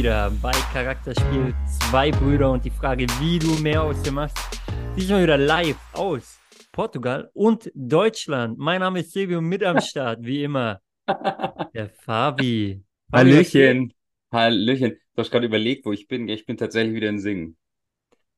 Wieder 0.00 0.32
bei 0.40 0.52
Charakterspiel 0.72 1.52
Zwei 1.90 2.10
Brüder 2.10 2.52
und 2.52 2.64
die 2.64 2.70
Frage, 2.70 3.04
wie 3.20 3.38
du 3.38 3.50
mehr 3.60 3.82
aus 3.82 4.00
dir 4.00 4.12
machst. 4.12 4.38
Diesmal 4.96 5.24
wieder 5.24 5.36
live 5.36 5.76
aus 5.92 6.40
Portugal 6.72 7.30
und 7.34 7.70
Deutschland. 7.74 8.56
Mein 8.56 8.80
Name 8.80 9.00
ist 9.00 9.12
Silvio 9.12 9.42
mit 9.42 9.62
am 9.62 9.78
Start, 9.82 10.20
wie 10.22 10.42
immer. 10.44 10.80
Der 11.74 11.90
Fabi. 11.90 12.82
Hallöchen. 13.12 13.92
Hallöchen. 14.32 14.92
Du 15.14 15.20
hast 15.20 15.30
gerade 15.30 15.44
überlegt, 15.44 15.84
wo 15.84 15.92
ich 15.92 16.08
bin. 16.08 16.30
Ich 16.30 16.46
bin 16.46 16.56
tatsächlich 16.56 16.94
wieder 16.94 17.10
in 17.10 17.18
Singen. 17.18 17.58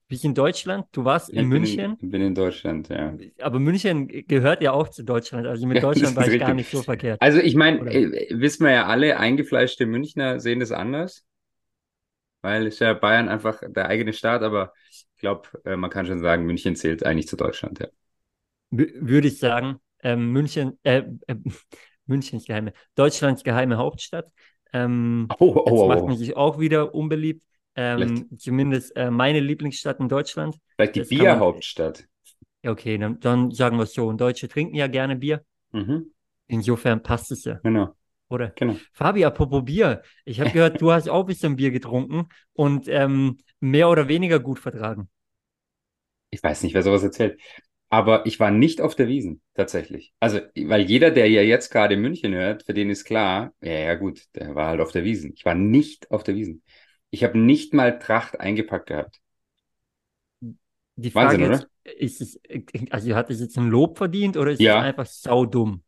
Bist 0.08 0.24
in 0.24 0.34
Deutschland? 0.34 0.86
Du 0.90 1.04
warst 1.04 1.28
in 1.30 1.42
Ich 1.42 1.46
München? 1.46 1.96
In, 2.00 2.10
bin 2.10 2.22
in 2.22 2.34
Deutschland, 2.34 2.88
ja. 2.88 3.14
Aber 3.40 3.60
München 3.60 4.08
gehört 4.08 4.62
ja 4.62 4.72
auch 4.72 4.88
zu 4.88 5.04
Deutschland. 5.04 5.46
Also 5.46 5.68
mit 5.68 5.76
Ja, 5.80 5.82
Deutschland 5.82 6.16
war 6.16 6.26
ich 6.26 6.40
gar 6.40 6.48
richtig. 6.48 6.56
nicht 6.56 6.70
so 6.72 6.82
verkehrt. 6.82 7.22
Also 7.22 7.38
ich 7.38 7.54
meine, 7.54 7.88
äh, 7.88 8.30
wissen 8.30 8.64
wir 8.64 8.72
ja 8.72 8.86
alle, 8.86 9.16
eingefleischte 9.16 9.86
Münchner 9.86 10.40
sehen 10.40 10.58
das 10.58 10.72
anders. 10.72 11.24
Weil 12.42 12.66
ist 12.66 12.80
ja 12.80 12.94
Bayern 12.94 13.28
einfach 13.28 13.62
der 13.66 13.86
eigene 13.88 14.12
Staat, 14.12 14.42
aber 14.42 14.72
ich 14.90 15.06
glaube, 15.18 15.48
äh, 15.64 15.76
man 15.76 15.90
kann 15.90 16.06
schon 16.06 16.20
sagen, 16.20 16.44
München 16.44 16.76
zählt 16.76 17.04
eigentlich 17.04 17.28
zu 17.28 17.36
Deutschland, 17.36 17.78
ja. 17.80 17.88
Würde 18.70 19.28
ich 19.28 19.38
sagen, 19.38 19.76
ähm, 20.02 20.32
München, 20.32 20.78
äh, 20.82 21.02
äh, 21.26 21.36
Münchens 22.06 22.46
geheime, 22.46 22.72
Deutschlands 22.94 23.44
geheime 23.44 23.76
Hauptstadt. 23.76 24.32
Ähm, 24.72 25.28
Oh, 25.40 25.52
oh, 25.56 25.62
oh, 25.70 25.88
macht 25.88 25.98
oh. 26.04 26.08
man 26.08 26.16
sich 26.16 26.36
auch 26.36 26.58
wieder 26.58 26.94
unbeliebt. 26.94 27.44
Ähm, 27.74 28.28
zumindest 28.38 28.96
äh, 28.96 29.10
meine 29.10 29.40
Lieblingsstadt 29.40 30.00
in 30.00 30.08
Deutschland. 30.08 30.56
Vielleicht 30.76 30.96
die 30.96 31.00
das 31.00 31.10
man- 31.10 31.18
Bierhauptstadt. 31.18 32.06
Okay, 32.64 32.96
dann, 32.98 33.18
dann 33.20 33.50
sagen 33.50 33.76
wir 33.76 33.84
es 33.84 33.94
so. 33.94 34.06
Und 34.08 34.20
Deutsche 34.20 34.48
trinken 34.48 34.74
ja 34.76 34.86
gerne 34.86 35.16
Bier. 35.16 35.44
Mhm, 35.72 36.12
Insofern 36.46 37.02
passt 37.02 37.32
es 37.32 37.44
ja, 37.44 37.60
genau, 37.62 37.96
oder? 38.32 38.56
genau. 38.56 38.82
Fabi, 38.92 39.24
apropos 39.24 39.64
Bier. 39.64 40.02
Ich 40.24 40.40
habe 40.40 40.50
gehört, 40.50 40.80
du 40.80 40.92
hast 40.92 41.08
auch 41.08 41.20
ein 41.20 41.26
bisschen 41.26 41.56
Bier 41.56 41.70
getrunken 41.70 42.28
und 42.54 42.88
ähm, 42.88 43.38
mehr 43.60 43.88
oder 43.90 44.08
weniger 44.08 44.40
gut 44.40 44.58
vertragen. 44.58 45.08
Ich 46.30 46.42
weiß 46.42 46.62
nicht, 46.62 46.74
wer 46.74 46.82
sowas 46.82 47.02
erzählt. 47.02 47.40
Aber 47.90 48.24
ich 48.26 48.40
war 48.40 48.50
nicht 48.50 48.80
auf 48.80 48.94
der 48.94 49.06
Wiesn, 49.08 49.42
tatsächlich. 49.54 50.14
Also, 50.18 50.40
weil 50.56 50.80
jeder, 50.82 51.10
der 51.10 51.28
ja 51.28 51.42
jetzt 51.42 51.70
gerade 51.70 51.96
München 51.96 52.32
hört, 52.34 52.62
für 52.64 52.72
den 52.72 52.88
ist 52.88 53.04
klar, 53.04 53.52
ja, 53.60 53.72
ja, 53.72 53.94
gut, 53.96 54.22
der 54.34 54.54
war 54.54 54.68
halt 54.68 54.80
auf 54.80 54.92
der 54.92 55.04
Wiesn. 55.04 55.32
Ich 55.36 55.44
war 55.44 55.54
nicht 55.54 56.10
auf 56.10 56.22
der 56.24 56.34
Wiesn. 56.34 56.62
Ich 57.10 57.22
habe 57.24 57.38
nicht 57.38 57.74
mal 57.74 57.98
Tracht 57.98 58.40
eingepackt 58.40 58.86
gehabt. 58.88 59.20
Die 60.96 61.10
Frage 61.10 61.46
Wahnsinn, 61.46 61.50
ist, 61.50 61.66
ist 61.84 62.20
es, 62.20 62.40
also 62.90 63.14
hat 63.14 63.30
es 63.30 63.40
jetzt 63.40 63.56
ein 63.58 63.68
Lob 63.68 63.98
verdient 63.98 64.36
oder 64.36 64.50
ist 64.52 64.60
Ja. 64.60 64.74
es 64.76 64.76
einfach 64.76 65.06
saudumm? 65.06 65.82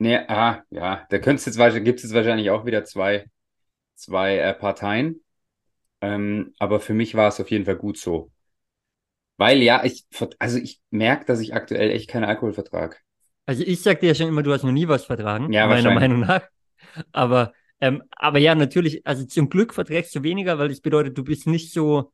Nee, 0.00 0.16
ah, 0.28 0.64
ja, 0.70 1.06
da 1.10 1.18
könntest 1.18 1.46
jetzt 1.46 1.58
wahrscheinlich, 1.58 1.84
gibt 1.84 2.02
es 2.02 2.14
wahrscheinlich 2.14 2.50
auch 2.50 2.64
wieder 2.64 2.84
zwei, 2.84 3.26
zwei 3.96 4.38
äh, 4.38 4.54
Parteien. 4.54 5.22
Ähm, 6.02 6.54
aber 6.58 6.80
für 6.80 6.94
mich 6.94 7.14
war 7.16 7.28
es 7.28 7.40
auf 7.40 7.50
jeden 7.50 7.64
Fall 7.66 7.76
gut 7.76 7.98
so. 7.98 8.32
Weil 9.36 9.62
ja, 9.62 9.82
ich, 9.84 10.06
also 10.38 10.58
ich 10.58 10.80
merke, 10.90 11.24
dass 11.24 11.40
ich 11.40 11.54
aktuell 11.54 11.90
echt 11.90 12.08
keinen 12.10 12.24
Alkohol 12.24 12.52
vertrage. 12.52 12.96
Also 13.46 13.64
ich 13.64 13.82
sag 13.82 14.00
dir 14.00 14.08
ja 14.08 14.14
schon 14.14 14.28
immer, 14.28 14.42
du 14.42 14.52
hast 14.52 14.62
noch 14.62 14.72
nie 14.72 14.86
was 14.88 15.04
vertragen, 15.06 15.50
Ja, 15.52 15.66
meiner. 15.66 15.90
Meinung 15.90 16.20
nach. 16.20 16.42
Aber, 17.12 17.52
ähm, 17.80 18.02
aber 18.12 18.38
ja, 18.38 18.54
natürlich, 18.54 19.06
also 19.06 19.24
zum 19.26 19.50
Glück 19.50 19.74
verträgst 19.74 20.14
du 20.14 20.22
weniger, 20.22 20.58
weil 20.58 20.68
das 20.68 20.80
bedeutet, 20.80 21.18
du 21.18 21.24
bist 21.24 21.46
nicht 21.46 21.72
so 21.72 22.12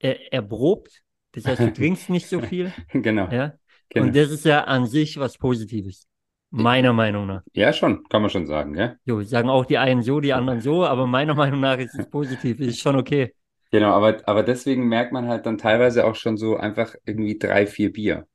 äh, 0.00 0.16
erprobt. 0.30 1.02
Das 1.32 1.46
heißt, 1.46 1.64
du 1.66 1.72
trinkst 1.74 2.10
nicht 2.10 2.28
so 2.28 2.40
viel. 2.42 2.74
Genau, 2.92 3.28
Ja. 3.30 3.54
genau. 3.90 4.12
Und 4.12 4.16
das 4.16 4.30
ist 4.30 4.44
ja 4.44 4.64
an 4.64 4.86
sich 4.86 5.18
was 5.18 5.38
Positives. 5.38 6.06
Meiner 6.50 6.92
Meinung 6.92 7.26
nach. 7.26 7.42
Ja, 7.52 7.72
schon, 7.74 8.04
kann 8.08 8.22
man 8.22 8.30
schon 8.30 8.46
sagen, 8.46 8.74
ja. 8.74 8.96
Jo, 9.04 9.22
sagen 9.22 9.48
auch 9.50 9.64
die 9.66 9.78
einen 9.78 10.02
so, 10.02 10.20
die 10.20 10.32
anderen 10.34 10.60
so, 10.60 10.84
aber 10.86 11.06
meiner 11.06 11.34
Meinung 11.34 11.60
nach 11.60 11.78
ist 11.78 11.94
es 11.94 12.06
positiv, 12.06 12.60
ist 12.60 12.78
schon 12.80 12.96
okay. 12.96 13.34
Genau, 13.70 13.92
aber, 13.92 14.26
aber 14.28 14.42
deswegen 14.42 14.88
merkt 14.88 15.12
man 15.12 15.28
halt 15.28 15.44
dann 15.46 15.58
teilweise 15.58 16.04
auch 16.06 16.14
schon 16.14 16.36
so 16.36 16.56
einfach 16.56 16.94
irgendwie 17.04 17.38
drei, 17.38 17.66
vier 17.66 17.92
Bier. 17.92 18.26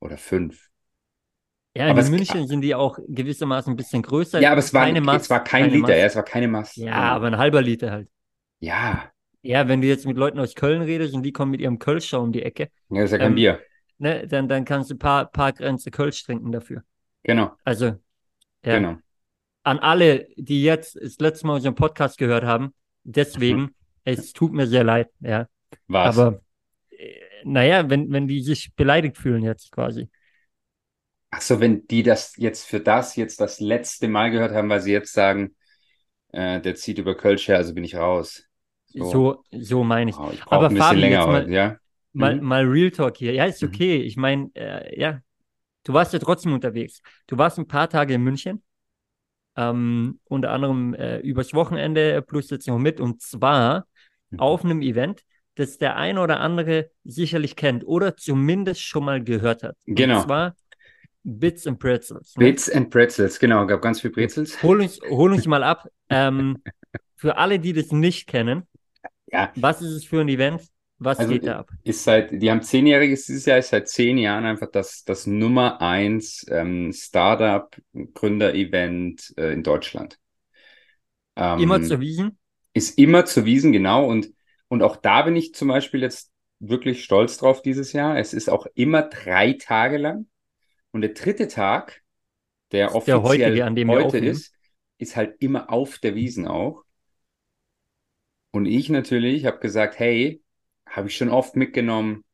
Oder 0.00 0.18
fünf. 0.18 0.70
Ja, 1.74 1.88
in 1.88 1.96
Aber 1.96 2.00
es- 2.00 2.10
München 2.10 2.46
sind 2.46 2.60
die 2.60 2.74
auch 2.74 2.98
gewissermaßen 3.08 3.72
ein 3.72 3.76
bisschen 3.76 4.02
größer. 4.02 4.40
Ja, 4.40 4.50
aber 4.52 4.58
es 4.60 4.72
war, 4.74 4.88
Maß, 5.00 5.22
es 5.22 5.30
war 5.30 5.44
kein 5.44 5.70
Liter, 5.70 5.94
Maß. 5.94 5.96
ja, 5.96 6.06
es 6.06 6.16
war 6.16 6.24
keine 6.24 6.48
Maß. 6.48 6.86
Ja, 6.86 6.94
aber 7.14 7.26
ein 7.28 7.38
halber 7.38 7.62
Liter 7.62 7.90
halt. 7.90 8.08
Ja, 8.60 9.12
Ja, 9.42 9.66
wenn 9.68 9.80
du 9.80 9.88
jetzt 9.88 10.06
mit 10.06 10.16
Leuten 10.16 10.38
aus 10.38 10.54
Köln 10.54 10.82
redest 10.82 11.14
und 11.14 11.22
die 11.24 11.32
kommen 11.32 11.50
mit 11.50 11.60
ihrem 11.60 11.78
Kölscher 11.78 12.20
um 12.20 12.32
die 12.32 12.42
Ecke, 12.42 12.70
ja, 12.90 12.96
das 13.00 13.06
ist 13.06 13.12
ja 13.12 13.18
kein 13.18 13.34
Ähm, 13.34 13.34
Bier. 13.34 13.60
ne, 13.98 14.26
dann, 14.28 14.48
dann 14.48 14.64
kannst 14.64 14.90
du 14.90 14.94
ein 14.94 14.98
paar, 14.98 15.26
paar 15.30 15.52
Grenze 15.52 15.90
Kölsch 15.90 16.24
trinken 16.24 16.52
dafür. 16.52 16.84
Genau, 17.24 17.52
Also, 17.64 17.86
ja, 18.64 18.78
genau. 18.78 18.96
an 19.62 19.78
alle, 19.78 20.26
die 20.36 20.62
jetzt 20.62 20.96
das 21.00 21.18
letzte 21.18 21.46
Mal 21.46 21.54
unseren 21.54 21.74
Podcast 21.74 22.18
gehört 22.18 22.44
haben, 22.44 22.74
deswegen, 23.04 23.74
es 24.04 24.32
tut 24.32 24.52
mir 24.52 24.66
sehr 24.66 24.84
leid, 24.84 25.08
ja. 25.20 25.46
War's. 25.86 26.18
Aber, 26.18 26.42
äh, 26.90 27.20
naja, 27.44 27.88
wenn, 27.88 28.10
wenn 28.12 28.26
die 28.28 28.42
sich 28.42 28.74
beleidigt 28.74 29.16
fühlen 29.18 29.42
jetzt 29.42 29.70
quasi. 29.70 30.08
Ach 31.30 31.40
so, 31.40 31.60
wenn 31.60 31.86
die 31.86 32.02
das 32.02 32.36
jetzt 32.36 32.66
für 32.66 32.80
das 32.80 33.16
jetzt 33.16 33.40
das 33.40 33.58
letzte 33.60 34.08
Mal 34.08 34.30
gehört 34.30 34.52
haben, 34.52 34.68
weil 34.68 34.80
sie 34.80 34.92
jetzt 34.92 35.12
sagen, 35.12 35.54
äh, 36.32 36.60
der 36.60 36.74
zieht 36.74 36.98
über 36.98 37.16
Kölsch 37.16 37.48
her, 37.48 37.56
also 37.56 37.72
bin 37.74 37.84
ich 37.84 37.94
raus. 37.94 38.44
So, 38.88 39.42
so 39.50 39.84
meine 39.84 40.10
ich. 40.10 40.18
Oh, 40.18 40.30
ich 40.32 40.42
Aber 40.48 40.66
ein 40.68 40.74
bisschen 40.74 40.88
Fabi, 40.88 41.00
länger 41.00 41.18
jetzt 41.20 41.26
mal- 41.26 41.42
heute, 41.42 41.50
ja? 41.52 41.76
Mal, 42.12 42.36
Mhm. 42.36 42.42
mal 42.46 42.64
Real 42.64 42.90
Talk 42.90 43.16
hier. 43.16 43.32
Ja, 43.32 43.46
ist 43.46 43.62
Mhm. 43.62 43.68
okay. 43.68 43.96
Ich 44.02 44.16
meine, 44.18 44.50
äh, 44.54 45.00
ja, 45.00 45.22
du 45.84 45.92
warst 45.92 46.12
ja 46.12 46.18
trotzdem 46.18 46.52
unterwegs. 46.54 47.02
Du 47.26 47.38
warst 47.38 47.58
ein 47.58 47.68
paar 47.68 47.88
Tage 47.88 48.14
in 48.14 48.22
München, 48.22 48.62
ähm, 49.56 50.20
unter 50.24 50.50
anderem 50.50 50.94
äh, 50.94 51.18
übers 51.20 51.54
Wochenende 51.54 52.22
plus 52.22 52.50
jetzt 52.50 52.66
noch 52.68 52.78
mit 52.78 53.00
und 53.00 53.20
zwar 53.22 53.86
Mhm. 54.30 54.38
auf 54.40 54.64
einem 54.64 54.80
Event, 54.80 55.22
das 55.56 55.76
der 55.76 55.96
eine 55.96 56.20
oder 56.22 56.40
andere 56.40 56.90
sicherlich 57.04 57.54
kennt 57.54 57.86
oder 57.86 58.16
zumindest 58.16 58.80
schon 58.80 59.04
mal 59.04 59.22
gehört 59.22 59.62
hat. 59.62 59.76
Genau. 59.86 60.16
Und 60.16 60.22
zwar 60.22 60.56
Bits 61.24 61.66
and 61.66 61.78
Pretzels. 61.78 62.34
ne? 62.36 62.44
Bits 62.46 62.70
and 62.70 62.90
Pretzels, 62.90 63.38
genau, 63.38 63.66
gab 63.66 63.82
ganz 63.82 64.00
viel 64.00 64.10
Brezels. 64.10 64.62
Hol 64.62 64.80
uns, 64.80 65.00
hol 65.10 65.32
uns 65.32 65.46
mal 65.46 65.62
ab. 65.62 65.86
Ähm, 66.08 66.58
für 67.16 67.36
alle, 67.36 67.58
die 67.58 67.72
das 67.72 67.90
nicht 67.92 68.26
kennen, 68.26 68.66
Ja, 69.26 69.52
was 69.54 69.80
ist 69.82 69.92
es 69.92 70.04
für 70.04 70.20
ein 70.20 70.28
Event? 70.28 70.62
Was 71.04 71.18
Also, 71.18 71.34
geht 71.34 71.46
da 71.46 71.58
ab? 71.60 71.70
ist 71.84 72.02
seit, 72.04 72.30
die 72.32 72.50
haben 72.50 72.62
zehnjähriges 72.62 73.26
dieses 73.26 73.44
Jahr, 73.46 73.58
ist 73.58 73.70
seit 73.70 73.88
zehn 73.88 74.18
Jahren 74.18 74.44
einfach 74.44 74.70
das, 74.70 75.04
das 75.04 75.26
Nummer 75.26 75.80
eins 75.80 76.44
ähm, 76.48 76.92
Startup-Gründer-Event 76.92 79.34
äh, 79.36 79.52
in 79.52 79.62
Deutschland. 79.62 80.18
Ähm, 81.36 81.60
Immer 81.60 81.82
zur 81.82 82.00
Wiesen? 82.00 82.38
Ist 82.74 82.98
immer 82.98 83.26
zu 83.26 83.44
Wiesen, 83.44 83.72
genau. 83.72 84.06
Und, 84.06 84.32
und 84.68 84.82
auch 84.82 84.96
da 84.96 85.22
bin 85.22 85.36
ich 85.36 85.54
zum 85.54 85.68
Beispiel 85.68 86.00
jetzt 86.02 86.32
wirklich 86.58 87.04
stolz 87.04 87.36
drauf 87.36 87.62
dieses 87.62 87.92
Jahr. 87.92 88.18
Es 88.18 88.32
ist 88.32 88.48
auch 88.48 88.66
immer 88.74 89.02
drei 89.02 89.52
Tage 89.54 89.98
lang. 89.98 90.26
Und 90.92 91.02
der 91.02 91.12
dritte 91.12 91.48
Tag, 91.48 92.02
der 92.72 92.88
ist 92.88 93.06
der 93.06 93.16
offiziell 93.16 93.22
heutige, 93.22 93.64
an 93.66 93.76
dem 93.76 93.88
wir 93.88 93.96
heute 93.96 94.18
ist, 94.18 94.54
ist 94.98 95.16
halt 95.16 95.36
immer 95.40 95.70
auf 95.70 95.98
der 95.98 96.14
Wiesen 96.14 96.46
auch. 96.46 96.84
Und 98.50 98.66
ich 98.66 98.88
natürlich 98.88 99.46
habe 99.46 99.58
gesagt, 99.58 99.98
hey, 99.98 100.42
habe 100.92 101.08
ich 101.08 101.16
schon 101.18 101.30
oft 101.30 101.56
mitgenommen, 101.56 102.24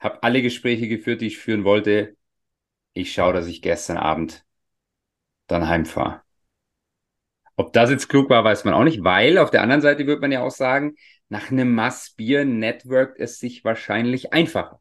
habe 0.00 0.22
alle 0.24 0.42
Gespräche 0.42 0.88
geführt, 0.88 1.20
die 1.22 1.28
ich 1.28 1.38
führen 1.38 1.64
wollte. 1.64 2.16
Ich 2.94 3.12
schaue, 3.12 3.32
dass 3.34 3.46
ich 3.48 3.62
gestern 3.62 3.98
Abend 3.98 4.44
dann 5.46 5.68
heimfahre. 5.68 6.22
Ob 7.56 7.72
das 7.72 7.90
jetzt 7.90 8.08
klug 8.08 8.30
war, 8.30 8.44
weiß 8.44 8.64
man 8.64 8.74
auch 8.74 8.84
nicht, 8.84 9.02
weil 9.04 9.38
auf 9.38 9.50
der 9.50 9.62
anderen 9.62 9.82
Seite 9.82 10.06
würde 10.06 10.20
man 10.20 10.32
ja 10.32 10.42
auch 10.42 10.50
sagen, 10.50 10.94
nach 11.28 11.50
einem 11.50 11.74
Massbier 11.74 12.44
networkt 12.44 13.18
es 13.20 13.38
sich 13.38 13.64
wahrscheinlich 13.64 14.32
einfacher. 14.32 14.80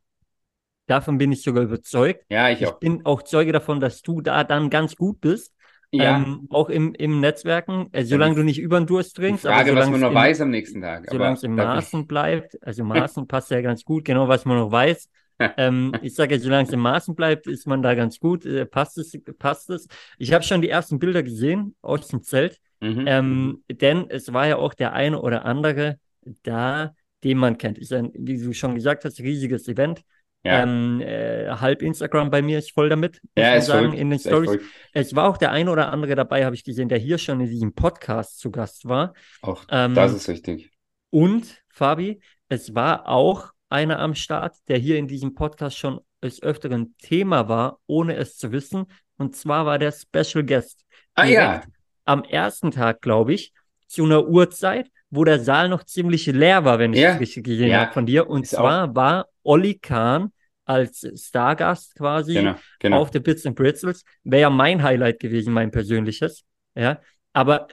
Davon 0.88 1.18
bin 1.18 1.32
ich 1.32 1.42
sogar 1.44 1.64
überzeugt. 1.64 2.26
Ja, 2.30 2.50
ich 2.50 2.66
Ich 2.66 2.68
auch. 2.68 2.80
bin 2.80 3.06
auch 3.06 3.24
Zeuge 3.24 3.52
davon, 3.52 3.80
dass 3.80 4.02
du 4.02 4.22
da 4.22 4.44
dann 4.44 4.70
ganz 4.70 4.96
gut 4.96 5.22
bist. 5.22 5.53
Ja, 5.94 6.18
Ähm, 6.18 6.48
auch 6.50 6.70
im, 6.70 6.94
im 6.96 7.20
Netzwerken, 7.20 7.88
äh, 7.92 8.04
solange 8.04 8.36
du 8.36 8.44
nicht 8.44 8.60
über 8.60 8.80
den 8.80 8.88
Durst 8.88 9.16
die 9.16 9.22
trinkst, 9.22 9.46
Frage, 9.46 9.72
aber 9.72 9.82
was 9.82 9.90
man 9.90 10.02
noch 10.02 10.10
im, 10.10 10.16
weiß 10.16 10.42
am 10.42 10.50
nächsten 10.50 10.82
Tag. 10.82 11.08
solange 11.10 11.36
es 11.36 11.44
im 11.44 11.56
Maßen 11.56 12.08
bleibt, 12.08 12.58
also 12.64 12.84
Maßen 12.88 13.28
passt 13.28 13.52
ja 13.52 13.62
ganz 13.62 13.84
gut, 13.86 14.06
genau 14.06 14.28
was 14.28 14.46
man 14.46 14.58
noch 14.58 14.72
weiß. 14.72 15.10
Ähm, 15.58 16.00
ich 16.02 16.16
sage, 16.16 16.40
solange 16.40 16.68
es 16.68 16.74
im 16.74 16.80
Maßen 16.80 17.16
bleibt, 17.16 17.46
ist 17.48 17.68
man 17.68 17.82
da 17.84 17.94
ganz 17.94 18.20
gut, 18.20 18.46
äh, 18.46 18.66
passt 18.66 18.98
es, 18.98 19.16
passt 19.38 19.70
es. 19.70 19.88
Ich 20.18 20.34
habe 20.34 20.44
schon 20.44 20.62
die 20.62 20.70
ersten 20.70 20.98
Bilder 21.00 21.22
gesehen 21.24 21.76
aus 21.82 22.08
dem 22.08 22.24
Zelt, 22.24 22.60
Mhm. 22.82 23.04
ähm, 23.08 23.64
denn 23.72 24.10
es 24.10 24.34
war 24.34 24.48
ja 24.48 24.58
auch 24.58 24.74
der 24.74 24.94
eine 24.94 25.22
oder 25.22 25.46
andere 25.46 26.00
da, 26.44 26.94
den 27.24 27.38
man 27.38 27.58
kennt. 27.58 27.78
Ist 27.78 27.94
ein, 27.94 28.12
wie 28.14 28.38
du 28.38 28.54
schon 28.54 28.76
gesagt 28.76 29.06
hast, 29.06 29.20
riesiges 29.20 29.68
Event. 29.68 30.02
Ja, 30.44 30.64
Ähm, 30.64 31.00
äh, 31.02 31.48
halb 31.50 31.82
Instagram 31.82 32.30
bei 32.30 32.42
mir 32.42 32.60
ist 32.60 32.72
voll 32.74 32.90
damit, 32.90 33.22
ja, 33.38 33.56
ist 33.56 33.68
sagen, 33.68 33.92
verrückt. 33.92 34.00
in 34.02 34.10
den 34.10 34.20
Stories. 34.20 34.60
Es 34.92 35.16
war 35.16 35.30
auch 35.30 35.38
der 35.38 35.52
eine 35.52 35.72
oder 35.72 35.92
andere 35.92 36.16
dabei, 36.16 36.44
habe 36.46 36.56
ich 36.56 36.64
gesehen, 36.64 36.90
der 36.90 36.98
hier 36.98 37.18
schon 37.18 37.40
in 37.40 37.48
diesem 37.50 37.74
Podcast 37.74 38.40
zu 38.40 38.52
Gast 38.52 38.88
war. 38.88 39.14
Auch 39.42 39.64
Ähm, 39.70 39.94
das 39.96 40.14
ist 40.14 40.28
richtig. 40.28 40.72
und 41.10 41.62
Fabi, 41.70 42.22
es 42.50 42.76
war 42.76 43.08
auch 43.08 43.52
einer 43.70 44.00
am 44.00 44.16
Start, 44.16 44.56
der 44.68 44.78
hier 44.78 44.98
in 44.98 45.08
diesem 45.08 45.34
Podcast 45.34 45.78
schon 45.78 46.00
des 46.22 46.42
Öfteren 46.44 46.96
Thema 46.98 47.48
war, 47.50 47.80
ohne 47.88 48.16
es 48.16 48.38
zu 48.38 48.52
wissen. 48.52 48.86
Und 49.18 49.36
zwar 49.36 49.66
war 49.66 49.80
der 49.80 49.92
Special 49.92 50.44
Guest. 50.44 50.86
Ah 51.16 51.26
ja, 51.26 51.64
am 52.06 52.24
ersten 52.24 52.72
Tag, 52.72 53.02
glaube 53.02 53.34
ich, 53.34 53.54
zu 53.88 54.04
einer 54.06 54.28
Uhrzeit, 54.28 54.90
wo 55.14 55.24
der 55.24 55.40
Saal 55.40 55.70
noch 55.70 55.84
ziemlich 55.84 56.26
leer 56.28 56.66
war, 56.66 56.80
wenn 56.80 56.94
ich 56.94 57.00
Ja. 57.00 57.16
richtig 57.18 57.44
gesehen 57.44 57.70
Ja. 57.70 57.82
habe 57.82 57.94
von 57.94 58.06
dir. 58.06 58.30
Und 58.30 58.44
Ist 58.44 58.52
zwar 58.52 58.96
war 58.96 59.28
Olli 59.44 59.76
Kahn 59.80 60.32
als 60.66 61.06
Stargast 61.16 61.96
quasi 61.96 62.34
Genau, 62.34 62.56
genau. 62.80 63.00
auf 63.02 63.12
der 63.12 63.20
Bits 63.20 63.46
and 63.46 63.56
Pretzels. 63.56 64.04
Wäre 64.24 64.42
ja 64.44 64.50
mein 64.50 64.82
Highlight 64.82 65.20
gewesen, 65.20 65.54
mein 65.54 65.72
persönliches. 65.72 66.44
Ja, 66.76 67.00
aber 67.34 67.68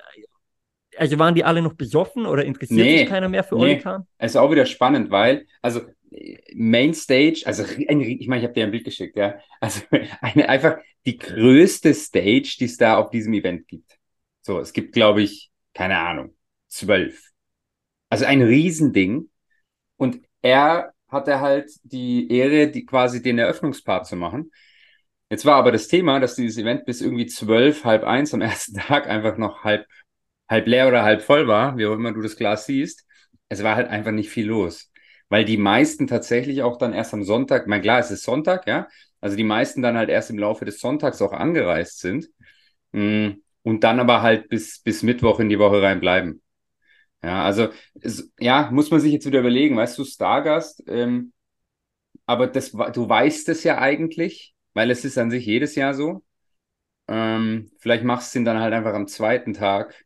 also 0.96 1.18
waren 1.18 1.34
die 1.34 1.44
alle 1.44 1.62
noch 1.62 1.74
besoffen 1.74 2.26
oder 2.26 2.44
interessiert 2.44 2.78
Nee, 2.84 2.98
sich 2.98 3.08
keiner 3.08 3.28
mehr 3.28 3.44
für 3.44 3.54
nee. 3.56 3.62
Olli 3.62 3.78
Kahn? 3.78 4.06
Es 4.18 4.32
ist 4.32 4.36
auch 4.36 4.50
wieder 4.50 4.66
spannend, 4.66 5.10
weil, 5.10 5.46
also 5.62 5.82
Mainstage, 6.54 7.42
also 7.44 7.62
ein, 7.88 8.00
ich 8.00 8.26
meine, 8.26 8.40
ich 8.40 8.44
habe 8.44 8.54
dir 8.54 8.64
ein 8.64 8.70
Bild 8.72 8.84
geschickt, 8.84 9.16
ja. 9.16 9.38
Also 9.60 9.82
eine, 10.20 10.48
einfach 10.48 10.78
die 11.06 11.16
größte 11.16 11.94
Stage, 11.94 12.56
die 12.58 12.64
es 12.64 12.76
da 12.76 12.96
auf 12.98 13.10
diesem 13.10 13.32
Event 13.32 13.68
gibt. 13.68 13.98
So, 14.42 14.58
es 14.58 14.72
gibt, 14.72 14.92
glaube 14.92 15.22
ich, 15.22 15.50
keine 15.74 15.98
Ahnung, 15.98 16.34
zwölf. 16.68 17.29
Also 18.10 18.26
ein 18.26 18.42
Riesending. 18.42 19.30
Und 19.98 20.20
er 20.42 20.94
hatte 21.08 21.40
halt 21.40 21.70
die 21.84 22.30
Ehre, 22.32 22.68
die 22.70 22.86
quasi 22.86 23.22
den 23.22 23.38
Eröffnungspart 23.38 24.06
zu 24.06 24.16
machen. 24.16 24.52
Jetzt 25.30 25.46
war 25.46 25.56
aber 25.56 25.72
das 25.72 25.88
Thema, 25.88 26.20
dass 26.20 26.36
dieses 26.36 26.58
Event 26.58 26.86
bis 26.86 27.00
irgendwie 27.00 27.26
zwölf, 27.26 27.84
halb 27.84 28.04
eins 28.04 28.34
am 28.34 28.40
ersten 28.40 28.74
Tag 28.80 29.08
einfach 29.08 29.38
noch 29.38 29.64
halb, 29.64 29.86
halb 30.48 30.66
leer 30.66 30.88
oder 30.88 31.04
halb 31.04 31.22
voll 31.22 31.48
war, 31.48 31.76
wie 31.78 31.86
auch 31.86 31.94
immer 31.94 32.12
du 32.12 32.22
das 32.22 32.36
Glas 32.36 32.66
siehst. 32.66 33.06
Es 33.48 33.62
war 33.62 33.76
halt 33.76 33.88
einfach 33.88 34.12
nicht 34.12 34.30
viel 34.30 34.46
los. 34.48 34.90
Weil 35.28 35.44
die 35.44 35.56
meisten 35.58 36.06
tatsächlich 36.08 36.62
auch 36.62 36.78
dann 36.78 36.92
erst 36.92 37.14
am 37.14 37.24
Sonntag, 37.24 37.66
mein 37.68 37.82
klar, 37.82 38.00
es 38.00 38.10
ist 38.10 38.24
Sonntag, 38.24 38.66
ja, 38.66 38.88
also 39.20 39.36
die 39.36 39.44
meisten 39.44 39.82
dann 39.82 39.96
halt 39.96 40.08
erst 40.10 40.30
im 40.30 40.38
Laufe 40.38 40.64
des 40.64 40.80
Sonntags 40.80 41.22
auch 41.22 41.32
angereist 41.32 42.00
sind. 42.00 42.28
Mm, 42.92 43.30
Und 43.62 43.84
dann 43.84 44.00
aber 44.00 44.22
halt 44.22 44.48
bis, 44.48 44.80
bis 44.80 45.02
Mittwoch 45.02 45.40
in 45.40 45.48
die 45.48 45.58
Woche 45.58 45.82
rein 45.82 46.00
bleiben. 46.00 46.42
Ja, 47.22 47.44
also, 47.44 47.68
ja, 48.38 48.70
muss 48.72 48.90
man 48.90 49.00
sich 49.00 49.12
jetzt 49.12 49.26
wieder 49.26 49.40
überlegen, 49.40 49.76
weißt 49.76 49.98
du, 49.98 50.04
Stargast, 50.04 50.82
ähm, 50.86 51.32
aber 52.26 52.46
das, 52.48 52.72
du 52.72 53.08
weißt 53.08 53.48
es 53.50 53.64
ja 53.64 53.78
eigentlich, 53.78 54.54
weil 54.74 54.90
es 54.90 55.04
ist 55.04 55.18
an 55.18 55.30
sich 55.30 55.46
jedes 55.46 55.74
Jahr 55.76 55.94
so. 55.94 56.24
Ähm, 57.08 57.70
vielleicht 57.80 58.04
machst 58.04 58.34
du 58.34 58.40
ihn 58.40 58.46
dann 58.46 58.60
halt 58.60 58.74
einfach 58.74 58.94
am 58.94 59.08
zweiten 59.08 59.54
Tag 59.54 60.04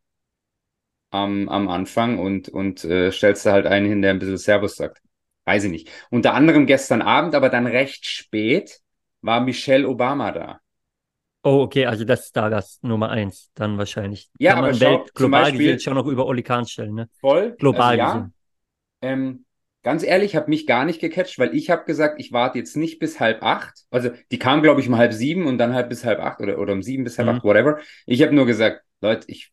am, 1.11 1.49
am 1.49 1.69
Anfang 1.69 2.19
und, 2.19 2.49
und 2.49 2.85
äh, 2.85 3.13
stellst 3.13 3.47
da 3.47 3.53
halt 3.53 3.67
einen 3.67 3.87
hin, 3.89 4.03
der 4.03 4.11
ein 4.13 4.19
bisschen 4.19 4.37
Servus 4.39 4.77
sagt. 4.77 5.01
Weiß 5.45 5.65
ich 5.65 5.71
nicht. 5.71 5.91
Unter 6.11 6.35
anderem 6.35 6.67
gestern 6.67 7.03
Abend, 7.03 7.35
aber 7.35 7.49
dann 7.51 7.67
recht 7.67 8.07
spät, 8.07 8.81
war 9.21 9.41
Michelle 9.41 9.89
Obama 9.89 10.33
da. 10.33 10.61
Oh, 11.45 11.61
okay, 11.61 11.85
also 11.87 12.05
das 12.05 12.21
ist 12.21 12.29
Stargast 12.29 12.83
Nummer 12.83 13.11
eins, 13.11 13.51
dann 13.55 13.77
wahrscheinlich. 13.77 14.31
Ja, 14.39 14.53
Kann 14.53 14.59
aber 14.61 14.69
man 14.69 14.77
schau, 14.77 15.01
Welt, 15.01 15.15
global 15.15 15.43
Beispiel- 15.43 15.59
gesehen 15.59 15.81
schon 15.81 15.95
noch 15.95 16.07
über 16.07 16.27
Olli 16.27 16.43
Kahn 16.43 16.67
stellen, 16.67 16.95
ne? 16.95 17.09
Voll. 17.21 17.55
Global 17.59 17.83
also, 17.83 17.99
ja. 17.99 18.13
gesehen. 18.15 18.35
Ähm, 19.03 19.45
ganz 19.83 20.03
ehrlich, 20.03 20.35
hat 20.37 20.49
mich 20.49 20.67
gar 20.67 20.87
nicht 20.87 21.01
gecatcht, 21.01 21.39
weil 21.39 21.55
ich 21.55 21.69
habe 21.69 21.85
gesagt, 21.85 22.19
ich 22.19 22.33
warte 22.33 22.59
jetzt 22.59 22.77
nicht 22.77 22.99
bis 22.99 23.21
halb 23.21 23.43
acht. 23.43 23.75
Also 23.91 24.11
die 24.31 24.39
kam, 24.39 24.63
glaube 24.63 24.81
ich, 24.81 24.89
um 24.89 24.97
halb 24.97 25.13
sieben 25.13 25.47
und 25.47 25.59
dann 25.59 25.75
halt 25.75 25.91
bis 25.91 26.05
halb 26.05 26.21
acht 26.21 26.41
oder, 26.41 26.59
oder 26.59 26.73
um 26.73 26.83
sieben 26.83 27.05
bis 27.05 27.19
halb 27.19 27.29
Mhm. 27.29 27.35
acht, 27.37 27.45
whatever. 27.45 27.79
Ich 28.07 28.23
habe 28.23 28.35
nur 28.35 28.47
gesagt, 28.47 28.83
Leute, 29.03 29.27
ich 29.31 29.53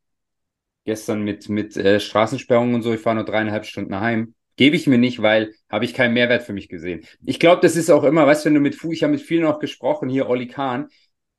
gestern 0.86 1.22
mit, 1.24 1.50
mit 1.50 1.78
äh, 1.78 2.00
Straßensperrungen 2.00 2.76
und 2.76 2.82
so, 2.82 2.94
ich 2.94 3.02
fahre 3.02 3.18
nur 3.18 3.26
dreieinhalb 3.26 3.66
Stunden 3.66 4.00
heim. 4.00 4.34
Gebe 4.58 4.76
ich 4.76 4.88
mir 4.88 4.98
nicht, 4.98 5.22
weil 5.22 5.54
habe 5.70 5.86
ich 5.86 5.94
keinen 5.94 6.14
Mehrwert 6.14 6.44
für 6.44 6.54
mich 6.54 6.70
gesehen. 6.70 7.06
Ich 7.26 7.40
glaube, 7.40 7.62
das 7.62 7.76
ist 7.76 7.90
auch 7.90 8.04
immer, 8.04 8.28
weißt 8.28 8.46
du, 8.46 8.48
wenn 8.48 8.56
du 8.56 8.60
mit 8.62 8.76
Fußball, 8.76 8.94
ich 8.94 9.04
habe 9.04 9.14
mit 9.14 9.22
vielen 9.22 9.46
auch 9.46 9.60
gesprochen, 9.60 10.10
hier 10.10 10.28
Olli 10.30 10.48
Kahn, 10.48 10.88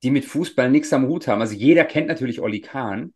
die 0.03 0.11
mit 0.11 0.25
Fußball 0.25 0.71
nichts 0.71 0.93
am 0.93 1.07
Hut 1.07 1.27
haben. 1.29 1.41
Also 1.41 1.55
jeder 1.55 1.85
kennt 1.85 2.09
natürlich 2.09 2.41
Olli 2.41 2.61
Kahn, 2.61 3.15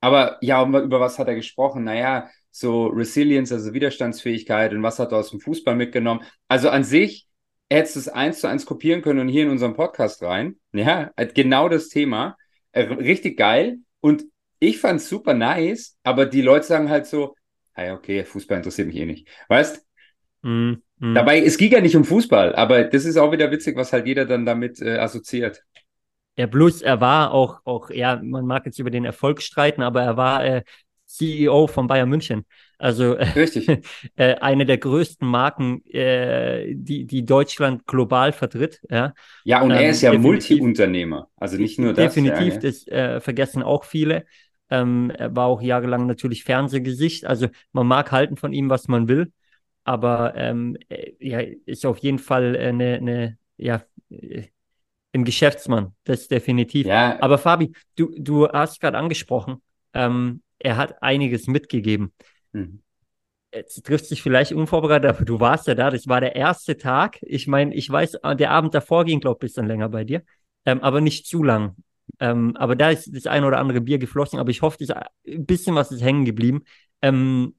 aber 0.00 0.38
ja, 0.40 0.66
über 0.66 1.00
was 1.00 1.18
hat 1.18 1.28
er 1.28 1.34
gesprochen? 1.34 1.84
Naja, 1.84 2.28
so 2.50 2.86
Resilience, 2.86 3.52
also 3.52 3.72
Widerstandsfähigkeit 3.72 4.72
und 4.72 4.82
was 4.82 4.98
hat 4.98 5.12
er 5.12 5.18
aus 5.18 5.30
dem 5.30 5.40
Fußball 5.40 5.76
mitgenommen? 5.76 6.22
Also 6.48 6.68
an 6.70 6.84
sich 6.84 7.26
hättest 7.70 7.96
du 7.96 8.00
es 8.00 8.08
eins 8.08 8.40
zu 8.40 8.48
eins 8.48 8.66
kopieren 8.66 9.02
können 9.02 9.20
und 9.20 9.28
hier 9.28 9.44
in 9.44 9.50
unseren 9.50 9.74
Podcast 9.74 10.22
rein. 10.22 10.56
Ja, 10.72 11.12
genau 11.34 11.68
das 11.68 11.88
Thema. 11.88 12.36
Äh, 12.72 12.82
richtig 12.82 13.38
geil. 13.38 13.78
Und 14.00 14.24
ich 14.58 14.78
fand's 14.78 15.08
super 15.08 15.34
nice, 15.34 15.96
aber 16.02 16.26
die 16.26 16.42
Leute 16.42 16.66
sagen 16.66 16.90
halt 16.90 17.06
so, 17.06 17.34
ah 17.74 17.84
ja, 17.84 17.94
okay, 17.94 18.24
Fußball 18.24 18.58
interessiert 18.58 18.88
mich 18.88 18.96
eh 18.96 19.06
nicht. 19.06 19.28
Weißt? 19.48 19.84
Mhm. 20.42 20.82
Mhm. 20.98 21.14
Dabei, 21.14 21.42
es 21.42 21.56
ging 21.56 21.72
ja 21.72 21.80
nicht 21.80 21.96
um 21.96 22.04
Fußball, 22.04 22.54
aber 22.54 22.84
das 22.84 23.04
ist 23.04 23.16
auch 23.16 23.32
wieder 23.32 23.50
witzig, 23.50 23.76
was 23.76 23.92
halt 23.92 24.06
jeder 24.06 24.24
dann 24.24 24.46
damit 24.46 24.80
äh, 24.80 24.98
assoziiert. 24.98 25.64
Ja, 26.36 26.46
bloß 26.46 26.82
er 26.82 27.00
war 27.00 27.32
auch, 27.32 27.60
auch, 27.64 27.90
ja, 27.90 28.16
man 28.22 28.46
mag 28.46 28.64
jetzt 28.66 28.78
über 28.78 28.90
den 28.90 29.04
Erfolg 29.04 29.42
streiten, 29.42 29.82
aber 29.82 30.02
er 30.02 30.16
war 30.16 30.44
äh, 30.44 30.62
CEO 31.06 31.66
von 31.66 31.86
Bayern 31.86 32.08
München. 32.08 32.46
Also 32.78 33.14
äh, 33.14 33.24
Richtig. 33.24 33.68
äh, 34.16 34.34
eine 34.36 34.64
der 34.64 34.78
größten 34.78 35.28
Marken, 35.28 35.84
äh, 35.86 36.74
die, 36.74 37.06
die 37.06 37.24
Deutschland 37.24 37.86
global 37.86 38.32
vertritt. 38.32 38.80
Ja, 38.90 39.12
Ja, 39.44 39.62
und 39.62 39.70
er 39.72 39.80
Ähm, 39.82 39.90
ist 39.90 40.02
ja. 40.02 40.12
Multi-Unternehmer. 40.14 41.28
Also 41.36 41.56
nicht 41.56 41.78
nur 41.78 41.92
das. 41.92 42.14
definitiv, 42.14 42.54
ja, 42.54 42.58
das 42.58 42.86
äh, 42.88 43.20
vergessen 43.20 43.62
auch 43.62 43.84
viele. 43.84 44.24
Ähm, 44.70 45.10
er 45.10 45.34
war 45.36 45.46
auch 45.46 45.60
jahrelang 45.62 46.06
natürlich 46.06 46.44
Fernsehgesicht. 46.44 47.24
Also 47.26 47.48
man 47.72 47.86
mag 47.86 48.10
halten 48.12 48.36
von 48.36 48.52
ihm, 48.52 48.70
was 48.70 48.88
man 48.88 49.08
will, 49.08 49.32
aber 49.84 50.34
ähm, 50.36 50.76
äh, 50.88 51.12
ja, 51.20 51.40
ist 51.66 51.84
auf 51.86 51.98
jeden 51.98 52.18
Fall 52.18 52.56
eine, 52.56 52.94
eine 52.96 53.38
ja, 53.56 53.82
äh, 54.10 54.44
ein 55.12 55.24
Geschäftsmann, 55.24 55.94
das 56.04 56.28
definitiv. 56.28 56.86
ja. 56.86 57.20
Aber 57.20 57.38
Fabi, 57.38 57.72
du, 57.96 58.14
du 58.16 58.48
hast 58.48 58.80
gerade 58.80 58.98
angesprochen, 58.98 59.62
ähm, 59.94 60.42
er 60.58 60.76
hat 60.76 61.02
einiges 61.02 61.46
mitgegeben. 61.46 62.12
Mhm. 62.52 62.82
Jetzt 63.54 63.84
trifft 63.84 64.06
sich 64.06 64.22
vielleicht 64.22 64.52
unvorbereitet, 64.52 65.10
aber 65.10 65.24
du 65.24 65.38
warst 65.38 65.66
ja 65.66 65.74
da. 65.74 65.90
Das 65.90 66.08
war 66.08 66.20
der 66.20 66.34
erste 66.36 66.78
Tag. 66.78 67.18
Ich 67.20 67.46
meine, 67.46 67.74
ich 67.74 67.90
weiß, 67.90 68.14
äh, 68.22 68.36
der 68.36 68.50
Abend 68.50 68.74
davor 68.74 69.04
ging, 69.04 69.20
glaube 69.20 69.36
ich, 69.36 69.42
ein 69.42 69.46
bisschen 69.48 69.66
länger 69.66 69.88
bei 69.90 70.04
dir, 70.04 70.22
ähm, 70.64 70.80
aber 70.80 71.02
nicht 71.02 71.26
zu 71.26 71.42
lang. 71.42 71.76
Ähm, 72.18 72.56
aber 72.56 72.76
da 72.76 72.90
ist 72.90 73.14
das 73.14 73.26
ein 73.26 73.44
oder 73.44 73.58
andere 73.58 73.82
Bier 73.82 73.98
geflossen, 73.98 74.38
aber 74.38 74.50
ich 74.50 74.62
hoffe, 74.62 74.78
das, 74.80 74.90
ein 75.26 75.44
bisschen 75.44 75.74
was 75.74 75.92
ist 75.92 76.02
hängen 76.02 76.24
geblieben. 76.24 76.62
Ähm, 77.02 77.54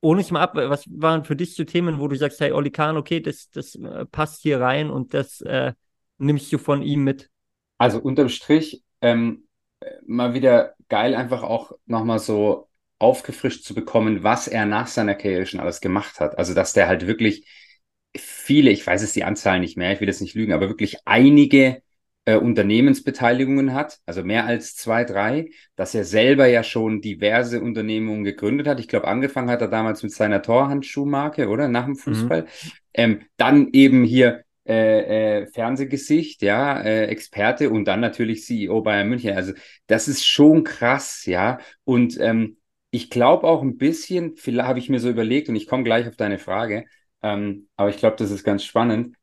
ohne 0.00 0.20
es 0.20 0.30
mal 0.30 0.40
ab, 0.40 0.54
was 0.54 0.84
waren 0.88 1.24
für 1.24 1.36
dich 1.36 1.54
so 1.54 1.64
Themen, 1.64 1.98
wo 2.00 2.08
du 2.08 2.16
sagst, 2.16 2.40
hey, 2.40 2.52
Oli 2.52 2.70
Kahn, 2.70 2.96
okay, 2.96 3.20
das, 3.20 3.50
das 3.50 3.74
äh, 3.76 4.06
passt 4.06 4.42
hier 4.42 4.60
rein 4.60 4.90
und 4.90 5.14
das 5.14 5.40
äh, 5.40 5.72
nimmst 6.18 6.52
du 6.52 6.58
von 6.58 6.82
ihm 6.82 7.04
mit? 7.04 7.30
Also 7.78 8.00
unterm 8.00 8.28
Strich 8.28 8.82
ähm, 9.00 9.48
äh, 9.80 9.90
mal 10.06 10.34
wieder 10.34 10.74
geil, 10.88 11.14
einfach 11.14 11.42
auch 11.42 11.72
nochmal 11.86 12.18
so 12.18 12.68
aufgefrischt 12.98 13.64
zu 13.64 13.74
bekommen, 13.74 14.22
was 14.24 14.48
er 14.48 14.66
nach 14.66 14.88
seiner 14.88 15.14
Karriere 15.14 15.46
schon 15.46 15.60
alles 15.60 15.80
gemacht 15.80 16.20
hat. 16.20 16.36
Also, 16.36 16.54
dass 16.54 16.72
der 16.72 16.88
halt 16.88 17.06
wirklich 17.06 17.46
viele, 18.16 18.70
ich 18.70 18.86
weiß 18.86 19.02
es 19.02 19.12
die 19.12 19.24
Anzahl 19.24 19.60
nicht 19.60 19.76
mehr, 19.76 19.92
ich 19.92 20.00
will 20.00 20.08
jetzt 20.08 20.20
nicht 20.20 20.34
lügen, 20.34 20.52
aber 20.52 20.68
wirklich 20.68 20.96
einige 21.04 21.82
äh, 22.24 22.36
Unternehmensbeteiligungen 22.36 23.72
hat, 23.72 24.00
also 24.04 24.24
mehr 24.24 24.46
als 24.46 24.74
zwei, 24.74 25.04
drei, 25.04 25.50
dass 25.76 25.94
er 25.94 26.04
selber 26.04 26.46
ja 26.46 26.64
schon 26.64 27.00
diverse 27.00 27.60
Unternehmungen 27.60 28.24
gegründet 28.24 28.66
hat. 28.66 28.80
Ich 28.80 28.88
glaube, 28.88 29.06
angefangen 29.06 29.50
hat 29.50 29.60
er 29.60 29.68
damals 29.68 30.02
mit 30.02 30.12
seiner 30.12 30.42
Torhandschuhmarke, 30.42 31.48
oder? 31.48 31.68
Nach 31.68 31.84
dem 31.84 31.96
Fußball. 31.96 32.46
Ähm, 32.94 33.22
dann 33.36 33.68
eben 33.72 34.02
hier 34.04 34.42
äh, 34.68 35.42
äh, 35.42 35.46
Fernsehgesicht, 35.46 36.42
ja, 36.42 36.80
äh, 36.80 37.06
Experte 37.06 37.70
und 37.70 37.86
dann 37.86 38.00
natürlich 38.00 38.44
CEO 38.44 38.82
Bayern 38.82 39.08
München. 39.08 39.34
Also 39.36 39.52
das 39.86 40.08
ist 40.08 40.26
schon 40.26 40.64
krass, 40.64 41.24
ja. 41.26 41.58
Und 41.84 42.18
ähm, 42.20 42.58
ich 42.90 43.10
glaube 43.10 43.46
auch 43.46 43.62
ein 43.62 43.78
bisschen, 43.78 44.36
vielleicht 44.36 44.68
habe 44.68 44.78
ich 44.78 44.88
mir 44.90 45.00
so 45.00 45.08
überlegt 45.10 45.48
und 45.48 45.56
ich 45.56 45.66
komme 45.66 45.84
gleich 45.84 46.06
auf 46.08 46.16
deine 46.16 46.38
Frage, 46.38 46.86
ähm, 47.22 47.68
aber 47.76 47.90
ich 47.90 47.96
glaube, 47.98 48.16
das 48.16 48.30
ist 48.30 48.44
ganz 48.44 48.64
spannend. 48.64 49.16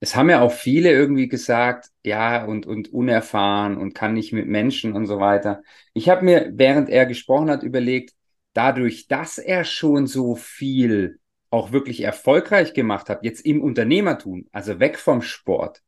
Es 0.00 0.14
haben 0.14 0.30
ja 0.30 0.40
auch 0.42 0.52
viele 0.52 0.90
irgendwie 0.92 1.28
gesagt, 1.28 1.88
ja, 2.04 2.44
und, 2.44 2.66
und 2.66 2.92
unerfahren 2.92 3.76
und 3.76 3.94
kann 3.94 4.14
nicht 4.14 4.32
mit 4.32 4.46
Menschen 4.46 4.92
und 4.92 5.06
so 5.06 5.18
weiter. 5.18 5.62
Ich 5.92 6.08
habe 6.08 6.24
mir, 6.24 6.50
während 6.54 6.88
er 6.88 7.04
gesprochen 7.06 7.50
hat, 7.50 7.62
überlegt, 7.64 8.14
dadurch, 8.52 9.08
dass 9.08 9.38
er 9.38 9.64
schon 9.64 10.06
so 10.06 10.36
viel 10.36 11.18
auch 11.50 11.72
wirklich 11.72 12.02
erfolgreich 12.02 12.74
gemacht 12.74 13.08
hat, 13.08 13.24
jetzt 13.24 13.44
im 13.44 13.62
Unternehmertum, 13.62 14.46
also 14.52 14.80
weg 14.80 14.98
vom 14.98 15.22
Sport, 15.22 15.82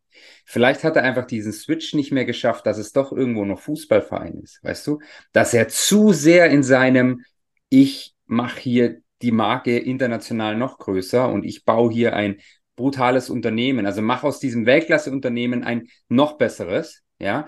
vielleicht 0.44 0.84
hat 0.84 0.96
er 0.96 1.02
einfach 1.02 1.26
diesen 1.26 1.52
Switch 1.52 1.94
nicht 1.94 2.12
mehr 2.12 2.24
geschafft, 2.24 2.66
dass 2.66 2.78
es 2.78 2.92
doch 2.92 3.12
irgendwo 3.12 3.44
noch 3.44 3.60
Fußballverein 3.60 4.40
ist, 4.42 4.62
weißt 4.62 4.86
du? 4.86 5.00
Dass 5.32 5.54
er 5.54 5.68
zu 5.68 6.12
sehr 6.12 6.50
in 6.50 6.62
seinem, 6.62 7.24
ich 7.68 8.14
mache 8.26 8.60
hier 8.60 9.02
die 9.22 9.32
Marke 9.32 9.78
international 9.78 10.56
noch 10.56 10.78
größer 10.78 11.28
und 11.30 11.44
ich 11.44 11.64
baue 11.64 11.92
hier 11.92 12.14
ein 12.16 12.40
brutales 12.76 13.28
Unternehmen, 13.28 13.84
also 13.84 14.00
mach 14.00 14.22
aus 14.24 14.40
diesem 14.40 14.64
Weltklasse-Unternehmen 14.64 15.64
ein 15.64 15.88
noch 16.08 16.38
besseres, 16.38 17.02
ja. 17.18 17.46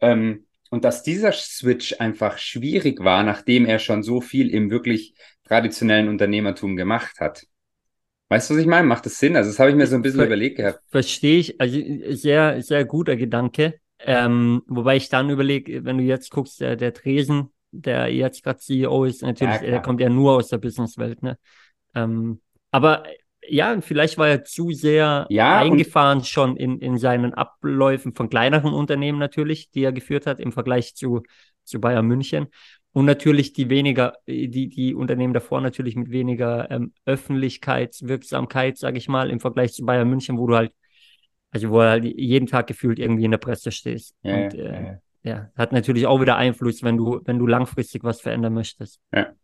Ähm, 0.00 0.46
und 0.70 0.84
dass 0.84 1.02
dieser 1.02 1.32
Switch 1.32 2.00
einfach 2.00 2.36
schwierig 2.36 3.02
war, 3.02 3.22
nachdem 3.22 3.64
er 3.64 3.78
schon 3.78 4.02
so 4.02 4.20
viel 4.20 4.50
im 4.50 4.70
wirklich 4.70 5.14
traditionellen 5.44 6.08
Unternehmertum 6.08 6.76
gemacht 6.76 7.20
hat. 7.20 7.46
Weißt 8.28 8.50
du, 8.50 8.54
was 8.54 8.60
ich 8.60 8.66
meine? 8.66 8.86
Macht 8.86 9.06
das 9.06 9.18
Sinn? 9.18 9.36
Also, 9.36 9.50
das 9.50 9.58
habe 9.58 9.70
ich 9.70 9.76
mir 9.76 9.86
so 9.86 9.96
ein 9.96 10.02
bisschen 10.02 10.20
Ver- 10.20 10.26
überlegt 10.26 10.56
gehabt. 10.56 10.80
Verstehe 10.90 11.38
ich, 11.38 11.60
also 11.60 11.78
sehr, 12.14 12.62
sehr 12.62 12.84
guter 12.84 13.16
Gedanke. 13.16 13.80
Ähm, 13.98 14.62
wobei 14.66 14.96
ich 14.96 15.08
dann 15.08 15.30
überlege, 15.30 15.84
wenn 15.84 15.98
du 15.98 16.04
jetzt 16.04 16.30
guckst, 16.30 16.60
der, 16.60 16.76
der 16.76 16.92
Tresen, 16.92 17.52
der 17.70 18.08
jetzt 18.12 18.42
gerade 18.44 18.58
CEO 18.60 19.04
ist, 19.04 19.22
natürlich, 19.22 19.60
ja, 19.62 19.70
der 19.70 19.80
kommt 19.80 20.00
ja 20.00 20.08
nur 20.08 20.32
aus 20.34 20.48
der 20.48 20.58
Businesswelt, 20.58 21.22
ne? 21.22 21.38
Ähm, 21.94 22.40
aber 22.70 23.04
ja, 23.48 23.80
vielleicht 23.80 24.18
war 24.18 24.28
er 24.28 24.44
zu 24.44 24.70
sehr 24.72 25.30
ja, 25.30 25.60
eingefahren 25.60 26.24
schon 26.24 26.56
in, 26.56 26.78
in 26.80 26.98
seinen 26.98 27.34
Abläufen 27.34 28.14
von 28.14 28.28
kleineren 28.28 28.72
Unternehmen 28.74 29.18
natürlich, 29.18 29.70
die 29.70 29.84
er 29.84 29.92
geführt 29.92 30.26
hat 30.26 30.40
im 30.40 30.52
Vergleich 30.52 30.94
zu, 30.94 31.22
zu 31.64 31.80
Bayern 31.80 32.06
München. 32.06 32.48
Und 32.94 33.06
natürlich 33.06 33.52
die 33.52 33.68
weniger, 33.70 34.14
die, 34.28 34.68
die 34.68 34.94
Unternehmen 34.94 35.34
davor 35.34 35.60
natürlich 35.60 35.96
mit 35.96 36.12
weniger 36.12 36.70
ähm, 36.70 36.92
Öffentlichkeitswirksamkeit, 37.04 38.78
sage 38.78 38.98
ich 38.98 39.08
mal, 39.08 39.30
im 39.30 39.40
Vergleich 39.40 39.72
zu 39.72 39.84
Bayern 39.84 40.08
München, 40.08 40.38
wo 40.38 40.46
du 40.46 40.54
halt, 40.54 40.72
also 41.50 41.70
wo 41.70 41.78
du 41.78 41.88
halt 41.88 42.04
jeden 42.04 42.46
Tag 42.46 42.68
gefühlt 42.68 43.00
irgendwie 43.00 43.24
in 43.24 43.32
der 43.32 43.38
Presse 43.38 43.72
stehst. 43.72 44.14
Ja, 44.22 44.44
Und, 44.44 44.54
äh, 44.54 44.82
ja, 44.82 44.98
ja, 45.24 45.50
hat 45.56 45.72
natürlich 45.72 46.06
auch 46.06 46.20
wieder 46.20 46.36
Einfluss, 46.36 46.84
wenn 46.84 46.96
du, 46.96 47.20
wenn 47.24 47.40
du 47.40 47.48
langfristig 47.48 48.04
was 48.04 48.20
verändern 48.20 48.54
möchtest. 48.54 49.00
Ja. 49.12 49.34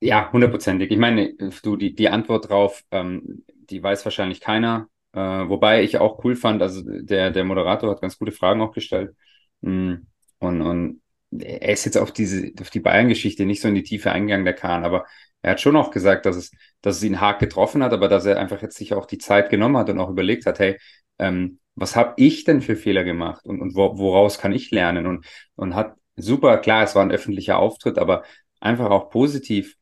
Ja, 0.00 0.32
hundertprozentig. 0.32 0.90
Ich 0.90 0.98
meine, 0.98 1.34
du, 1.62 1.76
die, 1.76 1.94
die 1.94 2.08
Antwort 2.08 2.48
drauf, 2.48 2.82
ähm, 2.92 3.44
die 3.70 3.82
weiß 3.82 4.06
wahrscheinlich 4.06 4.40
keiner. 4.40 4.88
Äh, 5.12 5.20
wobei 5.20 5.82
ich 5.82 5.98
auch 5.98 6.24
cool 6.24 6.34
fand, 6.34 6.62
also 6.62 6.82
der, 6.84 7.30
der 7.30 7.44
Moderator 7.44 7.90
hat 7.90 8.00
ganz 8.00 8.18
gute 8.18 8.32
Fragen 8.32 8.62
auch 8.62 8.72
gestellt. 8.72 9.14
Mm, 9.60 9.94
und, 10.38 10.62
und 10.62 11.00
er 11.40 11.72
ist 11.72 11.84
jetzt 11.84 11.96
auf 11.98 12.12
diese, 12.12 12.52
auf 12.60 12.70
die 12.70 12.80
Bayern-Geschichte 12.80 13.46
nicht 13.46 13.60
so 13.60 13.68
in 13.68 13.74
die 13.74 13.82
Tiefe 13.82 14.12
eingegangen, 14.12 14.44
der 14.44 14.54
Kahn, 14.54 14.84
aber 14.84 15.06
er 15.42 15.52
hat 15.52 15.60
schon 15.60 15.76
auch 15.76 15.90
gesagt, 15.90 16.26
dass 16.26 16.36
es, 16.36 16.50
dass 16.80 16.96
es 16.96 17.02
ihn 17.02 17.20
hart 17.20 17.38
getroffen 17.40 17.82
hat, 17.82 17.92
aber 17.92 18.08
dass 18.08 18.24
er 18.24 18.38
einfach 18.38 18.62
jetzt 18.62 18.76
sich 18.76 18.94
auch 18.94 19.06
die 19.06 19.18
Zeit 19.18 19.50
genommen 19.50 19.76
hat 19.76 19.90
und 19.90 19.98
auch 20.00 20.10
überlegt 20.10 20.46
hat, 20.46 20.58
hey, 20.58 20.78
ähm, 21.18 21.58
was 21.74 21.96
habe 21.96 22.14
ich 22.16 22.44
denn 22.44 22.62
für 22.62 22.76
Fehler 22.76 23.04
gemacht 23.04 23.44
und, 23.46 23.60
und 23.60 23.74
wo, 23.74 23.98
woraus 23.98 24.38
kann 24.38 24.52
ich 24.52 24.70
lernen? 24.70 25.06
Und, 25.06 25.26
und 25.56 25.74
hat 25.74 25.96
super, 26.16 26.58
klar, 26.58 26.84
es 26.84 26.94
war 26.94 27.02
ein 27.02 27.10
öffentlicher 27.10 27.58
Auftritt, 27.58 27.98
aber 27.98 28.24
einfach 28.60 28.90
auch 28.90 29.10
positiv 29.10 29.76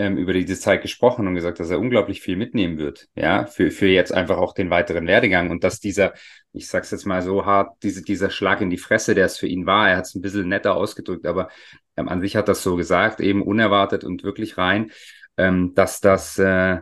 ähm, 0.00 0.16
über 0.16 0.32
diese 0.32 0.58
Zeit 0.58 0.80
gesprochen 0.80 1.26
und 1.28 1.34
gesagt, 1.34 1.60
dass 1.60 1.68
er 1.68 1.78
unglaublich 1.78 2.22
viel 2.22 2.36
mitnehmen 2.36 2.78
wird, 2.78 3.08
ja, 3.14 3.44
für, 3.44 3.70
für 3.70 3.86
jetzt 3.86 4.12
einfach 4.12 4.38
auch 4.38 4.54
den 4.54 4.70
weiteren 4.70 5.06
Werdegang 5.06 5.50
und 5.50 5.62
dass 5.62 5.78
dieser, 5.78 6.14
ich 6.54 6.68
sag's 6.68 6.90
jetzt 6.90 7.04
mal 7.04 7.20
so 7.20 7.44
hart, 7.44 7.76
diese, 7.82 8.02
dieser 8.02 8.30
Schlag 8.30 8.62
in 8.62 8.70
die 8.70 8.78
Fresse, 8.78 9.14
der 9.14 9.26
es 9.26 9.36
für 9.36 9.46
ihn 9.46 9.66
war, 9.66 9.90
er 9.90 9.98
hat 9.98 10.06
es 10.06 10.14
ein 10.14 10.22
bisschen 10.22 10.48
netter 10.48 10.74
ausgedrückt, 10.74 11.26
aber 11.26 11.50
ähm, 11.98 12.08
an 12.08 12.22
sich 12.22 12.34
hat 12.34 12.48
das 12.48 12.62
so 12.62 12.76
gesagt, 12.76 13.20
eben 13.20 13.42
unerwartet 13.42 14.02
und 14.02 14.24
wirklich 14.24 14.56
rein, 14.56 14.90
ähm, 15.36 15.74
dass 15.74 16.00
das, 16.00 16.38
äh, 16.38 16.78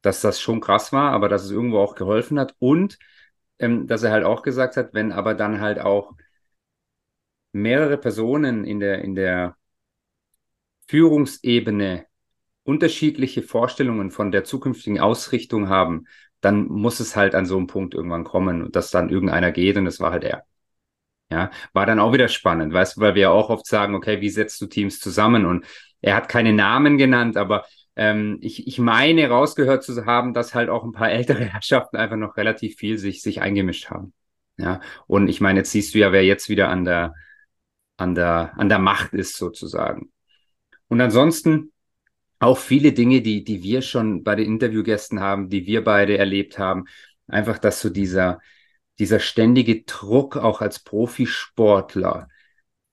dass 0.00 0.22
das 0.22 0.40
schon 0.40 0.60
krass 0.62 0.90
war, 0.90 1.12
aber 1.12 1.28
dass 1.28 1.44
es 1.44 1.50
irgendwo 1.50 1.78
auch 1.80 1.96
geholfen 1.96 2.40
hat 2.40 2.54
und 2.60 2.98
ähm, 3.58 3.86
dass 3.86 4.02
er 4.04 4.10
halt 4.10 4.24
auch 4.24 4.42
gesagt 4.42 4.78
hat, 4.78 4.94
wenn 4.94 5.12
aber 5.12 5.34
dann 5.34 5.60
halt 5.60 5.80
auch 5.80 6.14
mehrere 7.52 7.98
Personen 7.98 8.64
in 8.64 8.80
der, 8.80 9.02
in 9.02 9.14
der 9.14 9.56
Führungsebene 10.88 12.07
unterschiedliche 12.68 13.42
Vorstellungen 13.42 14.10
von 14.10 14.30
der 14.30 14.44
zukünftigen 14.44 15.00
Ausrichtung 15.00 15.70
haben, 15.70 16.06
dann 16.42 16.66
muss 16.66 17.00
es 17.00 17.16
halt 17.16 17.34
an 17.34 17.46
so 17.46 17.56
einem 17.56 17.66
Punkt 17.66 17.94
irgendwann 17.94 18.24
kommen, 18.24 18.70
dass 18.72 18.90
dann 18.90 19.08
irgendeiner 19.08 19.52
geht 19.52 19.78
und 19.78 19.86
das 19.86 20.00
war 20.00 20.12
halt 20.12 20.24
er. 20.24 20.44
Ja, 21.30 21.50
war 21.72 21.86
dann 21.86 21.98
auch 21.98 22.12
wieder 22.12 22.28
spannend, 22.28 22.72
weißt 22.74 22.96
du, 22.96 23.00
weil 23.00 23.14
wir 23.14 23.22
ja 23.22 23.30
auch 23.30 23.48
oft 23.48 23.66
sagen, 23.66 23.94
okay, 23.94 24.20
wie 24.20 24.28
setzt 24.28 24.60
du 24.60 24.66
Teams 24.66 25.00
zusammen? 25.00 25.46
Und 25.46 25.64
er 26.02 26.14
hat 26.14 26.28
keine 26.28 26.52
Namen 26.52 26.98
genannt, 26.98 27.38
aber 27.38 27.64
ähm, 27.96 28.36
ich, 28.42 28.66
ich 28.66 28.78
meine 28.78 29.28
rausgehört 29.28 29.82
zu 29.82 30.04
haben, 30.04 30.34
dass 30.34 30.54
halt 30.54 30.68
auch 30.68 30.84
ein 30.84 30.92
paar 30.92 31.10
ältere 31.10 31.44
Herrschaften 31.46 31.96
einfach 31.96 32.16
noch 32.16 32.36
relativ 32.36 32.76
viel 32.76 32.98
sich, 32.98 33.22
sich 33.22 33.40
eingemischt 33.40 33.88
haben. 33.90 34.12
Ja, 34.58 34.80
und 35.06 35.28
ich 35.28 35.40
meine, 35.40 35.60
jetzt 35.60 35.72
siehst 35.72 35.94
du 35.94 35.98
ja, 35.98 36.12
wer 36.12 36.24
jetzt 36.24 36.50
wieder 36.50 36.68
an 36.68 36.84
der, 36.84 37.14
an 37.96 38.14
der, 38.14 38.52
an 38.58 38.68
der 38.68 38.78
Macht 38.78 39.14
ist 39.14 39.36
sozusagen. 39.38 40.12
Und 40.88 41.00
ansonsten, 41.00 41.72
auch 42.40 42.58
viele 42.58 42.92
Dinge, 42.92 43.20
die, 43.20 43.44
die 43.44 43.62
wir 43.62 43.82
schon 43.82 44.22
bei 44.22 44.34
den 44.34 44.46
Interviewgästen 44.46 45.20
haben, 45.20 45.48
die 45.48 45.66
wir 45.66 45.82
beide 45.84 46.18
erlebt 46.18 46.58
haben. 46.58 46.84
Einfach, 47.26 47.58
dass 47.58 47.80
so 47.80 47.90
dieser, 47.90 48.40
dieser 48.98 49.20
ständige 49.20 49.82
Druck 49.82 50.36
auch 50.36 50.60
als 50.60 50.78
Profisportler 50.80 52.28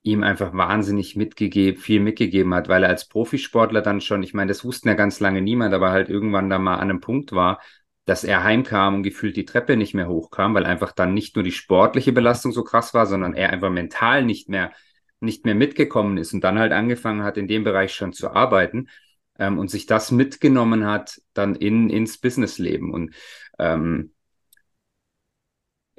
ihm 0.04 0.24
einfach 0.24 0.54
wahnsinnig 0.54 1.16
mitgegeben, 1.16 1.82
viel 1.82 2.00
mitgegeben 2.00 2.54
hat, 2.54 2.68
weil 2.70 2.84
er 2.84 2.90
als 2.90 3.08
Profisportler 3.08 3.82
dann 3.82 4.02
schon, 4.02 4.22
ich 4.22 4.34
meine, 4.36 4.50
das 4.50 4.64
wussten 4.64 4.88
ja 4.88 4.94
ganz 4.94 5.20
lange 5.20 5.42
niemand, 5.42 5.74
aber 5.74 5.92
halt 5.92 6.10
irgendwann 6.10 6.50
da 6.50 6.60
mal 6.60 6.76
an 6.76 6.90
einem 6.90 7.02
Punkt 7.02 7.32
war, 7.32 7.60
dass 8.06 8.24
er 8.24 8.44
heimkam 8.44 8.96
und 8.96 9.04
gefühlt 9.04 9.36
die 9.36 9.46
Treppe 9.46 9.78
nicht 9.78 9.96
mehr 9.96 10.08
hochkam, 10.08 10.54
weil 10.54 10.66
einfach 10.66 10.92
dann 10.92 11.16
nicht 11.16 11.36
nur 11.36 11.44
die 11.44 11.52
sportliche 11.52 12.12
Belastung 12.14 12.52
so 12.52 12.64
krass 12.64 12.94
war, 12.94 13.08
sondern 13.08 13.34
er 13.34 13.50
einfach 13.50 13.72
mental 13.72 14.24
nicht 14.24 14.48
mehr, 14.48 14.72
nicht 15.20 15.44
mehr 15.44 15.56
mitgekommen 15.56 16.18
ist 16.18 16.34
und 16.34 16.44
dann 16.44 16.60
halt 16.60 16.72
angefangen 16.72 17.24
hat, 17.24 17.38
in 17.38 17.48
dem 17.48 17.64
Bereich 17.64 17.94
schon 17.96 18.14
zu 18.14 18.30
arbeiten 18.30 18.88
ähm, 19.40 19.58
und 19.60 19.70
sich 19.70 19.86
das 19.86 20.12
mitgenommen 20.12 20.86
hat 20.86 21.22
dann 21.34 21.56
in, 21.56 21.90
ins 21.90 22.18
Businessleben. 22.18 22.94
Und 22.94 23.16
ähm, 23.60 24.12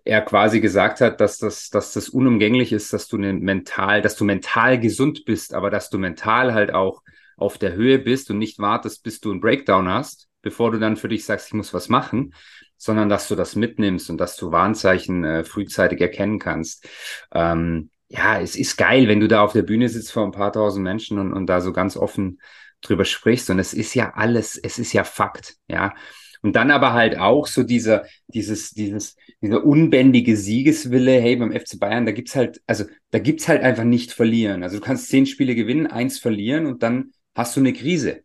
er 0.05 0.23
quasi 0.23 0.61
gesagt 0.61 1.01
hat, 1.01 1.21
dass 1.21 1.39
das, 1.39 1.69
dass 1.69 1.93
das 1.93 2.09
unumgänglich 2.09 2.73
ist, 2.73 2.93
dass 2.93 3.09
du 3.09 3.19
ne 3.19 3.33
mental, 3.33 4.03
dass 4.03 4.17
du 4.17 4.25
mental 4.25 4.79
gesund 4.79 5.25
bist, 5.25 5.53
aber 5.53 5.69
dass 5.69 5.91
du 5.91 5.99
mental 5.99 6.55
halt 6.55 6.73
auch 6.73 7.03
auf 7.37 7.59
der 7.59 7.75
Höhe 7.75 7.99
bist 7.99 8.31
und 8.31 8.39
nicht 8.39 8.59
wartest, 8.59 9.03
bis 9.03 9.21
du 9.21 9.31
einen 9.31 9.41
Breakdown 9.41 9.89
hast, 9.89 10.29
bevor 10.43 10.71
du 10.71 10.79
dann 10.79 10.97
für 10.97 11.09
dich 11.09 11.25
sagst, 11.25 11.49
ich 11.49 11.55
muss 11.55 11.75
was 11.75 11.89
machen, 11.89 12.35
sondern 12.77 13.09
dass 13.09 13.29
du 13.29 13.35
das 13.35 13.57
mitnimmst 13.57 14.09
und 14.09 14.19
dass 14.19 14.37
du 14.37 14.53
Warnzeichen 14.53 15.25
äh, 15.25 15.45
frühzeitig 15.45 16.01
erkennen 16.01 16.39
kannst. 16.39 16.89
Ähm, 17.35 17.91
ja, 18.09 18.41
es 18.41 18.55
ist 18.55 18.77
geil, 18.77 19.09
wenn 19.09 19.21
du 19.21 19.27
da 19.27 19.43
auf 19.43 19.53
der 19.53 19.63
Bühne 19.63 19.89
sitzt 19.89 20.13
vor 20.13 20.25
ein 20.25 20.31
paar 20.31 20.53
tausend 20.53 20.85
Menschen 20.85 21.19
und, 21.19 21.33
und 21.33 21.47
da 21.47 21.61
so 21.61 21.73
ganz 21.73 21.97
offen 21.97 22.39
drüber 22.87 23.05
sprichst. 23.05 23.51
Und 23.51 23.59
es 23.59 23.75
ist 23.75 23.95
ja 23.95 24.13
alles, 24.15 24.57
es 24.57 24.79
ist 24.79 24.93
ja 24.93 25.05
Fakt, 25.05 25.57
ja. 25.69 25.95
Und 26.43 26.55
dann 26.55 26.71
aber 26.71 26.93
halt 26.93 27.19
auch 27.19 27.47
so 27.47 27.63
dieser, 27.63 28.05
dieses, 28.29 28.71
dieses, 28.71 29.17
dieser 29.41 29.65
unbändige 29.65 30.37
Siegeswille, 30.37 31.21
hey, 31.21 31.37
beim 31.37 31.53
FC 31.53 31.79
Bayern, 31.79 32.07
da 32.07 32.13
gibt's 32.13 32.37
halt, 32.37 32.61
also 32.67 32.85
da 33.11 33.19
gibt's 33.19 33.49
halt 33.49 33.63
einfach 33.63 33.85
nicht 33.85 34.13
verlieren. 34.13 34.63
Also 34.63 34.79
du 34.79 34.85
kannst 34.85 35.09
zehn 35.09 35.27
Spiele 35.27 35.55
gewinnen, 35.55 35.87
eins 35.87 36.19
verlieren 36.19 36.67
und 36.67 36.83
dann 36.83 37.11
hast 37.35 37.57
du 37.57 37.61
eine 37.61 37.73
Krise. 37.73 38.23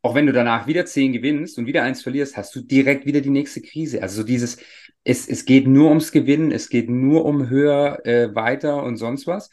Auch 0.00 0.14
wenn 0.14 0.26
du 0.26 0.32
danach 0.32 0.66
wieder 0.66 0.84
zehn 0.84 1.12
gewinnst 1.12 1.58
und 1.58 1.66
wieder 1.66 1.82
eins 1.84 2.02
verlierst, 2.02 2.36
hast 2.36 2.54
du 2.56 2.60
direkt 2.60 3.06
wieder 3.06 3.20
die 3.20 3.30
nächste 3.30 3.60
Krise. 3.60 4.02
Also 4.02 4.22
so 4.22 4.26
dieses, 4.26 4.58
es, 5.04 5.28
es 5.28 5.44
geht 5.44 5.66
nur 5.66 5.90
ums 5.90 6.10
Gewinnen, 6.10 6.50
es 6.50 6.68
geht 6.68 6.90
nur 6.90 7.24
um 7.24 7.48
höher, 7.48 8.04
äh, 8.04 8.34
weiter 8.34 8.82
und 8.82 8.96
sonst 8.96 9.26
was. 9.26 9.50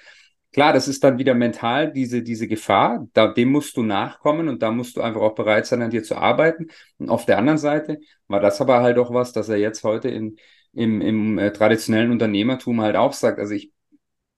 Klar, 0.51 0.74
das 0.74 0.88
ist 0.88 1.03
dann 1.03 1.20
wieder 1.20 1.36
mental 1.36 1.91
diese, 1.94 2.24
diese 2.24 2.48
Gefahr, 2.48 3.08
da, 3.13 3.27
dem 3.27 3.51
musst 3.51 3.77
du 3.77 3.84
nachkommen 3.84 4.48
und 4.48 4.63
da 4.63 4.72
musst 4.72 4.98
du 4.98 5.01
einfach 5.01 5.22
auch 5.22 5.36
bereit 5.36 5.68
sein, 5.68 5.82
an 5.84 5.91
dir 5.91 6.01
zu 6.03 6.15
arbeiten. 6.15 6.68
Und 6.98 7.10
auf 7.10 7.25
der 7.25 7.38
anderen 7.38 7.60
Seite 7.60 8.00
war 8.27 8.39
das 8.39 8.60
aber 8.60 8.82
halt 8.82 8.98
auch 8.98 9.13
was, 9.13 9.32
dass 9.32 9.48
er 9.50 9.58
jetzt 9.58 9.84
heute 9.84 10.10
in, 10.10 10.38
im, 10.74 11.01
im 11.01 11.38
äh, 11.38 11.51
traditionellen 11.53 12.12
Unternehmertum 12.12 12.82
halt 12.82 12.96
auch 12.96 13.13
sagt, 13.13 13.38
also 13.39 13.53
ich 13.53 13.72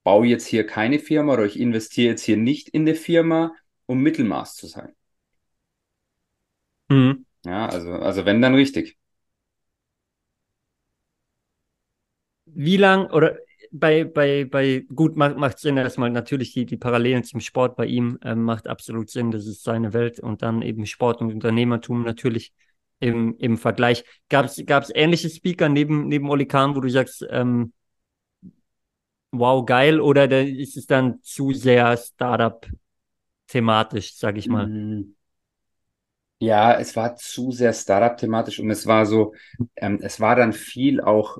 baue 0.03 0.27
jetzt 0.27 0.47
hier 0.47 0.65
keine 0.67 0.99
Firma 0.99 1.33
oder 1.33 1.45
ich 1.45 1.59
investiere 1.59 2.11
jetzt 2.11 2.23
hier 2.23 2.37
nicht 2.37 2.69
in 2.69 2.83
eine 2.83 2.95
Firma, 2.95 3.53
um 3.87 4.01
Mittelmaß 4.03 4.55
zu 4.55 4.67
sein. 4.67 4.93
Mhm. 6.89 7.25
Ja, 7.45 7.67
also, 7.67 7.91
also 7.93 8.25
wenn, 8.25 8.41
dann 8.41 8.53
richtig. 8.55 8.97
Wie 12.45 12.77
lang 12.77 13.09
oder 13.09 13.37
bei, 13.71 14.03
bei, 14.03 14.45
bei, 14.45 14.85
gut, 14.93 15.15
macht, 15.15 15.37
macht 15.37 15.59
Sinn 15.59 15.77
erstmal 15.77 16.09
natürlich 16.09 16.53
die, 16.53 16.65
die 16.65 16.77
Parallelen 16.77 17.23
zum 17.23 17.39
Sport 17.39 17.77
bei 17.77 17.85
ihm 17.85 18.19
ähm, 18.23 18.43
macht 18.43 18.67
absolut 18.67 19.09
Sinn. 19.09 19.31
Das 19.31 19.47
ist 19.47 19.63
seine 19.63 19.93
Welt 19.93 20.19
und 20.19 20.41
dann 20.41 20.61
eben 20.61 20.85
Sport 20.85 21.21
und 21.21 21.31
Unternehmertum 21.31 22.03
natürlich 22.03 22.53
im, 22.99 23.37
im 23.37 23.57
Vergleich. 23.57 24.03
Gab 24.29 24.45
es 24.45 24.91
ähnliche 24.93 25.29
Speaker 25.29 25.69
neben, 25.69 26.07
neben 26.07 26.29
Oli 26.29 26.45
Kahn, 26.45 26.75
wo 26.75 26.81
du 26.81 26.89
sagst, 26.89 27.25
ähm, 27.29 27.71
wow, 29.31 29.65
geil, 29.65 30.01
oder 30.01 30.29
ist 30.41 30.77
es 30.77 30.85
dann 30.85 31.21
zu 31.23 31.53
sehr 31.53 31.97
Startup-thematisch, 31.97 34.15
sag 34.15 34.37
ich 34.37 34.47
mal? 34.47 34.67
Mm. 34.67 35.15
Ja, 36.39 36.79
es 36.79 36.95
war 36.95 37.15
zu 37.15 37.51
sehr 37.51 37.71
Startup-thematisch 37.71 38.59
und 38.59 38.71
es 38.71 38.87
war 38.87 39.05
so, 39.05 39.35
ähm, 39.75 39.99
es 40.01 40.19
war 40.19 40.35
dann 40.35 40.53
viel 40.53 40.99
auch 40.99 41.37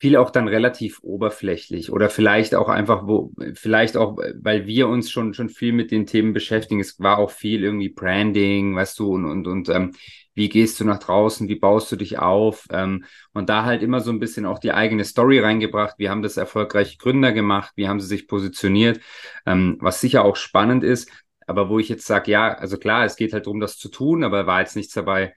viel 0.00 0.16
auch 0.16 0.30
dann 0.30 0.46
relativ 0.46 1.00
oberflächlich 1.02 1.90
oder 1.90 2.08
vielleicht 2.08 2.54
auch 2.54 2.68
einfach, 2.68 3.06
wo, 3.06 3.32
vielleicht 3.54 3.96
auch, 3.96 4.16
weil 4.16 4.66
wir 4.66 4.88
uns 4.88 5.10
schon, 5.10 5.34
schon 5.34 5.48
viel 5.48 5.72
mit 5.72 5.90
den 5.90 6.06
Themen 6.06 6.32
beschäftigen. 6.32 6.80
Es 6.80 7.00
war 7.00 7.18
auch 7.18 7.30
viel 7.32 7.64
irgendwie 7.64 7.88
Branding, 7.88 8.76
weißt 8.76 8.98
du, 8.98 9.12
und, 9.12 9.24
und, 9.24 9.46
und 9.48 9.68
ähm, 9.70 9.92
wie 10.34 10.48
gehst 10.48 10.78
du 10.78 10.84
nach 10.84 11.00
draußen, 11.00 11.48
wie 11.48 11.56
baust 11.56 11.90
du 11.90 11.96
dich 11.96 12.20
auf? 12.20 12.66
Ähm, 12.70 13.04
und 13.32 13.48
da 13.48 13.64
halt 13.64 13.82
immer 13.82 13.98
so 14.00 14.12
ein 14.12 14.20
bisschen 14.20 14.46
auch 14.46 14.60
die 14.60 14.72
eigene 14.72 15.04
Story 15.04 15.40
reingebracht. 15.40 15.96
Wie 15.98 16.08
haben 16.08 16.22
das 16.22 16.36
erfolgreiche 16.36 16.96
Gründer 16.96 17.32
gemacht? 17.32 17.72
Wie 17.74 17.88
haben 17.88 17.98
sie 17.98 18.06
sich 18.06 18.28
positioniert? 18.28 19.00
Ähm, 19.46 19.78
was 19.80 20.00
sicher 20.00 20.24
auch 20.24 20.36
spannend 20.36 20.84
ist, 20.84 21.10
aber 21.48 21.68
wo 21.70 21.80
ich 21.80 21.88
jetzt 21.88 22.06
sage, 22.06 22.30
ja, 22.30 22.52
also 22.54 22.78
klar, 22.78 23.04
es 23.04 23.16
geht 23.16 23.32
halt 23.32 23.46
darum, 23.46 23.58
das 23.58 23.78
zu 23.78 23.88
tun, 23.88 24.22
aber 24.22 24.46
war 24.46 24.60
jetzt 24.60 24.76
nichts 24.76 24.94
dabei, 24.94 25.34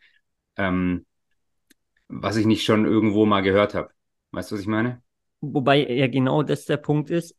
ähm, 0.55 1.05
was 2.07 2.35
ich 2.35 2.45
nicht 2.45 2.63
schon 2.63 2.85
irgendwo 2.85 3.25
mal 3.25 3.41
gehört 3.41 3.73
habe. 3.73 3.89
Weißt 4.31 4.51
du, 4.51 4.55
was 4.55 4.61
ich 4.61 4.67
meine? 4.67 5.01
Wobei 5.41 5.87
ja 5.87 6.07
genau 6.07 6.43
das 6.43 6.65
der 6.65 6.77
Punkt 6.77 7.09
ist, 7.09 7.35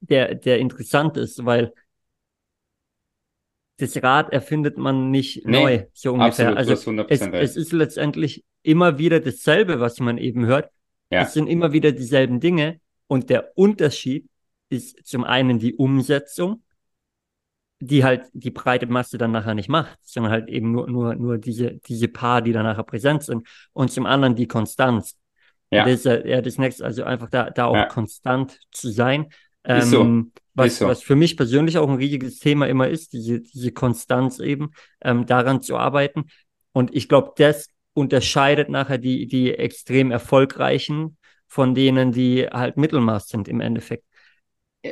der, 0.00 0.34
der 0.34 0.58
interessant 0.58 1.16
ist, 1.16 1.44
weil 1.44 1.72
das 3.78 4.02
Rad 4.02 4.32
erfindet 4.32 4.76
man 4.76 5.10
nicht 5.10 5.46
Nee, 5.46 5.52
neu, 5.52 5.84
so 5.94 6.12
ungefähr. 6.12 6.48
absolut, 6.48 6.58
Also 6.58 6.72
hast 6.72 6.86
100% 6.86 7.34
es, 7.34 7.50
es 7.50 7.56
ist 7.56 7.72
letztendlich 7.72 8.44
immer 8.62 8.98
wieder 8.98 9.20
dasselbe, 9.20 9.80
was 9.80 10.00
man 10.00 10.18
eben 10.18 10.46
hört. 10.46 10.70
Ja. 11.10 11.22
Es 11.22 11.32
sind 11.32 11.46
immer 11.46 11.72
wieder 11.72 11.92
dieselben 11.92 12.40
Dinge 12.40 12.80
und 13.06 13.30
der 13.30 13.56
Unterschied 13.56 14.28
ist 14.68 15.06
zum 15.06 15.24
einen 15.24 15.58
die 15.58 15.74
Umsetzung, 15.74 16.62
die 17.80 18.04
halt 18.04 18.26
die 18.34 18.50
breite 18.50 18.86
Masse 18.86 19.18
dann 19.18 19.32
nachher 19.32 19.54
nicht 19.54 19.68
macht, 19.68 19.98
sondern 20.02 20.32
halt 20.32 20.48
eben 20.48 20.70
nur, 20.70 20.88
nur, 20.88 21.14
nur 21.14 21.38
diese, 21.38 21.78
diese 21.86 22.08
paar, 22.08 22.42
die 22.42 22.52
dann 22.52 22.64
nachher 22.64 22.84
präsent 22.84 23.22
sind 23.22 23.48
und 23.72 23.90
zum 23.90 24.06
anderen 24.06 24.36
die 24.36 24.46
Konstanz. 24.46 25.18
Ja. 25.70 25.84
Das 25.84 26.04
ist 26.04 26.04
ja 26.04 26.42
das 26.42 26.58
nächste, 26.58 26.84
also 26.84 27.04
einfach 27.04 27.30
da, 27.30 27.50
da 27.50 27.66
auch 27.66 27.74
Ja. 27.74 27.86
konstant 27.86 28.58
zu 28.70 28.90
sein. 28.90 29.28
Ist 29.64 29.90
so. 29.90 30.02
Ähm, 30.02 30.32
was, 30.54 30.78
so. 30.78 30.88
was 30.88 31.02
für 31.02 31.16
mich 31.16 31.36
persönlich 31.36 31.78
auch 31.78 31.88
ein 31.88 31.96
riesiges 31.96 32.38
Thema 32.38 32.66
immer 32.66 32.88
ist, 32.88 33.12
diese, 33.12 33.40
diese 33.40 33.72
Konstanz 33.72 34.40
eben, 34.40 34.72
ähm, 35.02 35.26
daran 35.26 35.62
zu 35.62 35.76
arbeiten. 35.76 36.24
Und 36.72 36.94
ich 36.94 37.08
glaube, 37.08 37.32
das 37.36 37.68
unterscheidet 37.94 38.68
nachher 38.68 38.98
die, 38.98 39.26
die 39.26 39.54
extrem 39.54 40.10
erfolgreichen 40.10 41.16
von 41.46 41.74
denen, 41.74 42.12
die 42.12 42.46
halt 42.46 42.76
Mittelmaß 42.76 43.28
sind 43.28 43.48
im 43.48 43.60
Endeffekt. 43.60 44.04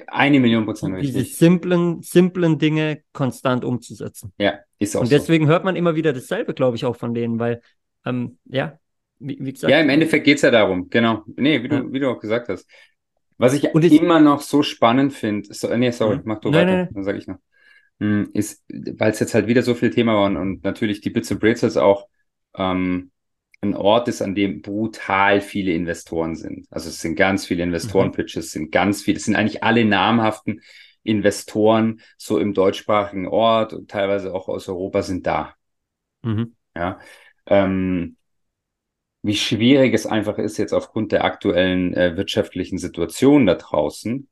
Eine 0.07 0.39
Million 0.41 0.65
Prozent 0.67 1.01
Diese 1.01 1.19
richtig. 1.21 1.37
simplen, 1.39 2.03
simplen 2.03 2.59
Dinge 2.59 3.03
konstant 3.13 3.65
umzusetzen. 3.65 4.33
Ja, 4.39 4.59
ist 4.79 4.95
auch 4.97 5.01
Und 5.01 5.07
so. 5.07 5.17
deswegen 5.17 5.47
hört 5.47 5.65
man 5.65 5.77
immer 5.77 5.95
wieder 5.95 6.13
dasselbe, 6.13 6.53
glaube 6.53 6.77
ich, 6.77 6.85
auch 6.85 6.97
von 6.97 7.15
denen, 7.15 7.39
weil, 7.39 7.63
ähm, 8.05 8.39
ja, 8.45 8.79
wie, 9.19 9.39
wie 9.41 9.53
gesagt, 9.53 9.71
Ja, 9.71 9.81
im 9.81 9.89
Endeffekt 9.89 10.25
geht's 10.25 10.43
ja 10.43 10.51
darum, 10.51 10.91
genau. 10.91 11.25
Nee, 11.37 11.63
wie 11.63 11.69
du, 11.69 11.77
Ja. 11.77 11.93
wie 11.93 12.01
du 12.01 12.11
auch 12.11 12.21
gesagt 12.21 12.49
hast. 12.51 12.69
Was 13.39 13.55
ich 13.55 13.65
Und 13.73 13.85
ich- 13.85 14.01
immer 14.01 14.21
noch 14.21 14.43
so 14.43 14.63
spannend 14.63 15.13
finde, 15.15 15.53
so, 15.55 15.75
nee, 15.75 15.91
sorry, 15.91 16.17
Mhm. 16.17 16.23
mach 16.25 16.41
du 16.41 16.51
Nein, 16.51 16.61
weiter, 16.61 16.67
nein, 16.67 16.85
nein. 16.87 16.95
dann 16.95 17.05
sage 17.05 17.19
ich 17.19 17.27
noch. 17.27 17.39
Hm, 18.01 18.31
Ist, 18.35 18.65
weil 18.69 19.11
es 19.13 19.21
jetzt 19.21 19.35
halt 19.35 19.47
wieder 19.47 19.63
so 19.63 19.75
viel 19.75 19.91
Thema 19.91 20.15
war 20.15 20.27
und, 20.27 20.37
und 20.37 20.65
natürlich 20.65 21.01
die 21.01 21.11
Bits 21.11 21.33
and 21.33 21.41
Brezels 21.41 21.77
auch 21.77 22.09
ähm, 22.57 23.11
ein 23.61 23.75
Ort 23.75 24.09
ist, 24.09 24.23
an 24.23 24.35
dem 24.35 24.63
brutal 24.63 25.41
viele 25.41 25.73
Investoren 25.73 26.37
sind. 26.37 26.67
Also 26.71 26.89
es 26.91 27.01
sind 27.01 27.17
ganz 27.17 27.47
viele 27.47 27.63
Mhm. 27.83 28.13
Investoren-Pitches, 28.13 28.47
es 28.47 28.53
sind 28.53 28.71
ganz 28.73 29.03
viele, 29.03 29.17
es 29.19 29.25
sind 29.25 29.37
eigentlich 29.37 29.63
alle 29.65 29.85
namhaften 29.85 30.61
Investoren 31.03 32.01
so 32.17 32.39
im 32.39 32.55
deutschsprachigen 32.55 33.27
Ort 33.29 33.73
und 33.73 33.91
teilweise 33.91 34.35
auch 34.35 34.49
aus 34.49 34.69
Europa 34.69 35.03
sind 35.03 35.27
da. 35.27 35.55
mhm. 36.23 36.53
Ja, 36.75 36.99
ähm, 37.47 38.17
wie 39.23 39.37
schwierig 39.37 39.95
es 39.95 40.07
einfach 40.07 40.39
ist, 40.39 40.59
jetzt 40.59 40.73
aufgrund 40.73 41.13
der 41.13 41.25
aktuellen 41.25 41.95
äh, 41.95 42.17
wirtschaftlichen 42.17 42.79
Situation 42.79 43.47
da 43.47 43.55
draußen 43.55 44.29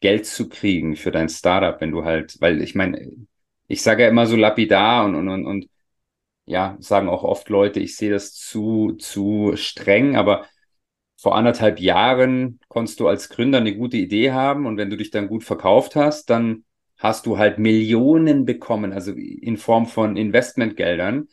Geld 0.00 0.26
zu 0.26 0.48
kriegen 0.48 0.96
für 0.96 1.10
dein 1.10 1.28
Startup, 1.28 1.80
wenn 1.80 1.90
du 1.92 2.04
halt, 2.04 2.36
weil 2.40 2.62
ich 2.62 2.74
meine, 2.74 3.10
ich 3.68 3.82
sage 3.82 4.04
ja 4.04 4.08
immer 4.08 4.26
so 4.26 4.36
lapidar 4.36 5.04
und, 5.04 5.14
und, 5.14 5.28
und, 5.28 5.46
und 5.46 5.68
ja, 6.50 6.76
sagen 6.80 7.08
auch 7.08 7.22
oft 7.22 7.48
Leute, 7.48 7.78
ich 7.80 7.96
sehe 7.96 8.10
das 8.10 8.34
zu, 8.34 8.92
zu 8.98 9.52
streng, 9.54 10.16
aber 10.16 10.46
vor 11.16 11.36
anderthalb 11.36 11.78
Jahren 11.78 12.58
konntest 12.68 12.98
du 12.98 13.06
als 13.06 13.28
Gründer 13.28 13.58
eine 13.58 13.76
gute 13.76 13.96
Idee 13.96 14.32
haben 14.32 14.66
und 14.66 14.76
wenn 14.76 14.90
du 14.90 14.96
dich 14.96 15.10
dann 15.10 15.28
gut 15.28 15.44
verkauft 15.44 15.94
hast, 15.94 16.28
dann 16.28 16.64
hast 16.98 17.26
du 17.26 17.38
halt 17.38 17.58
Millionen 17.58 18.44
bekommen, 18.44 18.92
also 18.92 19.12
in 19.12 19.56
Form 19.58 19.86
von 19.86 20.16
Investmentgeldern. 20.16 21.28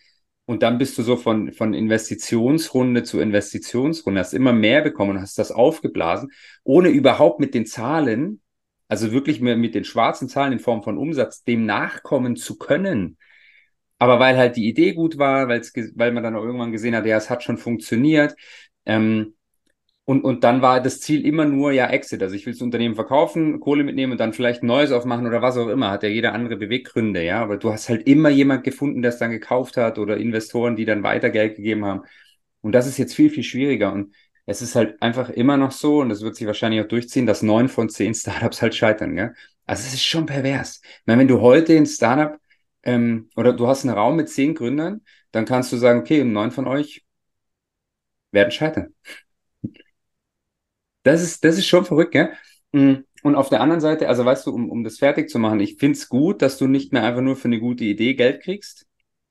Und 0.46 0.63
dann 0.63 0.78
bist 0.78 0.98
du 0.98 1.04
so 1.04 1.18
von, 1.18 1.52
von 1.52 1.74
Investitionsrunde 1.74 3.04
zu 3.04 3.20
Investitionsrunde, 3.20 4.20
hast 4.20 4.34
immer 4.34 4.54
mehr 4.54 4.82
bekommen 4.82 5.12
und 5.12 5.22
hast 5.22 5.39
das 5.39 5.52
aufgeblasen, 5.52 6.32
ohne 6.63 6.89
überhaupt 6.89 7.39
mit 7.39 7.54
den 7.54 7.65
Zahlen, 7.65 8.42
also 8.88 9.12
wirklich 9.12 9.42
mit 9.42 9.76
den 9.76 9.84
schwarzen 9.84 10.30
Zahlen 10.30 10.54
in 10.54 10.60
Form 10.60 10.84
von 10.84 10.98
Umsatz, 10.98 11.44
dem 11.44 11.65
nachkommen 11.65 12.38
zu 12.38 12.58
können. 12.58 13.18
Aber 14.00 14.20
weil 14.20 14.38
halt 14.38 14.56
die 14.56 14.68
Idee 14.68 14.94
gut 14.94 15.18
war, 15.18 15.48
weil 15.50 16.12
man 16.12 16.24
dann 16.24 16.36
auch 16.36 16.44
irgendwann 16.44 16.72
gesehen 16.72 16.96
hat, 16.96 17.06
ja, 17.06 17.18
es 17.18 17.30
hat 17.30 17.44
schon 17.44 17.58
funktioniert. 17.58 18.36
Ähm, 18.86 19.34
und, 20.06 20.24
und 20.24 20.46
dann 20.46 20.62
war 20.62 20.82
das 20.82 21.02
Ziel 21.02 21.26
immer 21.26 21.44
nur, 21.46 21.74
ja, 21.74 21.88
Exit. 21.90 22.24
Also 22.24 22.34
ich 22.36 22.46
will 22.46 22.54
das 22.54 22.62
Unternehmen 22.62 22.96
verkaufen, 22.96 23.60
Kohle 23.60 23.84
mitnehmen 23.84 24.14
und 24.14 24.20
dann 24.20 24.32
vielleicht 24.32 24.64
ein 24.64 24.68
neues 24.68 24.92
aufmachen 24.94 25.28
oder 25.28 25.42
was 25.42 25.58
auch 25.58 25.68
immer. 25.68 25.92
Hat 25.92 26.04
ja 26.04 26.10
jeder 26.10 26.34
andere 26.34 26.56
Beweggründe, 26.56 27.24
ja. 27.24 27.42
Aber 27.42 27.58
du 27.58 27.74
hast 27.74 27.90
halt 27.90 28.08
immer 28.08 28.30
jemand 28.30 28.64
gefunden, 28.64 29.02
der 29.02 29.10
es 29.10 29.18
dann 29.18 29.32
gekauft 29.32 29.76
hat 29.76 30.00
oder 30.00 30.16
Investoren, 30.18 30.78
die 30.78 30.86
dann 30.86 31.04
weiter 31.04 31.30
Geld 31.30 31.58
gegeben 31.58 31.84
haben. 31.86 32.04
Und 32.62 32.72
das 32.72 32.88
ist 32.88 32.98
jetzt 32.98 33.16
viel, 33.16 33.30
viel 33.30 33.44
schwieriger. 33.44 33.92
Und 33.92 34.16
es 34.46 34.62
ist 34.62 34.76
halt 34.76 35.02
einfach 35.02 35.30
immer 35.30 35.58
noch 35.58 35.72
so, 35.72 36.00
und 36.00 36.08
das 36.10 36.22
wird 36.22 36.38
sich 36.38 36.48
wahrscheinlich 36.48 36.82
auch 36.82 36.88
durchziehen, 36.88 37.26
dass 37.26 37.42
neun 37.44 37.68
von 37.68 37.90
zehn 37.90 38.14
Startups 38.14 38.62
halt 38.62 38.76
scheitern, 38.76 39.16
gell? 39.16 39.34
Also 39.66 39.82
es 39.86 39.94
ist 39.94 40.06
schon 40.06 40.26
pervers. 40.26 40.80
Ich 40.84 41.02
meine, 41.06 41.20
wenn 41.20 41.28
du 41.28 41.42
heute 41.42 41.76
ein 41.76 41.86
Startup 41.86 42.40
ähm, 42.88 43.30
oder 43.38 43.54
du 43.54 43.67
hast 43.69 43.86
einen 43.86 43.95
Raum 43.97 44.17
mit 44.17 44.30
zehn 44.30 44.56
Gründern, 44.56 45.04
dann 45.34 45.45
kannst 45.45 45.73
du 45.73 45.78
sagen, 45.78 46.02
okay, 46.02 46.26
neun 46.26 46.52
von 46.52 46.67
euch 46.67 47.06
werden 48.32 48.52
scheitern. 48.52 48.93
Das 51.04 51.21
ist, 51.21 51.43
das 51.43 51.58
ist 51.58 51.67
schon 51.67 51.86
verrückt, 51.86 52.12
gell? 52.12 52.34
Mm, 52.71 52.95
Und 53.23 53.36
auf 53.36 53.50
der 53.50 53.62
anderen 53.62 53.82
Seite, 53.82 54.08
also 54.10 54.26
weißt 54.26 54.45
du, 54.47 54.52
um, 54.54 54.69
um 54.69 54.84
das 54.84 54.97
fertig 55.00 55.30
zu 55.30 55.39
machen, 55.39 55.60
ich 55.60 55.78
find's 55.78 56.10
gut, 56.10 56.41
dass 56.41 56.58
du 56.58 56.67
nicht 56.67 56.91
mehr 56.93 57.04
einfach 57.04 57.21
nur 57.21 57.36
für 57.36 57.45
eine 57.47 57.60
gute 57.60 57.84
Idee 57.86 58.13
Geld 58.15 58.41
kriegst, 58.43 58.86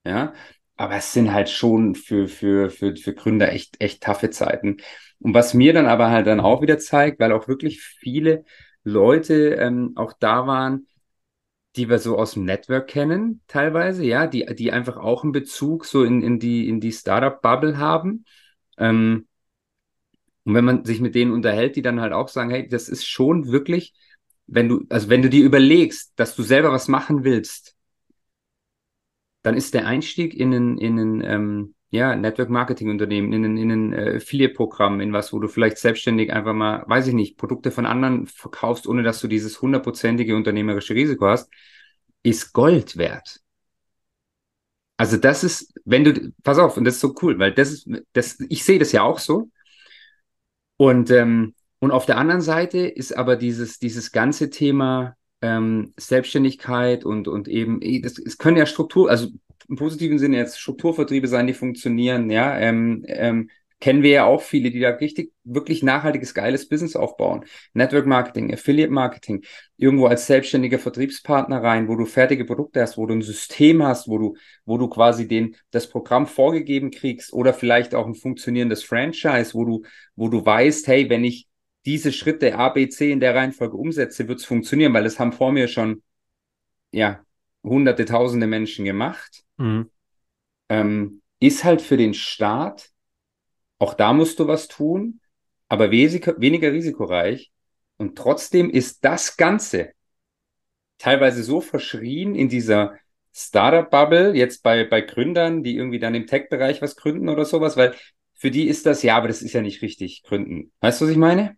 ja, 0.04 0.32
aber 0.76 0.96
es 0.96 1.12
sind 1.12 1.32
halt 1.32 1.48
schon 1.48 1.94
für, 1.94 2.28
für, 2.28 2.70
für, 2.70 2.96
für 2.96 3.14
Gründer 3.14 3.52
echt, 3.52 3.76
echt 3.80 4.02
taffe 4.02 4.30
Zeiten. 4.30 4.78
Und 5.20 5.34
was 5.34 5.54
mir 5.54 5.72
dann 5.72 5.86
aber 5.86 6.10
halt 6.10 6.26
dann 6.26 6.40
auch 6.40 6.60
wieder 6.62 6.78
zeigt, 6.78 7.18
weil 7.20 7.32
auch 7.32 7.48
wirklich 7.48 7.80
viele 7.82 8.44
Leute 8.84 9.54
ähm, 9.54 9.92
auch 9.96 10.12
da 10.18 10.46
waren, 10.46 10.86
die 11.76 11.88
wir 11.88 11.98
so 11.98 12.18
aus 12.18 12.32
dem 12.32 12.44
Network 12.44 12.88
kennen, 12.88 13.42
teilweise, 13.48 14.04
ja, 14.04 14.26
die, 14.26 14.46
die 14.54 14.72
einfach 14.72 14.96
auch 14.96 15.22
einen 15.22 15.32
Bezug 15.32 15.84
so 15.84 16.04
in, 16.04 16.22
in 16.22 16.38
die, 16.38 16.68
in 16.68 16.80
die 16.80 16.92
Startup-Bubble 16.92 17.78
haben. 17.78 18.24
Ähm, 18.78 19.26
und 20.44 20.54
wenn 20.54 20.64
man 20.64 20.84
sich 20.84 21.00
mit 21.00 21.14
denen 21.14 21.32
unterhält, 21.32 21.76
die 21.76 21.82
dann 21.82 22.00
halt 22.00 22.12
auch 22.12 22.28
sagen, 22.28 22.50
hey, 22.50 22.68
das 22.68 22.88
ist 22.88 23.06
schon 23.06 23.48
wirklich, 23.48 23.94
wenn 24.46 24.68
du, 24.68 24.86
also 24.88 25.08
wenn 25.08 25.22
du 25.22 25.28
dir 25.28 25.44
überlegst, 25.44 26.12
dass 26.16 26.36
du 26.36 26.42
selber 26.42 26.72
was 26.72 26.88
machen 26.88 27.24
willst, 27.24 27.76
dann 29.42 29.56
ist 29.56 29.74
der 29.74 29.86
Einstieg 29.86 30.34
in 30.34 30.52
ein, 30.52 30.78
in 30.78 30.98
ein 30.98 31.20
ähm, 31.24 31.74
ja, 31.96 32.14
Network-Marketing-Unternehmen, 32.14 33.32
in 33.32 33.44
ein, 33.44 33.56
in 33.56 33.70
ein 33.70 33.92
äh, 33.92 34.16
Affiliate-Programm, 34.16 35.00
in 35.00 35.12
was, 35.12 35.32
wo 35.32 35.38
du 35.40 35.48
vielleicht 35.48 35.78
selbstständig 35.78 36.32
einfach 36.32 36.54
mal, 36.54 36.84
weiß 36.86 37.08
ich 37.08 37.14
nicht, 37.14 37.36
Produkte 37.36 37.70
von 37.70 37.86
anderen 37.86 38.26
verkaufst, 38.26 38.86
ohne 38.86 39.02
dass 39.02 39.20
du 39.20 39.28
dieses 39.28 39.60
hundertprozentige 39.60 40.36
unternehmerische 40.36 40.94
Risiko 40.94 41.26
hast, 41.26 41.50
ist 42.22 42.52
Gold 42.52 42.96
wert. 42.96 43.40
Also 44.96 45.16
das 45.16 45.44
ist, 45.44 45.74
wenn 45.84 46.04
du, 46.04 46.32
pass 46.42 46.58
auf, 46.58 46.76
und 46.76 46.84
das 46.84 46.94
ist 46.94 47.00
so 47.00 47.14
cool, 47.22 47.38
weil 47.38 47.52
das 47.52 47.70
ist, 47.72 47.88
das, 48.12 48.38
ich 48.48 48.64
sehe 48.64 48.78
das 48.78 48.92
ja 48.92 49.02
auch 49.02 49.18
so. 49.18 49.50
Und, 50.76 51.10
ähm, 51.10 51.54
und 51.78 51.90
auf 51.90 52.06
der 52.06 52.18
anderen 52.18 52.40
Seite 52.40 52.78
ist 52.86 53.16
aber 53.16 53.36
dieses, 53.36 53.78
dieses 53.78 54.12
ganze 54.12 54.50
Thema 54.50 55.16
ähm, 55.42 55.92
Selbstständigkeit 55.98 57.04
und, 57.04 57.28
und 57.28 57.48
eben, 57.48 57.82
eh, 57.82 58.02
es 58.02 58.38
können 58.38 58.56
ja 58.56 58.66
Struktur, 58.66 59.10
also 59.10 59.28
im 59.68 59.76
positiven 59.76 60.18
Sinne 60.18 60.36
jetzt 60.36 60.60
Strukturvertriebe 60.60 61.28
sein, 61.28 61.46
die 61.46 61.54
funktionieren, 61.54 62.30
ja, 62.30 62.58
ähm, 62.58 63.04
ähm, 63.08 63.50
kennen 63.80 64.02
wir 64.02 64.10
ja 64.10 64.24
auch 64.24 64.40
viele, 64.40 64.70
die 64.70 64.80
da 64.80 64.90
richtig, 64.90 65.32
wirklich 65.44 65.82
nachhaltiges, 65.82 66.32
geiles 66.34 66.68
Business 66.68 66.96
aufbauen. 66.96 67.44
Network 67.74 68.06
Marketing, 68.06 68.52
Affiliate 68.52 68.90
Marketing, 68.90 69.44
irgendwo 69.76 70.06
als 70.06 70.26
selbstständiger 70.26 70.78
Vertriebspartner 70.78 71.62
rein, 71.62 71.88
wo 71.88 71.96
du 71.96 72.06
fertige 72.06 72.44
Produkte 72.46 72.80
hast, 72.80 72.96
wo 72.96 73.06
du 73.06 73.14
ein 73.14 73.22
System 73.22 73.82
hast, 73.82 74.08
wo 74.08 74.18
du, 74.18 74.36
wo 74.64 74.78
du 74.78 74.88
quasi 74.88 75.28
den, 75.28 75.56
das 75.70 75.88
Programm 75.88 76.26
vorgegeben 76.26 76.90
kriegst 76.90 77.32
oder 77.32 77.52
vielleicht 77.52 77.94
auch 77.94 78.06
ein 78.06 78.14
funktionierendes 78.14 78.82
Franchise, 78.82 79.52
wo 79.52 79.64
du, 79.64 79.82
wo 80.14 80.28
du 80.28 80.44
weißt, 80.44 80.86
hey, 80.86 81.10
wenn 81.10 81.24
ich 81.24 81.46
diese 81.84 82.12
Schritte 82.12 82.56
A, 82.58 82.70
B, 82.70 82.88
C 82.88 83.12
in 83.12 83.20
der 83.20 83.34
Reihenfolge 83.34 83.76
umsetze, 83.76 84.26
wird 84.26 84.40
es 84.40 84.44
funktionieren, 84.46 84.94
weil 84.94 85.06
es 85.06 85.20
haben 85.20 85.32
vor 85.32 85.52
mir 85.52 85.68
schon, 85.68 86.02
ja, 86.92 87.24
hunderte, 87.62 88.04
tausende 88.06 88.46
Menschen 88.46 88.84
gemacht. 88.84 89.45
Mhm. 89.58 89.90
Ähm, 90.68 91.22
ist 91.40 91.64
halt 91.64 91.82
für 91.82 91.96
den 91.96 92.14
Staat, 92.14 92.90
auch 93.78 93.94
da 93.94 94.12
musst 94.12 94.38
du 94.40 94.48
was 94.48 94.68
tun, 94.68 95.20
aber 95.68 95.90
weniger 95.90 96.72
risikoreich. 96.72 97.52
Und 97.98 98.16
trotzdem 98.16 98.70
ist 98.70 99.04
das 99.04 99.36
Ganze 99.36 99.92
teilweise 100.98 101.42
so 101.42 101.60
verschrien 101.60 102.34
in 102.34 102.48
dieser 102.48 102.96
Startup-Bubble, 103.32 104.34
jetzt 104.34 104.62
bei, 104.62 104.84
bei 104.84 105.02
Gründern, 105.02 105.62
die 105.62 105.76
irgendwie 105.76 105.98
dann 105.98 106.14
im 106.14 106.26
Tech-Bereich 106.26 106.80
was 106.80 106.96
gründen 106.96 107.28
oder 107.28 107.44
sowas, 107.44 107.76
weil 107.76 107.94
für 108.34 108.50
die 108.50 108.66
ist 108.68 108.86
das, 108.86 109.02
ja, 109.02 109.16
aber 109.16 109.28
das 109.28 109.42
ist 109.42 109.52
ja 109.52 109.60
nicht 109.60 109.82
richtig 109.82 110.22
gründen. 110.22 110.72
Weißt 110.80 111.00
du, 111.00 111.04
was 111.04 111.12
ich 111.12 111.18
meine? 111.18 111.56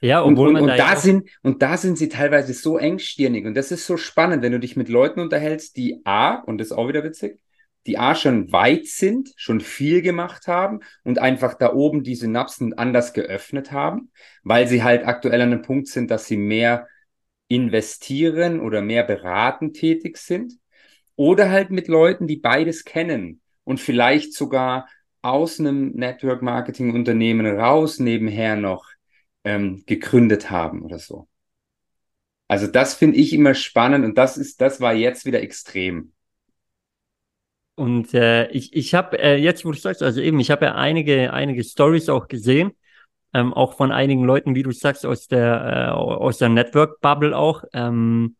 Ja, 0.00 0.20
Und, 0.20 0.34
obwohl 0.34 0.48
und, 0.48 0.52
man 0.54 0.62
und 0.62 0.68
da 0.70 0.76
ja 0.76 0.96
sind, 0.96 1.28
und 1.42 1.62
da 1.62 1.76
sind 1.76 1.98
sie 1.98 2.08
teilweise 2.08 2.54
so 2.54 2.78
engstirnig. 2.78 3.46
Und 3.46 3.54
das 3.54 3.70
ist 3.70 3.86
so 3.86 3.96
spannend, 3.96 4.42
wenn 4.42 4.52
du 4.52 4.60
dich 4.60 4.76
mit 4.76 4.88
Leuten 4.88 5.20
unterhältst, 5.20 5.76
die 5.76 6.00
A, 6.04 6.36
und 6.36 6.58
das 6.58 6.68
ist 6.68 6.72
auch 6.72 6.88
wieder 6.88 7.04
witzig, 7.04 7.38
die 7.86 7.98
A 7.98 8.14
schon 8.14 8.52
weit 8.52 8.86
sind, 8.86 9.30
schon 9.36 9.60
viel 9.60 10.02
gemacht 10.02 10.46
haben 10.46 10.80
und 11.02 11.18
einfach 11.18 11.54
da 11.54 11.72
oben 11.72 12.02
die 12.02 12.14
Synapsen 12.14 12.74
anders 12.74 13.12
geöffnet 13.14 13.72
haben, 13.72 14.10
weil 14.42 14.68
sie 14.68 14.82
halt 14.82 15.06
aktuell 15.06 15.40
an 15.40 15.52
einem 15.52 15.62
Punkt 15.62 15.88
sind, 15.88 16.10
dass 16.10 16.26
sie 16.26 16.36
mehr 16.36 16.88
investieren 17.48 18.60
oder 18.60 18.82
mehr 18.82 19.02
beratend 19.02 19.76
tätig 19.76 20.18
sind. 20.18 20.54
Oder 21.16 21.50
halt 21.50 21.70
mit 21.70 21.88
Leuten, 21.88 22.26
die 22.26 22.36
beides 22.36 22.84
kennen 22.84 23.40
und 23.64 23.80
vielleicht 23.80 24.32
sogar 24.34 24.88
aus 25.22 25.60
einem 25.60 25.90
Network 25.90 26.42
Marketing 26.42 26.94
Unternehmen 26.94 27.46
raus 27.46 27.98
nebenher 27.98 28.56
noch 28.56 28.89
ähm, 29.44 29.84
gegründet 29.86 30.50
haben 30.50 30.82
oder 30.82 30.98
so. 30.98 31.28
Also 32.48 32.66
das 32.66 32.94
finde 32.94 33.16
ich 33.18 33.32
immer 33.32 33.54
spannend 33.54 34.04
und 34.04 34.18
das 34.18 34.36
ist, 34.36 34.60
das 34.60 34.80
war 34.80 34.92
jetzt 34.92 35.24
wieder 35.24 35.40
extrem. 35.40 36.12
Und 37.76 38.12
äh, 38.12 38.50
ich, 38.50 38.74
ich 38.74 38.94
habe 38.94 39.18
äh, 39.18 39.36
jetzt, 39.36 39.64
wo 39.64 39.70
du 39.70 39.78
sagst, 39.78 40.02
also 40.02 40.20
eben, 40.20 40.38
ich 40.40 40.50
habe 40.50 40.66
ja 40.66 40.74
einige, 40.74 41.32
einige 41.32 41.64
Stories 41.64 42.08
auch 42.08 42.28
gesehen, 42.28 42.72
ähm, 43.32 43.54
auch 43.54 43.74
von 43.74 43.92
einigen 43.92 44.24
Leuten, 44.24 44.54
wie 44.54 44.62
du 44.62 44.72
sagst, 44.72 45.06
aus 45.06 45.28
der, 45.28 45.88
äh, 45.88 45.90
aus 45.92 46.38
der 46.38 46.48
Network-Bubble 46.48 47.36
auch. 47.36 47.64
Ähm, 47.72 48.36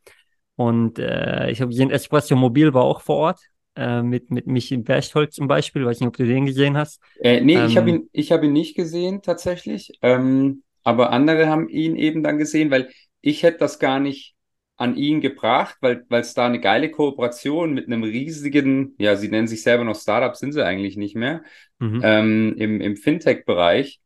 und 0.57 0.99
äh, 0.99 1.51
ich 1.51 1.61
habe 1.61 1.71
gesehen, 1.71 1.91
Espresso 1.91 2.37
Mobil 2.37 2.75
war 2.75 2.83
auch 2.83 3.01
vor 3.01 3.17
Ort, 3.17 3.41
äh, 3.77 4.03
mit, 4.03 4.31
mit 4.31 4.47
Michi 4.47 4.77
Berchthold 4.77 5.33
zum 5.33 5.49
Beispiel. 5.49 5.87
Weiß 5.87 6.01
nicht, 6.01 6.09
ob 6.09 6.17
du 6.17 6.27
den 6.27 6.47
gesehen 6.47 6.77
hast. 6.77 7.01
Äh, 7.21 7.41
nee, 7.41 7.55
ähm, 7.55 7.67
ich 7.67 7.77
habe 7.77 7.91
ihn, 7.91 8.11
ich 8.13 8.33
hab 8.33 8.43
ihn 8.43 8.53
nicht 8.53 8.77
gesehen 8.77 9.23
tatsächlich. 9.23 9.93
Ähm, 10.03 10.65
aber 10.83 11.11
andere 11.11 11.49
haben 11.49 11.69
ihn 11.69 11.97
eben 11.97 12.23
dann 12.23 12.39
gesehen, 12.39 12.71
weil 12.71 12.91
ich 13.21 13.43
hätte 13.43 13.59
das 13.59 13.79
gar 13.79 14.01
nicht 14.01 14.35
an 14.77 14.97
ihn 14.97 15.21
gebracht, 15.21 15.77
weil 15.81 16.07
es 16.09 16.33
da 16.33 16.47
eine 16.47 16.59
geile 16.59 16.91
Kooperation 16.91 17.75
mit 17.75 17.87
einem 17.87 18.03
riesigen, 18.03 18.95
ja, 18.99 19.15
sie 19.15 19.29
nennen 19.29 19.47
sich 19.47 19.63
selber 19.63 19.85
noch 19.85 19.95
Startup, 19.95 20.35
sind 20.35 20.53
sie 20.53 20.65
eigentlich 20.65 20.97
nicht 20.97 21.15
mehr, 21.15 21.43
mhm. 21.79 22.01
ähm, 22.03 22.55
im, 22.57 22.81
im 22.81 22.97
Fintech-Bereich. 22.97 24.01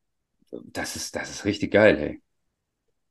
Das 0.51 0.97
ist, 0.97 1.15
das 1.15 1.31
ist 1.31 1.45
richtig 1.45 1.71
geil, 1.71 1.97
hey. 1.97 2.21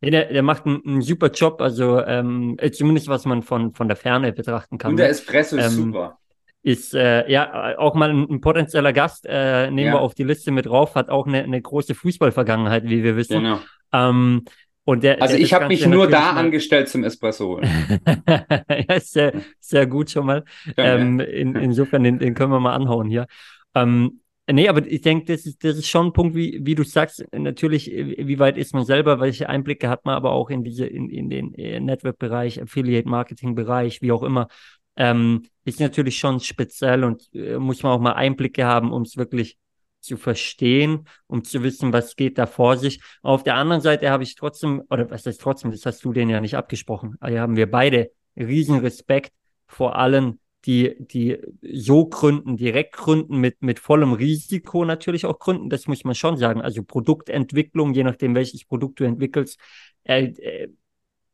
Ja, 0.02 0.10
der, 0.10 0.34
der 0.34 0.43
macht 0.43 0.65
einen, 0.65 0.86
einen 0.86 1.02
super 1.02 1.32
Job, 1.32 1.62
also 1.62 2.04
ähm, 2.04 2.58
zumindest 2.73 3.08
was 3.08 3.23
man 3.23 3.43
von, 3.43 3.73
von 3.73 3.88
der 3.88 3.95
Ferne 3.95 4.34
betrachten 4.34 4.78
kann. 4.78 4.91
Und 4.91 4.97
der 4.97 5.08
Espresso 5.08 5.56
ist 5.56 5.65
ähm, 5.67 5.71
super. 5.71 6.19
Ist 6.65 6.93
äh, 6.93 7.30
ja 7.30 7.78
auch 7.78 7.93
mal 7.93 8.10
ein, 8.10 8.26
ein 8.30 8.41
potenzieller 8.41 8.93
Gast, 8.93 9.26
äh, 9.28 9.69
nehmen 9.69 9.88
ja. 9.88 9.93
wir 9.95 10.02
auf 10.02 10.15
die 10.15 10.23
Liste 10.23 10.49
mit 10.52 10.65
drauf, 10.65 10.95
hat 10.95 11.10
auch 11.10 11.28
eine, 11.28 11.43
eine 11.43 11.62
große 11.62 11.93
Fußballvergangenheit, 11.93 12.86
wie 12.86 13.04
wir 13.04 13.17
wissen. 13.17 13.43
Genau. 13.43 13.60
Ähm, 13.91 14.45
und 14.86 15.04
der, 15.04 15.21
also 15.21 15.36
der, 15.36 15.43
ich 15.43 15.54
habe 15.54 15.67
mich 15.67 15.86
nur 15.88 16.08
da 16.08 16.32
angestellt 16.32 16.89
zum 16.89 17.04
Espresso 17.04 17.62
ja, 18.28 18.99
sehr, 18.99 19.34
sehr 19.60 19.88
gut 19.88 20.10
schon 20.12 20.26
mal. 20.26 20.43
Ja, 20.78 20.97
ähm. 20.97 21.19
In, 21.19 21.56
insofern, 21.56 22.04
den, 22.04 22.19
den 22.19 22.34
können 22.34 22.52
wir 22.52 22.60
mal 22.60 22.76
anhauen 22.76 23.08
hier. 23.08 23.28
Ähm, 23.76 24.19
nee, 24.52 24.67
aber 24.67 24.86
ich 24.86 25.02
denke, 25.02 25.34
das 25.34 25.45
ist, 25.45 25.63
das 25.63 25.78
ist 25.78 25.88
schon 25.88 26.08
ein 26.08 26.13
Punkt, 26.13 26.36
wie, 26.36 26.60
wie 26.63 26.76
du 26.76 26.84
sagst, 26.84 27.26
natürlich, 27.32 27.89
wie 27.89 28.39
weit 28.39 28.58
ist 28.58 28.73
man 28.73 28.84
selber, 28.84 29.21
welche 29.21 29.47
Einblicke 29.47 29.88
hat 29.88 30.04
man 30.06 30.15
aber 30.15 30.32
auch 30.32 30.49
in 30.49 30.65
diese, 30.65 30.86
in, 30.86 31.10
in 31.10 31.30
den 31.30 31.54
äh, 31.54 31.80
Network-Bereich, 31.80 32.62
Affiliate-Marketing-Bereich, 32.62 34.02
wie 34.02 34.12
auch 34.12 34.23
immer. 34.23 34.49
Ähm, 34.95 35.43
ist 35.65 35.79
natürlich 35.79 36.17
schon 36.17 36.39
speziell 36.39 37.03
und 37.03 37.29
äh, 37.34 37.58
muss 37.58 37.84
man 37.84 37.93
auch 37.93 37.99
mal 37.99 38.13
Einblicke 38.13 38.65
haben, 38.65 38.91
um 38.91 39.03
es 39.03 39.17
wirklich 39.17 39.58
zu 40.01 40.17
verstehen, 40.17 41.08
um 41.27 41.43
zu 41.43 41.63
wissen, 41.63 41.93
was 41.93 42.15
geht 42.15 42.38
da 42.38 42.45
vor 42.45 42.77
sich. 42.77 43.01
Auf 43.21 43.43
der 43.43 43.56
anderen 43.56 43.82
Seite 43.82 44.10
habe 44.10 44.23
ich 44.23 44.36
trotzdem, 44.36 44.84
oder 44.89 45.10
was 45.10 45.25
heißt 45.25 45.41
trotzdem, 45.41 45.71
das 45.71 45.86
hast 45.86 46.03
du 46.03 46.12
denen 46.12 46.29
ja 46.29 46.41
nicht 46.41 46.56
abgesprochen, 46.56 47.15
aber 47.21 47.39
haben 47.39 47.56
wir 47.56 47.71
beide 47.71 48.12
riesen 48.36 48.79
Respekt 48.79 49.32
vor 49.65 49.95
allen, 49.95 50.39
die, 50.65 50.95
die 50.99 51.39
so 51.62 52.06
gründen, 52.06 52.58
direkt 52.58 52.95
gründen, 52.95 53.38
mit, 53.38 53.62
mit 53.62 53.79
vollem 53.79 54.13
Risiko 54.13 54.86
natürlich 54.86 55.25
auch 55.25 55.39
gründen. 55.39 55.69
Das 55.69 55.88
muss 55.88 56.06
man 56.06 56.15
schon 56.15 56.38
sagen. 56.38 56.62
Also 56.62 56.84
Produktentwicklung, 56.84 57.93
je 57.93 58.03
nachdem, 58.03 58.34
welches 58.34 58.63
Produkt 58.63 58.99
du 58.99 59.03
entwickelst, 59.03 59.60
äh, 60.03 60.25
äh, 60.25 60.69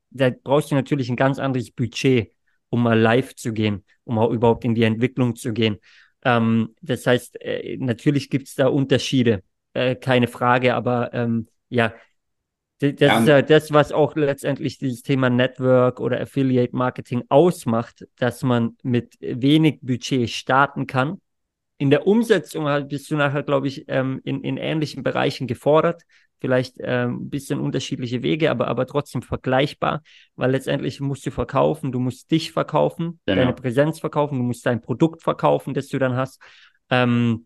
da 0.10 0.32
brauchst 0.32 0.72
du 0.72 0.76
natürlich 0.76 1.10
ein 1.10 1.16
ganz 1.16 1.38
anderes 1.38 1.70
Budget, 1.70 2.32
um 2.70 2.84
mal 2.84 3.00
live 3.00 3.36
zu 3.36 3.54
gehen, 3.54 3.84
um 4.04 4.18
auch 4.20 4.32
überhaupt 4.32 4.66
in 4.66 4.76
die 4.76 4.84
Entwicklung 4.84 5.36
zu 5.36 5.54
gehen. 5.54 5.78
Ähm, 6.24 6.76
das 6.82 7.06
heißt, 7.06 7.42
äh, 7.42 7.78
natürlich 7.78 8.30
gibt 8.30 8.48
es 8.48 8.56
da 8.56 8.68
Unterschiede, 8.68 9.44
äh, 9.74 9.96
keine 9.96 10.28
Frage, 10.28 10.76
aber 10.76 11.14
ähm, 11.14 11.48
ja, 11.70 11.94
das 12.80 12.94
ja, 13.00 13.20
ist 13.20 13.28
ja 13.28 13.42
das, 13.42 13.74
was 13.74 13.92
auch 13.92 14.16
letztendlich 14.16 14.78
dieses 14.78 15.02
Thema 15.02 15.30
Network 15.30 16.00
oder 16.00 16.22
Affiliate 16.22 16.74
Marketing 16.74 17.24
ausmacht, 17.28 18.08
dass 18.16 18.42
man 18.42 18.78
mit 18.84 19.18
wenig 19.20 19.80
Budget 19.82 20.30
starten 20.30 20.88
kann 20.88 21.20
in 21.80 21.90
der 21.90 22.06
Umsetzung 22.06 22.66
halt 22.68 22.90
bist 22.90 23.10
du 23.10 23.16
nachher, 23.16 23.42
glaube 23.42 23.68
ich, 23.68 23.86
ähm, 23.88 24.22
in, 24.26 24.44
in 24.44 24.58
ähnlichen 24.58 25.02
Bereichen 25.02 25.48
gefordert. 25.48 26.04
Vielleicht 26.40 26.76
ähm, 26.80 27.24
ein 27.24 27.30
bisschen 27.30 27.60
unterschiedliche 27.60 28.24
Wege, 28.24 28.50
aber, 28.50 28.68
aber 28.68 28.86
trotzdem 28.86 29.22
vergleichbar, 29.22 30.02
weil 30.36 30.52
letztendlich 30.52 31.00
musst 31.00 31.26
du 31.26 31.32
verkaufen, 31.32 31.92
du 31.92 32.00
musst 32.00 32.32
dich 32.32 32.52
verkaufen, 32.52 33.20
genau. 33.26 33.42
deine 33.42 33.54
Präsenz 33.54 34.00
verkaufen, 34.00 34.38
du 34.38 34.44
musst 34.44 34.66
dein 34.66 34.82
Produkt 34.82 35.22
verkaufen, 35.22 35.74
das 35.74 35.88
du 35.88 36.00
dann 36.00 36.16
hast, 36.16 36.42
ähm, 36.90 37.46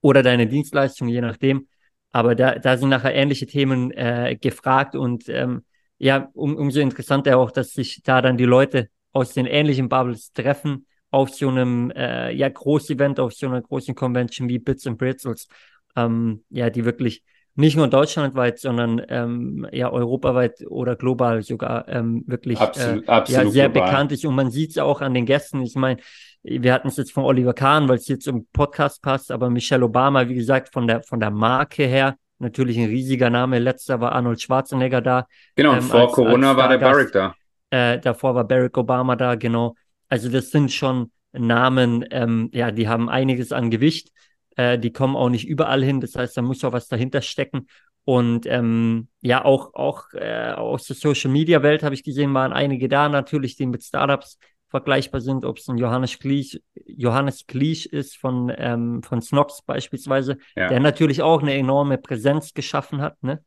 oder 0.00 0.22
deine 0.22 0.46
Dienstleistung, 0.46 1.08
je 1.08 1.20
nachdem. 1.20 1.66
Aber 2.12 2.34
da, 2.34 2.56
da 2.58 2.76
sind 2.76 2.88
nachher 2.88 3.14
ähnliche 3.14 3.46
Themen 3.46 3.90
äh, 3.92 4.36
gefragt 4.40 4.94
und 4.96 5.28
ähm, 5.28 5.64
ja, 5.98 6.30
um, 6.32 6.56
umso 6.56 6.80
interessanter 6.80 7.36
auch, 7.36 7.50
dass 7.50 7.72
sich 7.72 8.02
da 8.02 8.22
dann 8.22 8.36
die 8.36 8.44
Leute 8.44 8.88
aus 9.12 9.34
den 9.34 9.46
ähnlichen 9.46 9.88
Bubbles 9.88 10.32
treffen 10.32 10.86
auf 11.10 11.30
so 11.30 11.48
einem 11.48 11.90
äh, 11.90 12.32
ja, 12.32 12.48
Groß-Event, 12.48 13.20
auf 13.20 13.32
so 13.32 13.46
einer 13.46 13.60
großen 13.60 13.94
Convention 13.94 14.48
wie 14.48 14.58
Bits 14.58 14.86
and 14.86 14.98
Pretzels, 14.98 15.48
ähm, 15.96 16.44
ja, 16.50 16.70
die 16.70 16.84
wirklich 16.84 17.22
nicht 17.54 17.76
nur 17.76 17.88
deutschlandweit, 17.88 18.58
sondern 18.58 19.02
ähm, 19.08 19.66
ja 19.72 19.90
europaweit 19.90 20.64
oder 20.68 20.96
global 20.96 21.42
sogar 21.42 21.88
ähm, 21.88 22.24
wirklich 22.26 22.58
absolut, 22.58 23.08
äh, 23.08 23.10
absolut 23.10 23.44
ja, 23.44 23.50
sehr 23.50 23.68
global. 23.68 23.88
bekannt 23.88 24.12
ist. 24.12 24.24
Und 24.24 24.34
man 24.34 24.50
sieht 24.50 24.70
es 24.70 24.78
auch 24.78 25.00
an 25.00 25.14
den 25.14 25.26
Gästen. 25.26 25.62
Ich 25.62 25.74
meine, 25.74 26.00
wir 26.42 26.72
hatten 26.72 26.88
es 26.88 26.96
jetzt 26.96 27.12
von 27.12 27.24
Oliver 27.24 27.52
Kahn, 27.52 27.88
weil 27.88 27.96
es 27.96 28.08
jetzt 28.08 28.26
im 28.26 28.46
Podcast 28.52 29.02
passt, 29.02 29.30
aber 29.30 29.50
Michelle 29.50 29.84
Obama, 29.84 30.28
wie 30.28 30.34
gesagt, 30.34 30.72
von 30.72 30.86
der 30.86 31.02
von 31.02 31.20
der 31.20 31.30
Marke 31.30 31.84
her 31.84 32.16
natürlich 32.40 32.78
ein 32.78 32.86
riesiger 32.86 33.30
Name. 33.30 33.58
Letzter 33.58 34.00
war 34.00 34.12
Arnold 34.12 34.40
Schwarzenegger 34.40 35.00
da. 35.00 35.26
Genau, 35.54 35.74
ähm, 35.74 35.82
vor 35.82 36.00
als, 36.00 36.12
Corona 36.12 36.50
als 36.50 36.58
war 36.58 36.68
der 36.68 36.78
Barack 36.78 37.12
da. 37.12 37.34
Äh, 37.70 37.98
davor 38.00 38.34
war 38.34 38.44
Barack 38.44 38.76
Obama 38.76 39.16
da, 39.16 39.34
genau. 39.36 39.74
Also 40.08 40.28
das 40.28 40.50
sind 40.50 40.72
schon 40.72 41.12
Namen, 41.32 42.04
ähm, 42.10 42.50
ja, 42.52 42.72
die 42.72 42.88
haben 42.88 43.08
einiges 43.08 43.52
an 43.52 43.70
Gewicht. 43.70 44.10
Äh, 44.56 44.78
die 44.78 44.92
kommen 44.92 45.16
auch 45.16 45.28
nicht 45.28 45.46
überall 45.46 45.82
hin. 45.82 46.00
Das 46.00 46.14
heißt, 46.14 46.36
da 46.36 46.42
muss 46.42 46.64
auch 46.64 46.72
was 46.72 46.88
dahinter 46.88 47.22
stecken. 47.22 47.66
Und 48.04 48.46
ähm, 48.46 49.08
ja, 49.20 49.44
auch, 49.44 49.74
auch 49.74 50.12
äh, 50.14 50.52
aus 50.52 50.86
der 50.86 50.96
Social 50.96 51.30
Media 51.30 51.62
Welt 51.62 51.82
habe 51.82 51.94
ich 51.94 52.02
gesehen, 52.02 52.34
waren 52.34 52.52
einige 52.52 52.88
da 52.88 53.08
natürlich, 53.08 53.56
die 53.56 53.66
mit 53.66 53.84
Startups 53.84 54.38
vergleichbar 54.68 55.20
sind, 55.20 55.44
ob 55.44 55.58
es 55.58 55.68
ein 55.68 55.78
Johannes 55.78 56.18
Kliesch, 56.18 56.60
Johannes 56.86 57.46
Kliesch 57.46 57.86
ist 57.86 58.16
von, 58.16 58.52
ähm, 58.56 59.02
von 59.02 59.20
Snox 59.20 59.62
beispielsweise, 59.62 60.38
ja. 60.56 60.68
der 60.68 60.80
natürlich 60.80 61.22
auch 61.22 61.42
eine 61.42 61.54
enorme 61.54 61.98
Präsenz 61.98 62.54
geschaffen 62.54 63.00
hat, 63.00 63.22
ne? 63.22 63.44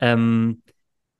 Ähm, 0.00 0.62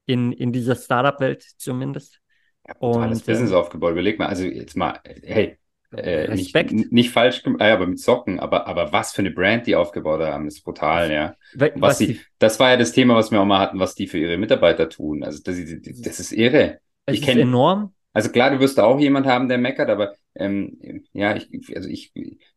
in, 0.06 0.32
in 0.32 0.52
dieser 0.52 0.74
Startup-Welt 0.74 1.42
zumindest. 1.56 2.20
Ja, 2.66 2.74
totales 2.74 3.20
und, 3.20 3.26
Business 3.26 3.52
äh, 3.52 3.54
aufgebaut. 3.54 3.92
Überleg 3.92 4.18
mal, 4.18 4.26
also 4.26 4.44
jetzt 4.44 4.76
mal, 4.76 4.98
hey, 5.22 5.58
äh, 5.96 6.24
Respekt. 6.26 6.72
Nicht, 6.72 6.92
nicht 6.92 7.10
falsch, 7.10 7.42
äh, 7.58 7.70
aber 7.70 7.86
mit 7.86 8.00
Socken, 8.00 8.40
aber, 8.40 8.66
aber 8.66 8.92
was 8.92 9.12
für 9.12 9.22
eine 9.22 9.30
Brand 9.30 9.66
die 9.66 9.76
aufgebaut 9.76 10.20
haben, 10.20 10.46
ist 10.46 10.62
brutal, 10.62 11.10
ja. 11.10 11.34
Was, 11.54 11.70
was 11.76 11.98
die, 11.98 12.20
das 12.38 12.58
war 12.60 12.70
ja 12.70 12.76
das 12.76 12.92
Thema, 12.92 13.14
was 13.14 13.30
wir 13.30 13.40
auch 13.40 13.46
mal 13.46 13.60
hatten, 13.60 13.78
was 13.78 13.94
die 13.94 14.06
für 14.06 14.18
ihre 14.18 14.36
Mitarbeiter 14.36 14.88
tun. 14.88 15.22
Also 15.22 15.42
das, 15.42 15.56
das 15.56 16.20
ist 16.20 16.32
irre. 16.32 16.78
Es 17.06 17.16
ich 17.16 17.28
ist 17.28 17.36
enorm. 17.36 17.92
Also 18.12 18.30
klar, 18.30 18.50
du 18.50 18.60
wirst 18.60 18.78
auch 18.78 19.00
jemand 19.00 19.26
haben, 19.26 19.48
der 19.48 19.58
meckert, 19.58 19.90
aber 19.90 20.14
ähm, 20.36 21.04
ja, 21.12 21.34
ich, 21.34 21.48
also 21.76 21.88
ich, 21.88 22.12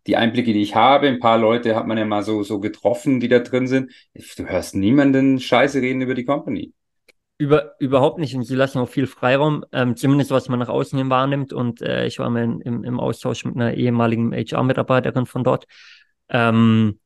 die 0.05 0.15
Einblicke, 0.15 0.53
die 0.53 0.61
ich 0.61 0.75
habe, 0.75 1.07
ein 1.07 1.19
paar 1.19 1.39
Leute 1.39 1.75
hat 1.75 1.87
man 1.87 1.97
ja 1.97 2.05
mal 2.05 2.23
so, 2.23 2.43
so 2.43 2.59
getroffen, 2.59 3.19
die 3.19 3.27
da 3.27 3.39
drin 3.39 3.67
sind. 3.67 3.91
Du 4.37 4.45
hörst 4.45 4.75
niemanden 4.75 5.39
Scheiße 5.39 5.81
reden 5.81 6.01
über 6.01 6.13
die 6.13 6.25
Company. 6.25 6.73
Über, 7.39 7.75
überhaupt 7.79 8.17
nicht. 8.17 8.35
Und 8.35 8.43
sie 8.43 8.55
lassen 8.55 8.79
auch 8.79 8.89
viel 8.89 9.07
Freiraum, 9.07 9.63
ähm, 9.71 9.95
zumindest 9.95 10.31
was 10.31 10.49
man 10.49 10.59
nach 10.59 10.69
außen 10.69 10.97
hin 10.97 11.09
wahrnimmt. 11.09 11.53
Und 11.53 11.81
äh, 11.81 12.05
ich 12.07 12.19
war 12.19 12.29
mal 12.29 12.43
in, 12.43 12.61
im, 12.61 12.83
im 12.83 12.99
Austausch 12.99 13.45
mit 13.45 13.55
einer 13.55 13.73
ehemaligen 13.73 14.33
HR-Mitarbeiterin 14.33 15.25
von 15.25 15.43
dort. 15.43 15.65
Ähm, 16.29 16.99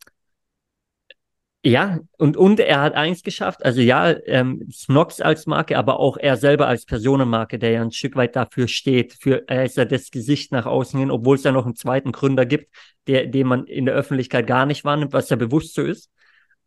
ja, 1.63 1.99
und, 2.17 2.37
und 2.37 2.59
er 2.59 2.81
hat 2.81 2.95
eins 2.95 3.21
geschafft, 3.21 3.63
also 3.63 3.81
ja, 3.81 4.15
ähm, 4.25 4.67
Snox 4.71 5.21
als 5.21 5.45
Marke, 5.45 5.77
aber 5.77 5.99
auch 5.99 6.17
er 6.17 6.35
selber 6.35 6.67
als 6.67 6.85
Personenmarke, 6.85 7.59
der 7.59 7.69
ja 7.69 7.81
ein 7.83 7.91
Stück 7.91 8.15
weit 8.15 8.35
dafür 8.35 8.67
steht, 8.67 9.13
für 9.13 9.47
er 9.47 9.65
ist 9.65 9.77
ja 9.77 9.85
das 9.85 10.09
Gesicht 10.09 10.51
nach 10.51 10.65
außen 10.65 10.99
hin, 10.99 11.11
obwohl 11.11 11.35
es 11.35 11.43
ja 11.43 11.51
noch 11.51 11.65
einen 11.65 11.75
zweiten 11.75 12.13
Gründer 12.13 12.47
gibt, 12.47 12.73
der, 13.05 13.27
den 13.27 13.45
man 13.45 13.67
in 13.67 13.85
der 13.85 13.93
Öffentlichkeit 13.93 14.47
gar 14.47 14.65
nicht 14.65 14.83
wahrnimmt, 14.85 15.13
was 15.13 15.29
ja 15.29 15.35
bewusst 15.35 15.75
so 15.75 15.83
ist. 15.83 16.09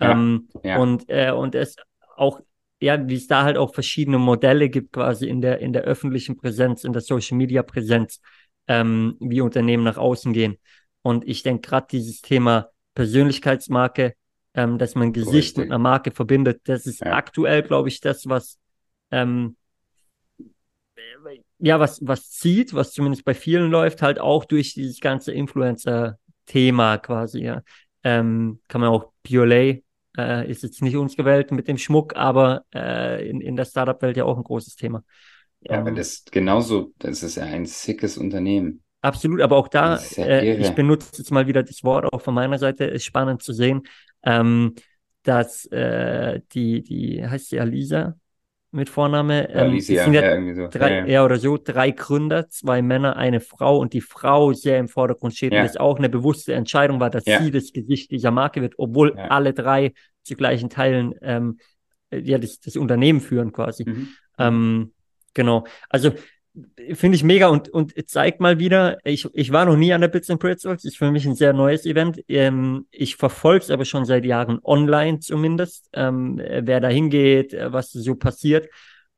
Ja, 0.00 0.12
ähm, 0.12 0.48
ja. 0.62 0.78
Und, 0.78 1.06
äh, 1.08 1.32
und 1.32 1.56
es 1.56 1.74
auch 2.16 2.40
ja, 2.84 3.08
wie 3.08 3.16
es 3.16 3.26
da 3.26 3.44
halt 3.44 3.56
auch 3.56 3.74
verschiedene 3.74 4.18
Modelle 4.18 4.68
gibt, 4.68 4.92
quasi 4.92 5.28
in 5.28 5.40
der, 5.40 5.60
in 5.60 5.72
der 5.72 5.82
öffentlichen 5.82 6.36
Präsenz, 6.36 6.84
in 6.84 6.92
der 6.92 7.02
Social 7.02 7.36
Media 7.36 7.62
Präsenz, 7.62 8.20
ähm, 8.68 9.16
wie 9.20 9.40
Unternehmen 9.40 9.84
nach 9.84 9.96
außen 9.96 10.32
gehen. 10.32 10.58
Und 11.02 11.26
ich 11.26 11.42
denke 11.42 11.68
gerade 11.68 11.86
dieses 11.90 12.20
Thema 12.20 12.68
Persönlichkeitsmarke, 12.94 14.14
ähm, 14.54 14.78
dass 14.78 14.94
man 14.94 15.12
Gesicht 15.12 15.58
mit 15.58 15.70
einer 15.70 15.78
Marke 15.78 16.10
verbindet, 16.10 16.60
das 16.64 16.86
ist 16.86 17.00
Ja. 17.00 17.12
aktuell, 17.14 17.62
glaube 17.62 17.88
ich, 17.88 18.00
das, 18.00 18.28
was 18.28 18.58
ähm, 19.10 19.56
ja, 21.58 21.80
was, 21.80 22.00
was 22.06 22.30
zieht, 22.30 22.74
was 22.74 22.92
zumindest 22.92 23.24
bei 23.24 23.34
vielen 23.34 23.70
läuft, 23.70 24.02
halt 24.02 24.18
auch 24.18 24.44
durch 24.44 24.74
dieses 24.74 25.00
ganze 25.00 25.32
Influencer-Thema 25.32 26.98
quasi, 26.98 27.40
ja. 27.40 27.62
Ähm, 28.02 28.60
kann 28.68 28.80
man 28.80 28.90
auch 28.90 29.12
Biolay, 29.22 29.82
äh, 30.16 30.50
ist 30.50 30.62
jetzt 30.62 30.82
nicht 30.82 30.96
unsere 30.96 31.24
Welt 31.24 31.52
mit 31.52 31.68
dem 31.68 31.78
Schmuck, 31.78 32.16
aber 32.16 32.64
äh, 32.74 33.28
in, 33.28 33.40
in 33.40 33.56
der 33.56 33.64
Startup-Welt 33.64 34.16
ja 34.16 34.24
auch 34.24 34.36
ein 34.36 34.44
großes 34.44 34.76
Thema. 34.76 35.04
Ja, 35.60 35.78
aber 35.78 35.90
Ähm, 35.90 35.94
das 35.94 36.24
genauso, 36.30 36.92
das 36.98 37.22
ist 37.22 37.36
ja 37.36 37.44
ein 37.44 37.66
sickes 37.66 38.16
Unternehmen. 38.18 38.82
Absolut, 39.02 39.42
aber 39.42 39.56
auch 39.58 39.68
da, 39.68 40.08
ja 40.16 40.26
äh, 40.26 40.46
ich 40.56 40.74
benutze 40.74 41.10
jetzt 41.18 41.30
mal 41.30 41.46
wieder 41.46 41.62
das 41.62 41.84
Wort 41.84 42.06
auch 42.12 42.22
von 42.22 42.32
meiner 42.34 42.58
Seite, 42.58 42.84
ist 42.84 43.04
spannend 43.04 43.42
zu 43.42 43.52
sehen, 43.52 43.82
ähm, 44.22 44.74
dass 45.24 45.66
äh, 45.66 46.40
die, 46.54 46.82
die 46.82 47.26
heißt 47.26 47.50
sie 47.50 47.60
Alisa 47.60 48.14
mit 48.74 48.88
Vorname, 48.88 49.48
ähm, 49.50 49.70
Alicia, 49.70 50.04
sind 50.04 50.14
ja, 50.14 50.36
ja 50.38 50.54
so. 50.54 50.68
drei, 50.68 50.98
Ja, 51.00 51.06
ja. 51.06 51.24
oder 51.24 51.38
so, 51.38 51.58
drei 51.62 51.90
Gründer, 51.92 52.48
zwei 52.48 52.82
Männer, 52.82 53.16
eine 53.16 53.40
Frau 53.40 53.78
und 53.78 53.92
die 53.92 54.00
Frau 54.00 54.52
sehr 54.52 54.78
im 54.78 54.88
Vordergrund 54.88 55.34
steht 55.34 55.52
Ja. 55.52 55.60
und 55.60 55.66
das 55.66 55.76
auch 55.76 55.98
eine 55.98 56.08
bewusste 56.08 56.54
Entscheidung 56.54 57.00
war, 57.00 57.10
dass 57.10 57.24
sie 57.24 57.50
das 57.50 57.72
Gesicht 57.72 58.10
dieser 58.10 58.30
Marke 58.30 58.60
wird, 58.60 58.74
obwohl 58.78 59.14
alle 59.16 59.52
drei 59.54 59.92
zu 60.22 60.34
gleichen 60.34 60.70
Teilen 60.70 61.14
ähm, 61.22 61.58
äh, 62.10 62.18
ja 62.20 62.38
das, 62.38 62.60
das 62.60 62.76
Unternehmen 62.76 63.20
führen 63.20 63.52
quasi. 63.52 63.84
Mhm. 63.88 64.08
Ähm, 64.38 64.92
genau. 65.34 65.64
Also 65.88 66.12
finde 66.92 67.16
ich 67.16 67.24
mega 67.24 67.48
und, 67.48 67.68
und 67.68 67.92
zeigt 68.08 68.40
mal 68.40 68.58
wieder, 68.58 68.98
ich, 69.04 69.26
ich 69.32 69.50
war 69.52 69.64
noch 69.64 69.76
nie 69.76 69.92
an 69.92 70.00
der 70.00 70.08
Bits 70.08 70.30
and 70.30 70.40
Pretzels, 70.40 70.84
ist 70.84 70.96
für 70.96 71.10
mich 71.10 71.26
ein 71.26 71.34
sehr 71.34 71.52
neues 71.52 71.84
Event. 71.84 72.22
Ähm, 72.28 72.86
ich 72.90 73.16
verfolge 73.16 73.64
es 73.64 73.70
aber 73.70 73.84
schon 73.84 74.04
seit 74.04 74.24
Jahren 74.24 74.60
online 74.62 75.18
zumindest, 75.18 75.88
ähm, 75.92 76.38
äh, 76.38 76.62
wer 76.64 76.80
da 76.80 76.88
hingeht, 76.88 77.54
äh, 77.54 77.72
was 77.72 77.90
so 77.90 78.14
passiert. 78.14 78.68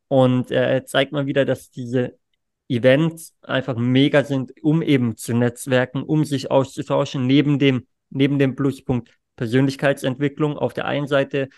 Und 0.08 0.50
äh, 0.50 0.84
zeigt 0.86 1.12
mal 1.12 1.26
wieder, 1.26 1.44
dass 1.44 1.70
diese 1.70 2.16
Events 2.68 3.34
einfach 3.42 3.76
mega 3.76 4.24
sind, 4.24 4.52
um 4.62 4.82
eben 4.82 5.16
zu 5.16 5.34
netzwerken, 5.34 6.02
um 6.02 6.24
sich 6.24 6.50
auszutauschen, 6.50 7.26
neben 7.26 7.58
dem, 7.58 7.86
neben 8.10 8.38
dem 8.38 8.56
Pluspunkt 8.56 9.10
Persönlichkeitsentwicklung 9.36 10.56
auf 10.56 10.72
der 10.72 10.86
einen 10.86 11.06
Seite 11.06 11.48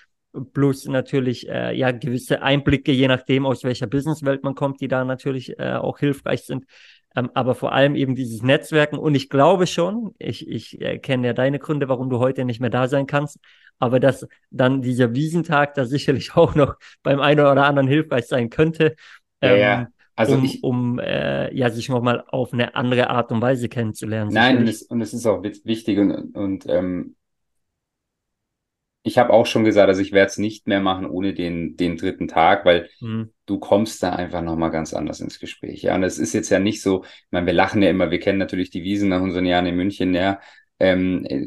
plus 0.52 0.86
natürlich 0.86 1.48
äh, 1.48 1.74
ja 1.76 1.90
gewisse 1.90 2.42
Einblicke, 2.42 2.92
je 2.92 3.08
nachdem 3.08 3.46
aus 3.46 3.64
welcher 3.64 3.86
Businesswelt 3.86 4.44
man 4.44 4.54
kommt, 4.54 4.80
die 4.80 4.88
da 4.88 5.04
natürlich 5.04 5.58
äh, 5.58 5.74
auch 5.74 5.98
hilfreich 5.98 6.42
sind. 6.44 6.64
Ähm, 7.16 7.30
aber 7.34 7.54
vor 7.54 7.72
allem 7.72 7.94
eben 7.94 8.14
dieses 8.14 8.42
Netzwerken 8.42 8.98
und 8.98 9.14
ich 9.14 9.30
glaube 9.30 9.66
schon, 9.66 10.14
ich, 10.18 10.46
ich 10.46 10.80
äh, 10.80 10.98
kenne 10.98 11.28
ja 11.28 11.32
deine 11.32 11.58
Gründe, 11.58 11.88
warum 11.88 12.10
du 12.10 12.18
heute 12.18 12.44
nicht 12.44 12.60
mehr 12.60 12.70
da 12.70 12.86
sein 12.88 13.06
kannst, 13.06 13.38
aber 13.78 13.98
dass 13.98 14.26
dann 14.50 14.82
dieser 14.82 15.14
Wiesentag 15.14 15.74
da 15.74 15.84
sicherlich 15.86 16.32
auch 16.36 16.54
noch 16.54 16.76
beim 17.02 17.20
einen 17.20 17.40
oder 17.40 17.64
anderen 17.64 17.88
hilfreich 17.88 18.26
sein 18.26 18.50
könnte, 18.50 18.94
Ja, 19.42 19.50
ähm, 19.50 19.60
ja. 19.60 19.88
Also 20.18 20.34
um, 20.34 20.44
ich, 20.44 20.64
um 20.64 20.98
äh, 20.98 21.54
ja 21.54 21.70
sich 21.70 21.88
nochmal 21.88 22.24
auf 22.26 22.52
eine 22.52 22.74
andere 22.74 23.08
Art 23.08 23.30
und 23.30 23.40
Weise 23.40 23.68
kennenzulernen. 23.68 24.32
Nein, 24.32 24.58
und 24.58 24.66
es, 24.66 24.82
und 24.82 25.00
es 25.00 25.14
ist 25.14 25.24
auch 25.26 25.44
wichtig 25.44 25.96
und, 25.96 26.34
und 26.34 26.66
ähm, 26.66 27.14
ich 29.02 29.18
habe 29.18 29.32
auch 29.32 29.46
schon 29.46 29.64
gesagt, 29.64 29.88
also 29.88 30.00
ich 30.02 30.12
werde 30.12 30.28
es 30.30 30.38
nicht 30.38 30.66
mehr 30.66 30.80
machen 30.80 31.06
ohne 31.06 31.34
den, 31.34 31.76
den 31.76 31.96
dritten 31.96 32.28
Tag, 32.28 32.64
weil 32.64 32.88
Mhm. 33.00 33.30
du 33.46 33.58
kommst 33.58 34.02
da 34.02 34.11
einfach 34.12 34.42
nochmal 34.42 34.70
ganz 34.70 34.92
anders 34.92 35.20
ins 35.20 35.38
Gespräch. 35.40 35.82
Ja, 35.82 35.94
und 35.94 36.02
es 36.02 36.18
ist 36.18 36.34
jetzt 36.34 36.50
ja 36.50 36.58
nicht 36.58 36.82
so, 36.82 37.04
ich 37.04 37.26
meine, 37.30 37.46
wir 37.46 37.54
lachen 37.54 37.82
ja 37.82 37.90
immer, 37.90 38.11
wir 38.11 38.20
kennen 38.20 38.38
natürlich 38.38 38.70
die 38.70 38.82
Wiesen 38.82 39.08
nach 39.08 39.22
unseren 39.22 39.46
Jahren 39.46 39.66
in 39.66 39.76
München, 39.76 40.14
ja. 40.14 40.40
Ähm, 40.80 41.24
äh, 41.26 41.46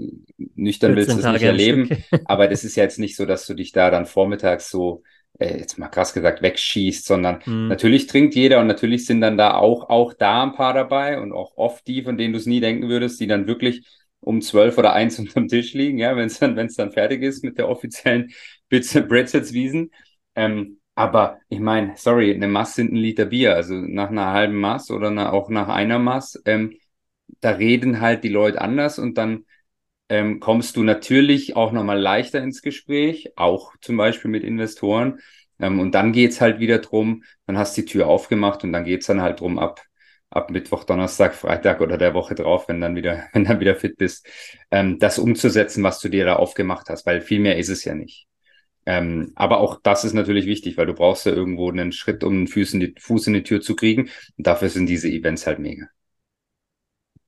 nüchtern 0.55 0.95
willst 0.95 1.15
du 1.15 1.19
14 1.19 1.21
es 1.21 1.29
nicht 1.29 1.43
erleben, 1.45 1.95
aber 2.23 2.47
das 2.47 2.63
ist 2.63 2.75
ja 2.75 2.83
jetzt 2.83 2.99
nicht 2.99 3.15
so, 3.15 3.25
dass 3.25 3.45
du 3.45 3.53
dich 3.53 3.71
da 3.71 3.89
dann 3.89 4.05
vormittags 4.05 4.69
so, 4.69 5.03
äh, 5.39 5.57
jetzt 5.57 5.77
mal 5.77 5.87
krass 5.89 6.13
gesagt, 6.13 6.41
wegschießt, 6.41 7.05
sondern 7.05 7.41
Mhm. 7.45 7.67
Natürlich 7.67 8.07
trinkt 8.07 8.35
jeder 8.35 8.59
und 8.59 8.67
natürlich 8.67 9.05
sind 9.05 9.21
dann 9.21 9.37
da 9.37 9.55
auch, 9.55 9.89
auch 9.89 10.13
da 10.13 10.43
ein 10.43 10.51
paar 10.53 10.73
dabei 10.73 11.21
und 11.21 11.31
auch 11.31 11.55
oft 11.55 11.87
die, 11.87 12.03
von 12.03 12.17
denen 12.17 12.33
du 12.33 12.39
es 12.39 12.45
nie 12.45 12.59
denken 12.59 12.89
würdest, 12.89 13.19
die 13.21 13.27
dann 13.27 13.47
wirklich 13.47 13.87
um 14.21 14.41
zwölf 14.41 14.77
oder 14.77 14.93
eins 14.93 15.19
unterm 15.19 15.47
Tisch 15.47 15.73
liegen, 15.73 15.97
ja, 15.99 16.15
wenn 16.15 16.27
es 16.27 16.39
dann, 16.39 16.55
wenn 16.55 16.67
es 16.67 16.75
dann 16.75 16.91
fertig 16.91 17.23
ist 17.23 17.43
mit 17.43 17.57
der 17.57 17.69
offiziellen 17.69 18.31
Bits 18.69 18.93
Bretzels 19.07 19.53
Wiesen. 19.53 19.91
Ähm, 20.35 20.79
aber 20.95 21.39
ich 21.49 21.59
meine, 21.59 21.93
sorry, 21.97 22.33
eine 22.33 22.47
Maß 22.47 22.75
sind 22.75 22.91
ein 22.93 22.95
Liter 22.97 23.25
Bier, 23.25 23.55
also 23.55 23.73
nach 23.75 24.09
einer 24.09 24.31
halben 24.31 24.55
Maß 24.59 24.91
oder 24.91 25.09
na, 25.11 25.31
auch 25.31 25.49
nach 25.49 25.67
einer 25.69 25.99
Maß, 25.99 26.41
ähm, 26.45 26.77
da 27.39 27.51
reden 27.51 28.01
halt 28.01 28.23
die 28.23 28.29
Leute 28.29 28.61
anders 28.61 28.99
und 28.99 29.17
dann 29.17 29.45
ähm, 30.09 30.39
kommst 30.39 30.75
du 30.75 30.83
natürlich 30.83 31.55
auch 31.55 31.71
nochmal 31.71 31.99
leichter 31.99 32.41
ins 32.43 32.61
Gespräch, 32.61 33.33
auch 33.37 33.73
zum 33.81 33.97
Beispiel 33.97 34.31
mit 34.31 34.43
Investoren. 34.43 35.19
Ähm, 35.59 35.79
und 35.79 35.93
dann 35.95 36.11
geht's 36.11 36.41
halt 36.41 36.59
wieder 36.59 36.79
drum, 36.79 37.23
dann 37.45 37.57
hast 37.57 37.77
du 37.77 37.81
die 37.81 37.87
Tür 37.87 38.07
aufgemacht 38.07 38.63
und 38.63 38.73
dann 38.73 38.83
geht's 38.83 39.07
dann 39.07 39.21
halt 39.21 39.39
drum 39.39 39.59
ab, 39.59 39.81
ab 40.31 40.49
Mittwoch, 40.49 40.85
Donnerstag, 40.85 41.35
Freitag 41.35 41.81
oder 41.81 41.97
der 41.97 42.13
Woche 42.13 42.33
drauf, 42.33 42.67
wenn 42.67 42.81
dann 42.81 42.95
wieder, 42.95 43.25
wenn 43.33 43.45
dann 43.45 43.59
wieder 43.59 43.75
fit 43.75 43.97
bist, 43.97 44.27
ähm, 44.71 44.97
das 44.97 45.19
umzusetzen, 45.19 45.83
was 45.83 45.99
du 45.99 46.09
dir 46.09 46.25
da 46.25 46.37
aufgemacht 46.37 46.89
hast, 46.89 47.05
weil 47.05 47.21
viel 47.21 47.39
mehr 47.39 47.57
ist 47.57 47.69
es 47.69 47.85
ja 47.85 47.93
nicht. 47.93 48.27
Ähm, 48.85 49.31
aber 49.35 49.59
auch 49.59 49.79
das 49.83 50.03
ist 50.03 50.13
natürlich 50.13 50.47
wichtig, 50.47 50.75
weil 50.77 50.87
du 50.87 50.93
brauchst 50.93 51.27
ja 51.27 51.33
irgendwo 51.33 51.69
einen 51.69 51.91
Schritt, 51.91 52.23
um 52.23 52.33
einen 52.33 52.47
Fuß 52.47 52.73
in 52.73 52.79
die, 52.79 52.95
Fuß 52.99 53.27
in 53.27 53.33
die 53.33 53.43
Tür 53.43 53.61
zu 53.61 53.75
kriegen. 53.75 54.09
Und 54.37 54.47
dafür 54.47 54.69
sind 54.69 54.87
diese 54.87 55.07
Events 55.07 55.45
halt 55.45 55.59
mega. 55.59 55.85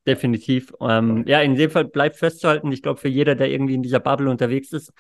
Definitiv. 0.08 0.74
Ähm, 0.82 1.24
ja, 1.28 1.42
in 1.42 1.56
dem 1.56 1.70
Fall 1.70 1.86
bleibt 1.86 2.18
festzuhalten, 2.18 2.72
ich 2.72 2.82
glaube, 2.82 3.00
für 3.00 3.08
jeder, 3.08 3.36
der 3.36 3.50
irgendwie 3.50 3.76
in 3.76 3.84
dieser 3.84 4.00
Bubble 4.00 4.30
unterwegs 4.30 4.74
ist, 4.74 4.92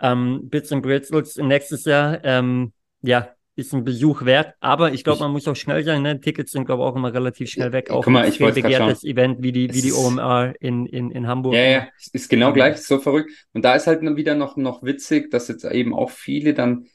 ähm, 0.00 0.48
Bits 0.48 0.70
and 0.70 0.82
Pretzels 0.82 1.36
nächstes 1.36 1.84
Jahr, 1.86 2.22
ähm, 2.22 2.72
ja, 3.02 3.34
ist 3.58 3.74
ein 3.74 3.84
Besuch 3.84 4.24
wert. 4.24 4.54
Aber 4.60 4.92
ich 4.92 5.04
glaube, 5.04 5.20
man 5.20 5.32
muss 5.32 5.48
auch 5.48 5.56
schnell 5.56 5.82
sein. 5.84 6.02
Ne? 6.02 6.20
Tickets 6.20 6.52
sind, 6.52 6.64
glaube 6.64 6.82
ich, 6.82 6.88
auch 6.88 6.96
immer 6.96 7.12
relativ 7.12 7.50
schnell 7.50 7.72
weg. 7.72 7.90
Auch 7.90 8.04
guck 8.04 8.12
mal, 8.12 8.22
ein 8.24 8.30
ich 8.30 8.38
grad 8.38 8.54
begehrtes 8.54 9.04
Event 9.04 9.42
wie 9.42 9.52
die, 9.52 9.68
wie 9.74 9.82
die 9.82 9.88
ist- 9.88 9.96
OMR 9.98 10.54
in, 10.60 10.86
in, 10.86 11.10
in 11.10 11.26
Hamburg. 11.26 11.54
Ja, 11.54 11.62
ja, 11.64 11.88
es 11.98 12.08
ist 12.08 12.30
genau 12.30 12.50
Mhm. 12.50 12.54
gleich, 12.54 12.76
so 12.78 12.98
verrückt. 12.98 13.30
Und 13.52 13.64
da 13.64 13.74
ist 13.74 13.86
halt 13.86 14.00
wieder 14.16 14.34
noch, 14.36 14.56
noch 14.56 14.82
witzig, 14.82 15.30
dass 15.30 15.48
jetzt 15.48 15.64
eben 15.64 15.94
auch 15.94 16.10
viele 16.10 16.54
dann 16.54 16.86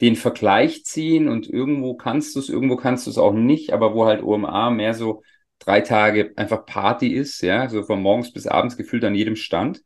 den 0.00 0.16
Vergleich 0.16 0.84
ziehen 0.84 1.28
und 1.28 1.48
irgendwo 1.48 1.94
kannst 1.94 2.36
du 2.36 2.40
es, 2.40 2.48
irgendwo 2.48 2.76
kannst 2.76 3.06
du 3.06 3.10
es 3.10 3.18
auch 3.18 3.32
nicht, 3.32 3.72
aber 3.72 3.94
wo 3.94 4.04
halt 4.06 4.22
OMA 4.22 4.70
mehr 4.70 4.94
so 4.94 5.22
drei 5.58 5.80
Tage 5.80 6.32
einfach 6.36 6.66
Party 6.66 7.08
ist, 7.14 7.42
ja, 7.42 7.68
so 7.68 7.82
von 7.82 8.00
morgens 8.00 8.32
bis 8.32 8.46
abends 8.46 8.76
gefühlt 8.76 9.04
an 9.04 9.14
jedem 9.16 9.34
Stand, 9.34 9.82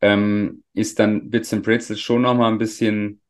ähm, 0.00 0.62
ist 0.74 0.98
dann 1.00 1.30
Bits 1.30 1.52
and 1.52 1.64
Pretzels 1.64 2.00
schon 2.00 2.22
nochmal 2.22 2.52
ein 2.52 2.58
bisschen 2.58 3.20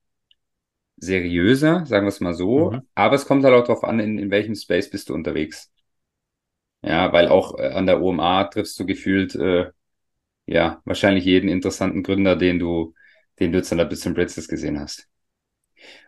seriöser, 0.98 1.86
sagen 1.86 2.06
wir 2.06 2.10
es 2.10 2.20
mal 2.20 2.34
so. 2.34 2.72
Mhm. 2.72 2.82
Aber 2.94 3.16
es 3.16 3.26
kommt 3.26 3.44
halt 3.44 3.54
auch 3.54 3.64
darauf 3.64 3.84
an, 3.84 4.00
in, 4.00 4.18
in 4.18 4.30
welchem 4.30 4.54
Space 4.54 4.90
bist 4.90 5.08
du 5.08 5.14
unterwegs. 5.14 5.70
Ja, 6.82 7.12
weil 7.12 7.28
auch 7.28 7.58
äh, 7.58 7.68
an 7.68 7.86
der 7.86 8.00
OMA 8.02 8.44
triffst 8.44 8.78
du 8.78 8.86
gefühlt, 8.86 9.34
äh, 9.34 9.70
ja, 10.46 10.80
wahrscheinlich 10.84 11.24
jeden 11.24 11.48
interessanten 11.48 12.02
Gründer, 12.02 12.36
den 12.36 12.58
du, 12.58 12.94
den 13.40 13.52
du 13.52 13.58
jetzt 13.58 13.72
an 13.72 13.78
der 13.78 13.86
Bits 13.86 14.04
Pretzels 14.04 14.48
gesehen 14.48 14.80
hast. 14.80 15.08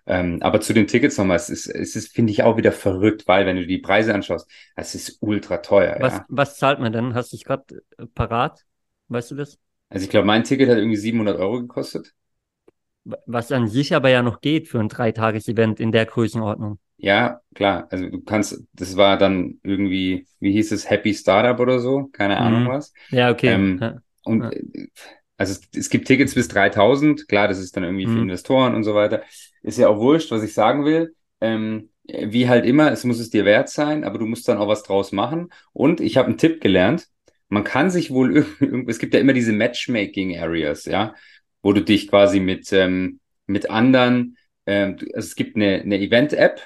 Ähm, 0.07 0.39
aber 0.43 0.61
zu 0.61 0.73
den 0.73 0.87
Tickets 0.87 1.19
nochmal, 1.19 1.37
es 1.37 1.51
ist, 1.51 1.67
es 1.67 1.95
ist, 1.97 2.13
finde 2.15 2.33
ich, 2.33 2.43
auch 2.43 2.57
wieder 2.57 2.73
verrückt, 2.73 3.29
weil 3.29 3.47
wenn 3.47 3.57
du 3.57 3.67
die 3.67 3.79
Preise 3.79 4.15
anschaust, 4.15 4.51
es 4.77 4.95
ist 4.95 5.19
ultra 5.21 5.59
teuer, 5.59 5.97
Was, 6.01 6.15
ja. 6.15 6.27
was 6.29 6.57
zahlt 6.57 6.81
man 6.81 6.93
denn? 6.93 7.15
Hast 7.15 7.33
du 7.33 7.37
dich 7.37 7.45
gerade 7.45 7.83
parat? 8.15 8.65
Weißt 9.09 9.31
du 9.31 9.35
das? 9.37 9.59
Also 9.89 10.05
ich 10.05 10.11
glaube, 10.11 10.27
mein 10.27 10.45
Ticket 10.45 10.69
hat 10.69 10.79
irgendwie 10.79 10.97
700 10.97 11.39
Euro 11.39 11.61
gekostet. 11.61 12.15
Was 13.05 13.53
an 13.53 13.69
sich 13.69 13.95
aber 13.95 14.09
ja 14.11 14.23
noch 14.23 14.41
geht 14.41 14.69
für 14.69 14.81
ein 14.81 14.89
Dreitages-Event 14.89 15.81
in 15.81 15.93
der 15.93 16.07
Größenordnung. 16.07 16.79
Ja, 16.97 17.41
klar. 17.55 17.89
Also 17.91 18.09
du 18.11 18.21
kannst, 18.23 18.63
das 18.75 18.97
war 18.97 19.17
dann 19.17 19.59
irgendwie, 19.63 20.27
wie 20.39 20.53
hieß 20.53 20.73
es, 20.73 20.89
Happy 20.91 21.15
Startup 21.15 21.59
oder 21.59 21.81
so, 21.81 22.09
keine 22.13 22.39
Ahnung 22.39 22.63
Mhm. 22.63 22.69
was. 22.69 22.93
Ja, 23.11 23.31
okay. 23.31 23.49
Ähm, 23.55 23.81
ja. 23.81 24.03
Und 24.23 24.43
Ja. 24.45 24.51
äh, 24.53 24.89
also 25.39 25.55
es, 25.55 25.79
es 25.79 25.89
gibt 25.91 26.07
Tickets 26.07 26.35
bis 26.35 26.49
3000, 26.49 27.27
klar, 27.29 27.49
das 27.49 27.59
ist 27.59 27.75
dann 27.77 27.85
irgendwie 27.85 28.07
für 28.09 28.19
Mhm. 28.19 28.21
Investoren 28.21 28.75
und 28.75 28.85
so 28.85 28.95
weiter. 28.95 29.23
Ist 29.63 29.79
ja 29.79 29.89
auch 29.89 29.99
wurscht, 29.99 30.31
was 30.31 30.43
ich 30.43 30.53
sagen 30.53 30.85
will. 30.85 31.15
Ähm, 31.41 31.91
wie 32.05 32.49
halt 32.49 32.67
immer, 32.67 32.91
es 32.93 33.05
muss 33.05 33.19
es 33.21 33.31
dir 33.31 33.45
wert 33.47 33.71
sein, 33.71 34.05
aber 34.05 34.19
du 34.19 34.27
musst 34.27 34.47
dann 34.49 34.59
auch 34.59 34.69
was 34.69 34.83
draus 34.83 35.13
machen. 35.13 35.51
Und 35.73 36.01
ich 36.01 36.17
habe 36.19 36.29
einen 36.29 36.39
Tipp 36.39 36.61
gelernt. 36.61 37.09
Man 37.49 37.65
kann 37.65 37.91
sich 37.91 38.11
wohl 38.11 38.37
irgendwie, 38.61 38.91
es 38.91 38.99
gibt 38.99 39.15
ja 39.15 39.21
immer 39.21 39.33
diese 39.33 39.53
Matchmaking 39.53 40.39
Areas, 40.39 40.85
ja, 40.85 41.15
wo 41.63 41.73
du 41.73 41.83
dich 41.83 42.09
quasi 42.09 42.41
mit, 42.41 42.73
ähm, 42.73 43.21
mit 43.47 43.71
anderen, 43.71 44.37
ähm, 44.67 44.97
also 45.15 45.27
es 45.29 45.35
gibt 45.37 45.57
eine, 45.57 45.81
eine 45.83 45.99
Event-App, 46.01 46.61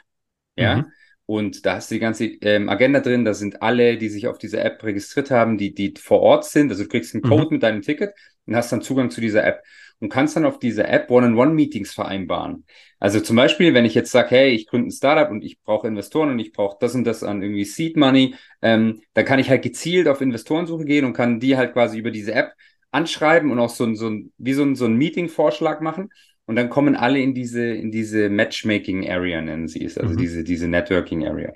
ja, 0.57 0.85
Mhm. 0.85 0.93
und 1.27 1.65
da 1.65 1.77
hast 1.77 1.91
du 1.91 1.95
die 1.95 2.01
ganze 2.01 2.27
ähm, 2.27 2.69
Agenda 2.69 3.01
drin, 3.01 3.25
da 3.25 3.33
sind 3.35 3.63
alle, 3.63 3.97
die 3.97 4.09
sich 4.11 4.27
auf 4.27 4.39
dieser 4.39 4.63
App 4.65 4.83
registriert 4.85 5.31
haben, 5.31 5.57
die, 5.57 5.75
die 5.75 5.95
vor 5.99 6.21
Ort 6.21 6.45
sind. 6.45 6.71
Also 6.71 6.83
du 6.85 6.89
kriegst 6.89 7.15
einen 7.15 7.23
Mhm. 7.23 7.23
Code 7.23 7.55
mit 7.55 7.63
deinem 7.63 7.81
Ticket 7.83 8.13
und 8.47 8.55
hast 8.57 8.71
dann 8.73 8.83
Zugang 8.83 9.11
zu 9.11 9.21
dieser 9.21 9.45
App. 9.45 9.63
und 10.01 10.11
kannst 10.11 10.37
dann 10.37 10.45
auf 10.45 10.59
dieser 10.59 10.89
App 10.89 11.11
One-on-One-Meetings 11.11 11.95
vereinbaren. 11.95 12.65
Also 12.99 13.21
zum 13.21 13.37
Beispiel, 13.37 13.73
wenn 13.75 13.85
ich 13.85 13.95
jetzt 13.95 14.11
sage, 14.11 14.31
hey, 14.31 14.51
ich 14.51 14.67
gründe 14.67 14.89
ein 14.89 14.91
Startup 14.91 15.31
und 15.31 15.43
ich 15.43 15.61
brauche 15.63 15.87
Investoren 15.89 16.31
und 16.31 16.39
ich 16.41 16.53
brauche 16.53 16.77
das 16.81 16.95
und 16.95 17.05
das 17.05 17.23
an 17.23 17.43
irgendwie 17.43 17.65
Seed 17.65 17.97
Money, 17.97 18.35
ähm, 18.61 19.01
dann 19.15 19.25
kann 19.25 19.39
ich 19.39 19.49
halt 19.49 19.63
gezielt 19.63 20.09
auf 20.09 20.21
Investorensuche 20.21 20.85
gehen 20.85 21.05
und 21.05 21.13
kann 21.15 21.41
die 21.41 21.57
halt 21.57 21.73
quasi 21.73 21.99
über 21.99 22.11
diese 22.11 22.35
App 22.35 22.53
anschreiben 22.95 23.51
und 23.51 23.59
auch 23.59 23.71
so 23.71 23.85
ein, 23.85 23.97
so 23.97 24.09
ein 24.09 24.33
wie 24.39 24.55
so 24.55 24.63
ein, 24.63 24.77
so 24.77 24.87
ein 24.87 24.97
Meeting-Vorschlag 24.97 25.81
machen. 25.81 26.11
Und 26.47 26.57
dann 26.57 26.69
kommen 26.69 26.95
alle 26.95 27.21
in 27.21 27.35
diese, 27.35 27.65
in 27.65 27.91
diese 27.91 28.29
Matchmaking-Area, 28.29 29.41
nennen 29.41 29.67
sie 29.67 29.85
es, 29.85 29.97
also 29.97 30.13
mhm. 30.13 30.19
diese, 30.19 30.45
diese 30.45 30.69
Networking-Area. 30.69 31.53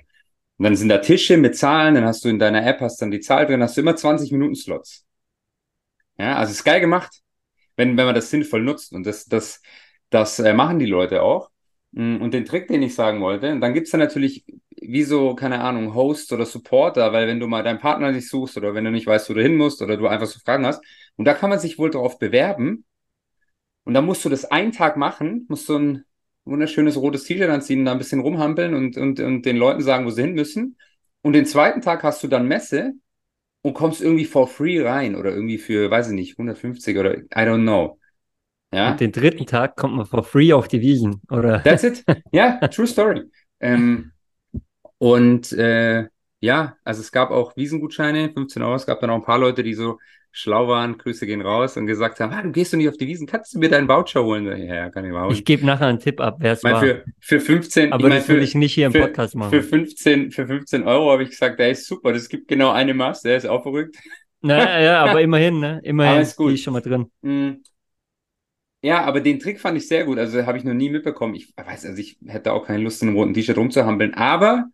Und 0.57 0.63
dann 0.63 0.75
sind 0.75 0.89
da 0.89 0.97
Tische 0.97 1.37
mit 1.37 1.55
Zahlen, 1.55 1.95
dann 1.95 2.05
hast 2.05 2.25
du 2.25 2.29
in 2.29 2.39
deiner 2.39 2.65
App, 2.65 2.81
hast 2.81 3.01
dann 3.01 3.11
die 3.11 3.19
Zahl 3.19 3.45
drin, 3.45 3.61
hast 3.61 3.77
du 3.77 3.81
immer 3.81 3.95
20 3.95 4.31
Minuten 4.31 4.55
Slots. 4.55 5.05
Ja, 6.17 6.35
also 6.35 6.51
ist 6.51 6.65
geil 6.65 6.81
gemacht, 6.81 7.21
wenn, 7.77 7.95
wenn 7.95 8.05
man 8.05 8.15
das 8.15 8.29
sinnvoll 8.29 8.61
nutzt. 8.61 8.91
Und 8.91 9.05
das, 9.05 9.25
das, 9.25 9.61
das 10.09 10.39
äh, 10.39 10.53
machen 10.53 10.79
die 10.79 10.85
Leute 10.85 11.21
auch. 11.21 11.49
Mm, 11.91 12.17
und 12.17 12.33
den 12.33 12.45
Trick, 12.45 12.67
den 12.67 12.81
ich 12.81 12.93
sagen 12.93 13.21
wollte, 13.21 13.57
dann 13.59 13.73
gibt's 13.73 13.91
da 13.91 13.97
natürlich 13.97 14.43
wie 14.81 15.03
so, 15.03 15.35
keine 15.35 15.61
Ahnung, 15.61 15.93
Hosts 15.93 16.31
oder 16.33 16.45
Supporter, 16.45 17.13
weil 17.13 17.27
wenn 17.27 17.39
du 17.39 17.47
mal 17.47 17.63
deinen 17.63 17.79
Partner 17.79 18.11
nicht 18.11 18.29
suchst 18.29 18.57
oder 18.57 18.73
wenn 18.73 18.85
du 18.85 18.91
nicht 18.91 19.07
weißt, 19.07 19.29
wo 19.29 19.33
du 19.33 19.41
hin 19.41 19.55
musst 19.55 19.81
oder 19.81 19.97
du 19.97 20.07
einfach 20.07 20.27
so 20.27 20.39
Fragen 20.39 20.65
hast, 20.65 20.83
und 21.19 21.25
da 21.25 21.33
kann 21.33 21.49
man 21.49 21.59
sich 21.59 21.77
wohl 21.77 21.91
darauf 21.91 22.17
bewerben. 22.17 22.85
Und 23.83 23.93
dann 23.93 24.05
musst 24.05 24.23
du 24.23 24.29
das 24.29 24.45
einen 24.45 24.71
Tag 24.71 24.95
machen, 24.95 25.45
musst 25.49 25.67
du 25.67 25.77
ein 25.77 26.05
wunderschönes 26.45 26.95
rotes 26.95 27.25
T-Shirt 27.25 27.49
anziehen, 27.49 27.83
da 27.83 27.91
ein 27.91 27.97
bisschen 27.97 28.21
rumhampeln 28.21 28.73
und, 28.73 28.95
und, 28.95 29.19
und 29.19 29.41
den 29.41 29.57
Leuten 29.57 29.81
sagen, 29.81 30.05
wo 30.05 30.11
sie 30.11 30.21
hin 30.21 30.33
müssen. 30.33 30.77
Und 31.21 31.33
den 31.33 31.45
zweiten 31.45 31.81
Tag 31.81 32.03
hast 32.03 32.23
du 32.23 32.29
dann 32.29 32.47
Messe 32.47 32.93
und 33.63 33.73
kommst 33.73 34.01
irgendwie 34.01 34.23
for 34.23 34.47
free 34.47 34.81
rein 34.81 35.17
oder 35.17 35.31
irgendwie 35.31 35.57
für, 35.57 35.91
weiß 35.91 36.07
ich 36.07 36.13
nicht, 36.13 36.39
150 36.39 36.97
oder 36.97 37.17
I 37.17 37.25
don't 37.33 37.63
know. 37.63 37.99
Ja. 38.73 38.91
Und 38.91 39.01
den 39.01 39.11
dritten 39.11 39.45
Tag 39.45 39.75
kommt 39.75 39.97
man 39.97 40.05
for 40.05 40.23
free 40.23 40.53
auf 40.53 40.69
die 40.69 40.79
Wiesen, 40.79 41.21
oder? 41.29 41.61
That's 41.63 41.83
it. 41.83 42.05
Ja, 42.31 42.65
true 42.69 42.87
story. 42.87 43.23
ähm, 43.59 44.13
und 44.99 45.51
äh, 45.51 46.07
ja, 46.39 46.77
also 46.83 47.01
es 47.01 47.11
gab 47.11 47.31
auch 47.31 47.55
Wiesengutscheine, 47.55 48.31
15 48.33 48.61
Euro. 48.61 48.75
Es 48.75 48.85
gab 48.85 48.99
dann 49.01 49.09
auch 49.09 49.15
ein 49.15 49.23
paar 49.23 49.39
Leute, 49.39 49.63
die 49.63 49.73
so 49.73 49.99
schlau 50.31 50.67
waren, 50.67 50.97
Grüße 50.97 51.25
gehen 51.25 51.41
raus 51.41 51.75
und 51.75 51.87
gesagt 51.87 52.19
haben, 52.19 52.31
ah, 52.33 52.41
du 52.41 52.51
gehst 52.51 52.71
doch 52.71 52.77
nicht 52.77 52.87
auf 52.87 52.97
die 52.97 53.07
Wiesen, 53.07 53.27
kannst 53.27 53.53
du 53.53 53.59
mir 53.59 53.69
deinen 53.69 53.87
Voucher 53.87 54.23
holen? 54.23 54.45
Ja, 54.45 54.89
kann 54.89 55.05
ich 55.05 55.11
mal 55.11 55.23
holen. 55.23 55.33
Ich 55.33 55.43
gebe 55.43 55.65
nachher 55.65 55.87
einen 55.87 55.99
Tipp 55.99 56.21
ab, 56.21 56.37
wer 56.39 56.53
es 56.53 56.63
war. 56.63 56.79
Für, 56.79 57.03
für 57.19 57.39
15, 57.39 57.91
aber 57.91 58.03
ich 58.03 58.09
mein, 58.09 58.19
das 58.19 58.29
will 58.29 58.43
ich 58.43 58.55
nicht 58.55 58.73
hier 58.73 58.87
im 58.87 58.91
für, 58.91 59.01
Podcast 59.01 59.35
machen. 59.35 59.49
Für 59.49 59.63
15, 59.63 60.31
für 60.31 60.47
15 60.47 60.83
Euro 60.83 61.11
habe 61.11 61.23
ich 61.23 61.29
gesagt, 61.29 61.59
der 61.59 61.71
ist 61.71 61.87
super, 61.87 62.13
das 62.13 62.29
gibt 62.29 62.47
genau 62.47 62.71
eine 62.71 62.93
Maß, 62.93 63.23
der 63.23 63.37
ist 63.37 63.47
auch 63.47 63.63
verrückt. 63.63 63.97
Naja, 64.41 64.79
ja, 64.79 65.03
aber 65.09 65.21
immerhin, 65.21 65.59
ne? 65.59 65.81
Immerhin 65.83 66.21
ist 66.21 66.35
gut. 66.35 66.51
die 66.51 66.55
ist 66.55 66.63
schon 66.63 66.73
mal 66.73 66.81
drin. 66.81 67.07
Mm. 67.21 67.61
Ja, 68.81 69.03
aber 69.03 69.19
den 69.19 69.39
Trick 69.39 69.59
fand 69.59 69.77
ich 69.77 69.89
sehr 69.89 70.05
gut. 70.05 70.17
Also 70.17 70.45
habe 70.45 70.57
ich 70.57 70.63
noch 70.63 70.73
nie 70.73 70.89
mitbekommen. 70.89 71.35
Ich 71.35 71.53
weiß, 71.57 71.85
also 71.85 71.99
ich 71.99 72.17
hätte 72.25 72.53
auch 72.53 72.65
keine 72.65 72.81
Lust, 72.81 73.01
in 73.01 73.09
einem 73.09 73.17
roten 73.17 73.33
T-Shirt 73.33 73.57
rumzuhampeln. 73.57 74.13
Aber 74.13 74.69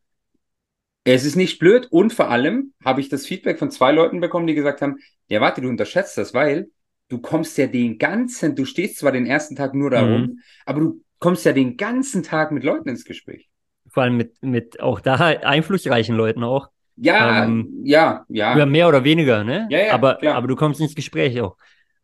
es 1.06 1.24
ist 1.24 1.36
nicht 1.36 1.60
blöd 1.60 1.88
und 1.92 2.14
vor 2.14 2.30
allem 2.30 2.74
habe 2.84 3.00
ich 3.00 3.10
das 3.10 3.26
Feedback 3.26 3.60
von 3.60 3.72
zwei 3.72 3.92
Leuten 3.92 4.20
bekommen, 4.20 4.48
die 4.48 4.56
gesagt 4.56 4.82
haben, 4.82 4.98
ja 5.28 5.40
warte, 5.40 5.62
du 5.62 5.70
unterschätzt 5.70 6.18
das, 6.18 6.34
weil 6.34 6.70
du 7.10 7.20
kommst 7.20 7.58
ja 7.58 7.68
den 7.68 8.00
ganzen, 8.00 8.56
du 8.56 8.66
stehst 8.66 8.98
zwar 8.98 9.12
den 9.12 9.28
ersten 9.28 9.56
Tag 9.56 9.76
nur 9.76 9.92
da 9.92 10.02
rum, 10.02 10.22
mhm. 10.22 10.40
aber 10.66 10.80
du 10.80 11.02
kommst 11.20 11.46
ja 11.46 11.54
den 11.54 11.78
ganzen 11.78 12.24
Tag 12.24 12.52
mit 12.52 12.64
Leuten 12.64 12.90
ins 12.90 13.06
Gespräch. 13.06 13.48
Vor 13.88 14.04
allem 14.04 14.18
mit, 14.18 14.42
mit 14.42 14.80
auch 14.80 15.00
da 15.00 15.16
einflussreichen 15.16 16.16
Leuten 16.16 16.44
auch. 16.44 16.70
Ja, 16.98 17.44
ähm, 17.44 17.82
ja, 17.84 18.26
ja. 18.30 18.66
Mehr 18.66 18.88
oder 18.88 19.04
weniger, 19.04 19.44
ne? 19.44 19.68
Ja, 19.70 19.80
ja, 19.80 19.94
aber, 19.94 20.16
klar. 20.16 20.36
aber 20.36 20.48
du 20.48 20.56
kommst 20.56 20.82
ins 20.82 20.96
Gespräch 20.96 21.40
auch. 21.40 21.56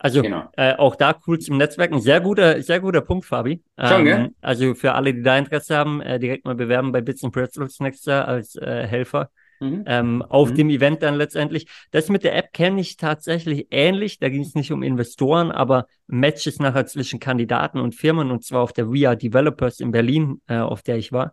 Also 0.03 0.23
genau. 0.23 0.49
äh, 0.57 0.73
auch 0.77 0.95
da 0.95 1.15
cool 1.27 1.37
zum 1.37 1.57
Netzwerken. 1.57 1.99
Sehr 1.99 2.21
guter, 2.21 2.63
sehr 2.63 2.79
guter 2.79 3.01
Punkt, 3.01 3.23
Fabi. 3.23 3.61
Schon, 3.79 4.03
gell? 4.03 4.19
Ähm, 4.19 4.35
also 4.41 4.73
für 4.73 4.93
alle, 4.93 5.13
die 5.13 5.21
da 5.21 5.37
Interesse 5.37 5.77
haben, 5.77 6.01
äh, 6.01 6.17
direkt 6.17 6.43
mal 6.43 6.55
bewerben 6.55 6.91
bei 6.91 7.01
Bits 7.01 7.23
and 7.23 7.31
Pretzels 7.31 7.79
nächstes 7.79 8.05
Jahr 8.05 8.27
als 8.27 8.55
äh, 8.55 8.87
Helfer. 8.87 9.29
Mhm. 9.59 9.83
Ähm, 9.85 10.21
auf 10.23 10.49
mhm. 10.49 10.55
dem 10.55 10.69
Event 10.71 11.03
dann 11.03 11.17
letztendlich. 11.17 11.67
Das 11.91 12.09
mit 12.09 12.23
der 12.23 12.35
App 12.35 12.51
kenne 12.51 12.81
ich 12.81 12.97
tatsächlich 12.97 13.67
ähnlich. 13.69 14.17
Da 14.17 14.29
ging 14.29 14.41
es 14.41 14.55
nicht 14.55 14.71
um 14.71 14.81
Investoren, 14.81 15.51
aber 15.51 15.85
Matches 16.07 16.57
nachher 16.57 16.87
zwischen 16.87 17.19
Kandidaten 17.19 17.79
und 17.79 17.93
Firmen 17.93 18.31
und 18.31 18.43
zwar 18.43 18.61
auf 18.61 18.73
der 18.73 18.91
We 18.91 19.07
Are 19.07 19.15
Developers 19.15 19.81
in 19.81 19.91
Berlin, 19.91 20.41
äh, 20.47 20.57
auf 20.57 20.81
der 20.81 20.97
ich 20.97 21.11
war. 21.11 21.31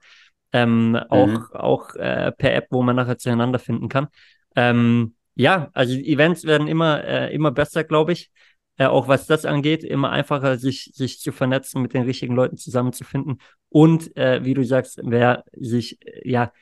Ähm, 0.53 0.91
mhm. 0.91 0.97
Auch, 1.09 1.53
auch 1.53 1.95
äh, 1.95 2.33
per 2.33 2.55
App, 2.55 2.67
wo 2.69 2.83
man 2.83 2.97
nachher 2.97 3.17
zueinander 3.17 3.59
finden 3.59 3.89
kann. 3.89 4.09
Ähm, 4.55 5.15
ja, 5.37 5.71
also 5.73 5.95
Events 5.95 6.45
werden 6.45 6.69
immer, 6.69 7.03
äh, 7.05 7.35
immer 7.35 7.51
besser, 7.51 7.83
glaube 7.83 8.13
ich 8.13 8.31
äh, 8.79 8.87
auch 8.87 9.09
was 9.09 9.27
das 9.27 9.45
angeht, 9.45 9.85
immer 9.85 10.11
einfacher, 10.11 10.57
sich, 10.57 10.93
sich 10.95 11.19
zu 11.21 11.33
vernetzen, 11.33 11.83
mit 11.83 11.95
den 11.95 12.05
richtigen 12.05 12.35
Leuten 12.35 12.57
zusammenzufinden. 12.57 13.41
Und 13.69 14.17
äh, 14.17 14.45
wie 14.45 14.55
du 14.55 14.65
sagst, 14.65 15.01
wer 15.03 15.45
sich 15.53 15.99
äh, 16.07 16.29
ja 16.29 16.53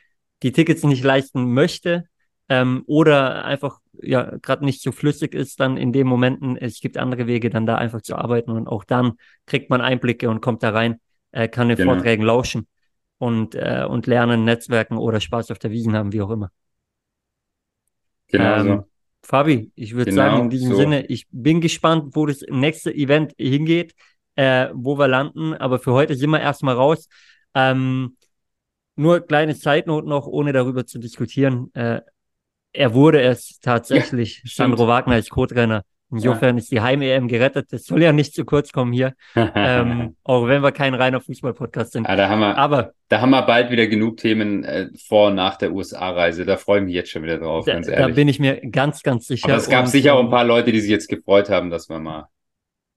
die 0.43 0.51
Tickets 0.51 0.83
nicht 0.83 1.03
leisten 1.03 1.53
möchte 1.53 2.05
ähm, 2.49 2.83
oder 2.87 3.45
einfach 3.45 3.79
ja 4.01 4.37
gerade 4.41 4.65
nicht 4.65 4.81
so 4.81 4.91
flüssig 4.91 5.33
ist, 5.33 5.59
dann 5.59 5.77
in 5.77 5.93
den 5.93 6.07
Momenten, 6.07 6.57
es 6.57 6.79
gibt 6.79 6.97
andere 6.97 7.27
Wege, 7.27 7.49
dann 7.49 7.65
da 7.65 7.75
einfach 7.75 8.01
zu 8.01 8.15
arbeiten 8.15 8.51
und 8.51 8.67
auch 8.67 8.83
dann 8.83 9.13
kriegt 9.45 9.69
man 9.69 9.81
Einblicke 9.81 10.29
und 10.29 10.41
kommt 10.41 10.63
da 10.63 10.71
rein, 10.71 10.99
äh, 11.31 11.47
kann 11.47 11.69
den 11.69 11.77
genau. 11.77 11.93
Vorträgen 11.93 12.23
lauschen 12.23 12.67
und, 13.19 13.55
äh, 13.55 13.85
und 13.87 14.07
lernen, 14.07 14.43
Netzwerken 14.43 14.97
oder 14.97 15.19
Spaß 15.19 15.51
auf 15.51 15.59
der 15.59 15.71
Wiesen 15.71 15.95
haben, 15.95 16.13
wie 16.13 16.21
auch 16.21 16.31
immer. 16.31 16.51
Genau 18.27 18.55
ähm, 18.57 18.67
so. 18.67 18.96
Fabi, 19.27 19.73
ich 19.75 19.93
würde 19.93 20.11
genau, 20.11 20.23
sagen, 20.23 20.43
in 20.43 20.49
diesem 20.49 20.71
so. 20.71 20.77
Sinne, 20.77 21.05
ich 21.07 21.27
bin 21.31 21.59
gespannt, 21.59 22.15
wo 22.15 22.25
das 22.25 22.43
nächste 22.49 22.95
Event 22.95 23.33
hingeht, 23.37 23.93
äh, 24.35 24.69
wo 24.73 24.97
wir 24.97 25.09
landen. 25.09 25.53
Aber 25.53 25.79
für 25.79 25.91
heute 25.91 26.15
sind 26.15 26.29
wir 26.29 26.39
erstmal 26.39 26.75
raus. 26.75 27.09
Ähm, 27.53 28.15
nur 28.95 29.19
kleine 29.19 29.53
Zeitnot 29.57 30.05
noch, 30.05 30.27
ohne 30.27 30.53
darüber 30.53 30.85
zu 30.85 30.97
diskutieren. 30.97 31.69
Äh, 31.73 31.99
er 32.71 32.93
wurde 32.93 33.21
es 33.21 33.59
tatsächlich, 33.59 34.43
ja, 34.45 34.49
Sandro 34.49 34.87
Wagner 34.87 35.15
als 35.15 35.27
Co-Trainer 35.27 35.83
Insofern 36.09 36.55
ja. 36.55 36.61
ist 36.61 36.71
die 36.71 36.79
Heim-EM 36.79 37.27
gerettet. 37.27 37.67
Das 37.71 37.83
soll 37.83 38.01
ja 38.01 38.13
nicht 38.13 38.33
zu 38.33 38.45
kurz 38.45 38.71
kommen 38.71 38.93
hier. 38.93 39.13
ähm, 39.35 40.15
auch 40.23 40.47
wenn 40.47 40.63
wir 40.63 40.71
kein 40.71 40.93
reiner 40.93 41.19
Fußball-Podcast 41.19 41.93
sind. 41.93 42.07
Ja, 42.07 42.15
da 42.15 42.29
haben 42.29 42.39
wir, 42.39 42.57
Aber 42.57 42.93
da 43.09 43.19
haben 43.19 43.31
wir 43.31 43.41
bald 43.41 43.71
wieder 43.71 43.87
genug 43.87 44.17
Themen 44.17 44.63
äh, 44.63 44.87
vor 45.07 45.27
und 45.27 45.35
nach 45.35 45.57
der 45.57 45.73
USA-Reise. 45.73 46.45
Da 46.45 46.55
freue 46.55 46.79
ich 46.79 46.85
mich 46.85 46.93
jetzt 46.93 47.11
schon 47.11 47.23
wieder 47.23 47.39
drauf, 47.39 47.65
da, 47.65 47.73
ganz 47.73 47.87
ehrlich. 47.89 48.07
Da 48.07 48.13
bin 48.13 48.27
ich 48.29 48.39
mir 48.39 48.61
ganz, 48.69 49.03
ganz 49.03 49.27
sicher. 49.27 49.49
Aber 49.49 49.57
es 49.57 49.69
gab 49.69 49.85
und, 49.85 49.91
sicher 49.91 50.13
auch 50.13 50.23
ein 50.23 50.29
paar 50.29 50.45
Leute, 50.45 50.71
die 50.71 50.79
sich 50.79 50.89
jetzt 50.89 51.09
gefreut 51.09 51.49
haben, 51.49 51.69
dass 51.69 51.89
wir 51.89 51.99
mal 51.99 52.29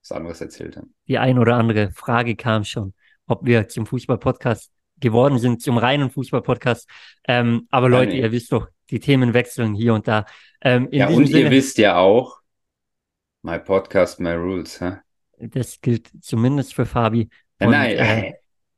was 0.03 0.13
anderes 0.13 0.41
erzählt 0.41 0.77
haben. 0.77 0.95
Die 1.09 1.19
ein 1.19 1.39
oder 1.39 1.57
andere 1.57 1.91
Frage 1.91 2.37
kam 2.37 2.63
schon, 2.65 2.95
ob 3.27 3.45
wir 3.45 3.67
zum 3.69 3.87
Fußball-Podcast 3.87 4.71
geworden 5.01 5.39
sind, 5.39 5.63
zum 5.63 5.79
reinen 5.79 6.11
Fußball-Podcast. 6.11 6.89
Ähm, 7.27 7.67
aber 7.71 7.89
Leute, 7.89 8.13
ihr 8.13 8.31
wisst 8.31 8.53
doch, 8.53 8.69
die 8.91 9.01
Themen 9.01 9.35
wechseln 9.35 9.75
hier 9.75 9.95
und 9.95 10.07
da. 10.07 10.27
Ähm, 10.63 10.89
ja, 10.91 11.09
und 11.09 11.27
Sinne, 11.27 11.41
ihr 11.41 11.51
wisst 11.51 11.79
ja 11.79 11.97
auch, 11.97 12.40
My 13.43 13.59
Podcast, 13.59 14.21
My 14.21 14.33
Rules, 14.33 14.81
hä? 14.81 14.99
Das 15.39 15.81
gilt 15.81 16.11
zumindest 16.21 16.75
für 16.75 16.85
Fabi. 16.85 17.31
Und, 17.59 17.71
Nein, 17.71 17.97
äh, 17.97 18.33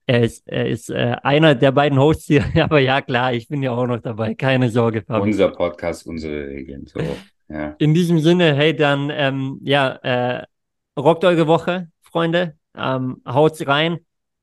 er 0.07 0.23
ist, 0.23 0.47
er 0.47 0.69
ist 0.69 0.89
äh, 0.89 1.17
einer 1.23 1.57
der 1.57 1.73
beiden 1.73 1.99
Hosts 1.99 2.27
hier, 2.27 2.45
aber 2.63 2.79
ja 2.79 3.01
klar, 3.01 3.33
ich 3.33 3.49
bin 3.49 3.63
ja 3.63 3.73
auch 3.73 3.87
noch 3.87 3.99
dabei, 3.99 4.35
keine 4.35 4.71
Sorge, 4.71 5.03
Fabi. 5.03 5.23
Unser 5.23 5.49
Podcast, 5.49 6.07
unsere 6.07 6.47
Regeln, 6.47 6.87
so, 6.87 7.01
ja. 7.49 7.75
In 7.79 7.93
diesem 7.93 8.21
Sinne, 8.21 8.55
hey, 8.55 8.75
dann, 8.75 9.11
ähm, 9.11 9.59
ja, 9.63 9.97
äh, 9.97 10.45
rockt 10.97 11.25
eure 11.25 11.49
Woche, 11.49 11.89
Freunde, 12.01 12.57
ähm, 12.77 13.21
haut's 13.27 13.67
rein, 13.67 13.99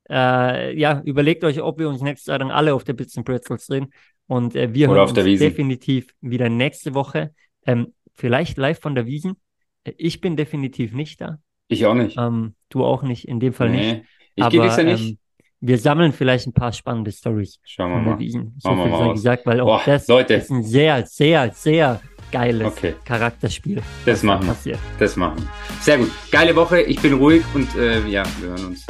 äh, 0.09 0.77
ja, 0.77 1.01
überlegt 1.05 1.45
euch, 1.45 1.61
ob 1.61 1.79
wir 1.79 1.87
uns 1.87 2.01
nächstes 2.01 2.27
Jahr 2.27 2.39
dann 2.39 2.51
alle 2.51 2.73
auf 2.73 2.83
der 2.83 2.93
Bits 2.93 3.15
and 3.15 3.25
Pretzels 3.25 3.67
sehen 3.67 3.93
und 4.27 4.53
äh, 4.55 4.73
wir 4.73 4.89
Oder 4.89 5.07
hören 5.07 5.17
uns 5.17 5.39
definitiv 5.39 6.13
wieder 6.19 6.49
nächste 6.49 6.93
Woche, 6.93 7.33
ähm, 7.65 7.93
vielleicht 8.15 8.57
live 8.57 8.79
von 8.81 8.95
der 8.95 9.05
Wiesen, 9.05 9.37
ich 9.83 10.21
bin 10.21 10.35
definitiv 10.35 10.93
nicht 10.93 11.21
da. 11.21 11.39
Ich 11.67 11.85
auch 11.85 11.93
nicht. 11.93 12.17
Ähm, 12.17 12.55
du 12.69 12.83
auch 12.83 13.03
nicht, 13.03 13.27
in 13.27 13.39
dem 13.39 13.53
Fall 13.53 13.69
nee, 13.69 13.93
nicht. 13.93 14.05
Ich 14.35 14.49
gehe 14.49 14.61
dieses 14.61 14.77
Jahr 14.77 14.85
nicht. 14.85 15.09
Ähm, 15.09 15.17
wir 15.61 15.77
sammeln 15.77 16.13
vielleicht 16.13 16.47
ein 16.47 16.53
paar 16.53 16.71
spannende 16.71 17.11
Stories. 17.11 17.59
Schauen 17.63 17.91
wir 17.91 18.11
mal. 18.11 18.19
Wiesen. 18.19 18.55
So 18.59 18.73
viel 18.75 18.91
sei 18.91 19.11
gesagt, 19.11 19.45
weil 19.45 19.59
auch 19.59 19.65
Boah, 19.65 19.81
das 19.85 20.07
Leute. 20.07 20.35
ist 20.35 20.49
ein 20.49 20.63
sehr, 20.63 21.05
sehr, 21.05 21.51
sehr 21.51 21.99
geiles 22.31 22.67
okay. 22.67 22.95
Charakterspiel. 23.03 23.81
Das 24.05 24.23
machen 24.23 24.43
wir. 24.43 24.53
Passiert. 24.53 24.79
Das 24.99 25.15
machen 25.15 25.39
wir. 25.39 25.49
Sehr 25.81 25.97
gut. 25.97 26.11
Geile 26.31 26.55
Woche. 26.55 26.81
Ich 26.81 27.01
bin 27.01 27.13
ruhig 27.13 27.43
und 27.53 27.75
äh, 27.75 28.07
ja, 28.07 28.23
wir 28.39 28.49
hören 28.49 28.65
uns. 28.67 28.85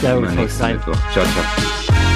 Servus, 0.00 0.58
Ciao, 0.58 0.76
ciao. 1.12 2.13